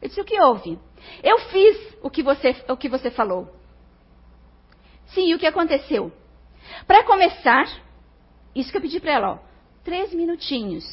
Eu 0.00 0.08
disse: 0.08 0.20
O 0.22 0.24
que 0.24 0.40
houve? 0.40 0.78
Eu 1.22 1.38
fiz 1.50 1.98
o 2.02 2.08
que 2.08 2.22
você, 2.22 2.56
o 2.66 2.78
que 2.78 2.88
você 2.88 3.10
falou. 3.10 3.54
Sim, 5.08 5.28
e 5.28 5.34
o 5.34 5.38
que 5.38 5.46
aconteceu? 5.46 6.10
Para 6.86 7.04
começar, 7.04 7.66
isso 8.54 8.70
que 8.70 8.78
eu 8.78 8.80
pedi 8.80 8.98
para 9.00 9.12
ela, 9.12 9.32
ó, 9.32 9.53
três 9.84 10.12
minutinhos. 10.12 10.84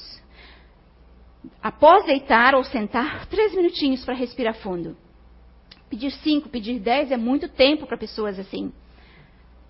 Após 1.64 2.06
deitar 2.06 2.54
ou 2.54 2.64
sentar, 2.64 3.26
três 3.28 3.56
minutinhos 3.56 4.04
para 4.06 4.14
respirar 4.14 4.56
fundo. 4.56 4.96
Pedir 5.90 6.12
cinco, 6.12 6.50
pedir 6.50 6.80
dez 6.80 7.12
é 7.12 7.18
muito 7.18 7.50
tempo 7.50 7.88
para 7.88 7.98
pessoas 7.98 8.38
assim. 8.38 8.72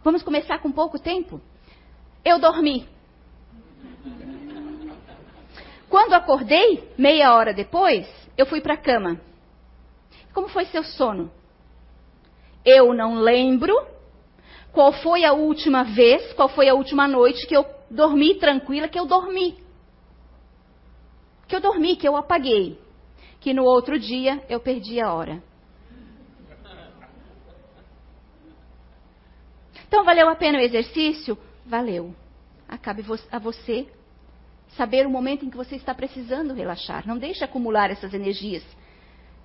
Vamos 0.03 0.23
começar 0.23 0.59
com 0.59 0.71
pouco 0.71 0.99
tempo? 0.99 1.39
Eu 2.25 2.39
dormi. 2.39 2.87
Quando 5.89 6.13
acordei, 6.13 6.89
meia 6.97 7.33
hora 7.33 7.53
depois, 7.53 8.07
eu 8.37 8.45
fui 8.45 8.61
para 8.61 8.75
a 8.75 8.77
cama. 8.77 9.19
Como 10.33 10.47
foi 10.47 10.65
seu 10.65 10.83
sono? 10.83 11.31
Eu 12.63 12.93
não 12.93 13.15
lembro 13.15 13.75
qual 14.71 14.93
foi 14.93 15.25
a 15.25 15.33
última 15.33 15.83
vez, 15.83 16.31
qual 16.33 16.47
foi 16.47 16.69
a 16.69 16.73
última 16.73 17.07
noite 17.07 17.45
que 17.45 17.55
eu 17.55 17.65
dormi 17.91 18.35
tranquila, 18.35 18.87
que 18.87 18.99
eu 18.99 19.05
dormi. 19.05 19.57
Que 21.47 21.55
eu 21.55 21.59
dormi, 21.59 21.95
que 21.95 22.07
eu 22.07 22.15
apaguei. 22.15 22.79
Que 23.39 23.53
no 23.53 23.63
outro 23.63 23.99
dia 23.99 24.43
eu 24.49 24.59
perdi 24.59 24.99
a 25.01 25.13
hora. 25.13 25.43
Então, 29.87 30.05
valeu 30.05 30.29
a 30.29 30.35
pena 30.35 30.57
o 30.57 30.61
exercício? 30.61 31.37
Valeu. 31.65 32.15
Acabe 32.67 33.03
a 33.29 33.39
você 33.39 33.87
saber 34.77 35.05
o 35.05 35.09
momento 35.09 35.43
em 35.43 35.49
que 35.49 35.57
você 35.57 35.75
está 35.75 35.93
precisando 35.93 36.53
relaxar. 36.53 37.05
Não 37.05 37.17
deixe 37.17 37.43
acumular 37.43 37.91
essas 37.91 38.13
energias 38.13 38.63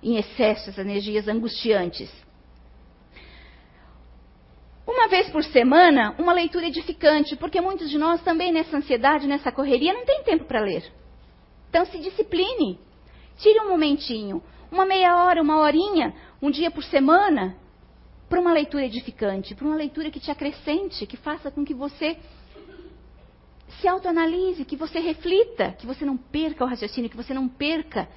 em 0.01 0.15
excesso, 0.15 0.69
essas 0.69 0.77
energias 0.77 1.27
angustiantes. 1.27 2.09
Uma 4.87 5.09
vez 5.09 5.29
por 5.29 5.43
semana, 5.43 6.15
uma 6.17 6.31
leitura 6.31 6.65
edificante, 6.65 7.35
porque 7.35 7.59
muitos 7.59 7.89
de 7.89 7.97
nós 7.97 8.23
também 8.23 8.53
nessa 8.53 8.77
ansiedade, 8.77 9.27
nessa 9.27 9.51
correria, 9.51 9.93
não 9.93 10.05
tem 10.05 10.23
tempo 10.23 10.45
para 10.45 10.61
ler. 10.61 10.89
Então 11.69 11.85
se 11.85 11.99
discipline. 11.99 12.79
Tire 13.37 13.59
um 13.59 13.67
momentinho, 13.67 14.41
uma 14.71 14.85
meia 14.85 15.17
hora, 15.17 15.41
uma 15.41 15.59
horinha, 15.59 16.15
um 16.41 16.49
dia 16.49 16.71
por 16.71 16.83
semana, 16.85 17.57
para 18.29 18.39
uma 18.39 18.53
leitura 18.53 18.85
edificante, 18.85 19.53
para 19.53 19.67
uma 19.67 19.75
leitura 19.75 20.09
que 20.09 20.21
te 20.21 20.31
acrescente, 20.31 21.05
que 21.05 21.17
faça 21.17 21.51
com 21.51 21.65
que 21.65 21.73
você 21.73 22.17
se 23.81 23.89
autoanalise, 23.89 24.63
que 24.63 24.77
você 24.77 24.99
reflita, 24.99 25.73
que 25.73 25.85
você 25.85 26.05
não 26.05 26.15
perca 26.15 26.63
o 26.63 26.67
raciocínio, 26.67 27.09
que 27.09 27.17
você 27.17 27.33
não 27.33 27.49
perca 27.49 28.07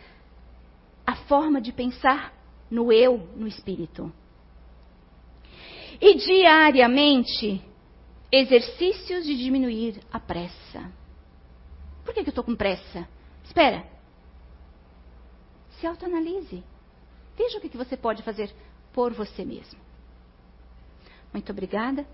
a 1.05 1.17
forma 1.17 1.61
de 1.61 1.73
pensar 1.73 2.33
no 2.71 2.93
eu, 2.93 3.29
no 3.35 3.49
espírito. 3.49 4.13
E 6.01 6.15
diariamente, 6.15 7.63
exercícios 8.33 9.25
de 9.25 9.37
diminuir 9.37 10.01
a 10.11 10.19
pressa. 10.19 10.91
Por 12.05 12.15
que, 12.15 12.23
que 12.23 12.29
eu 12.29 12.33
estou 12.33 12.45
com 12.45 12.57
pressa? 12.57 13.07
Espera. 13.45 13.87
Se 15.79 15.87
autoanalise. 15.87 16.65
Veja 17.37 17.59
o 17.59 17.61
que, 17.61 17.69
que 17.69 17.77
você 17.77 17.97
pode 17.97 18.23
fazer 18.23 18.51
por 18.93 19.13
você 19.13 19.45
mesmo. 19.45 19.79
Muito 21.33 21.53
obrigada. 21.53 22.07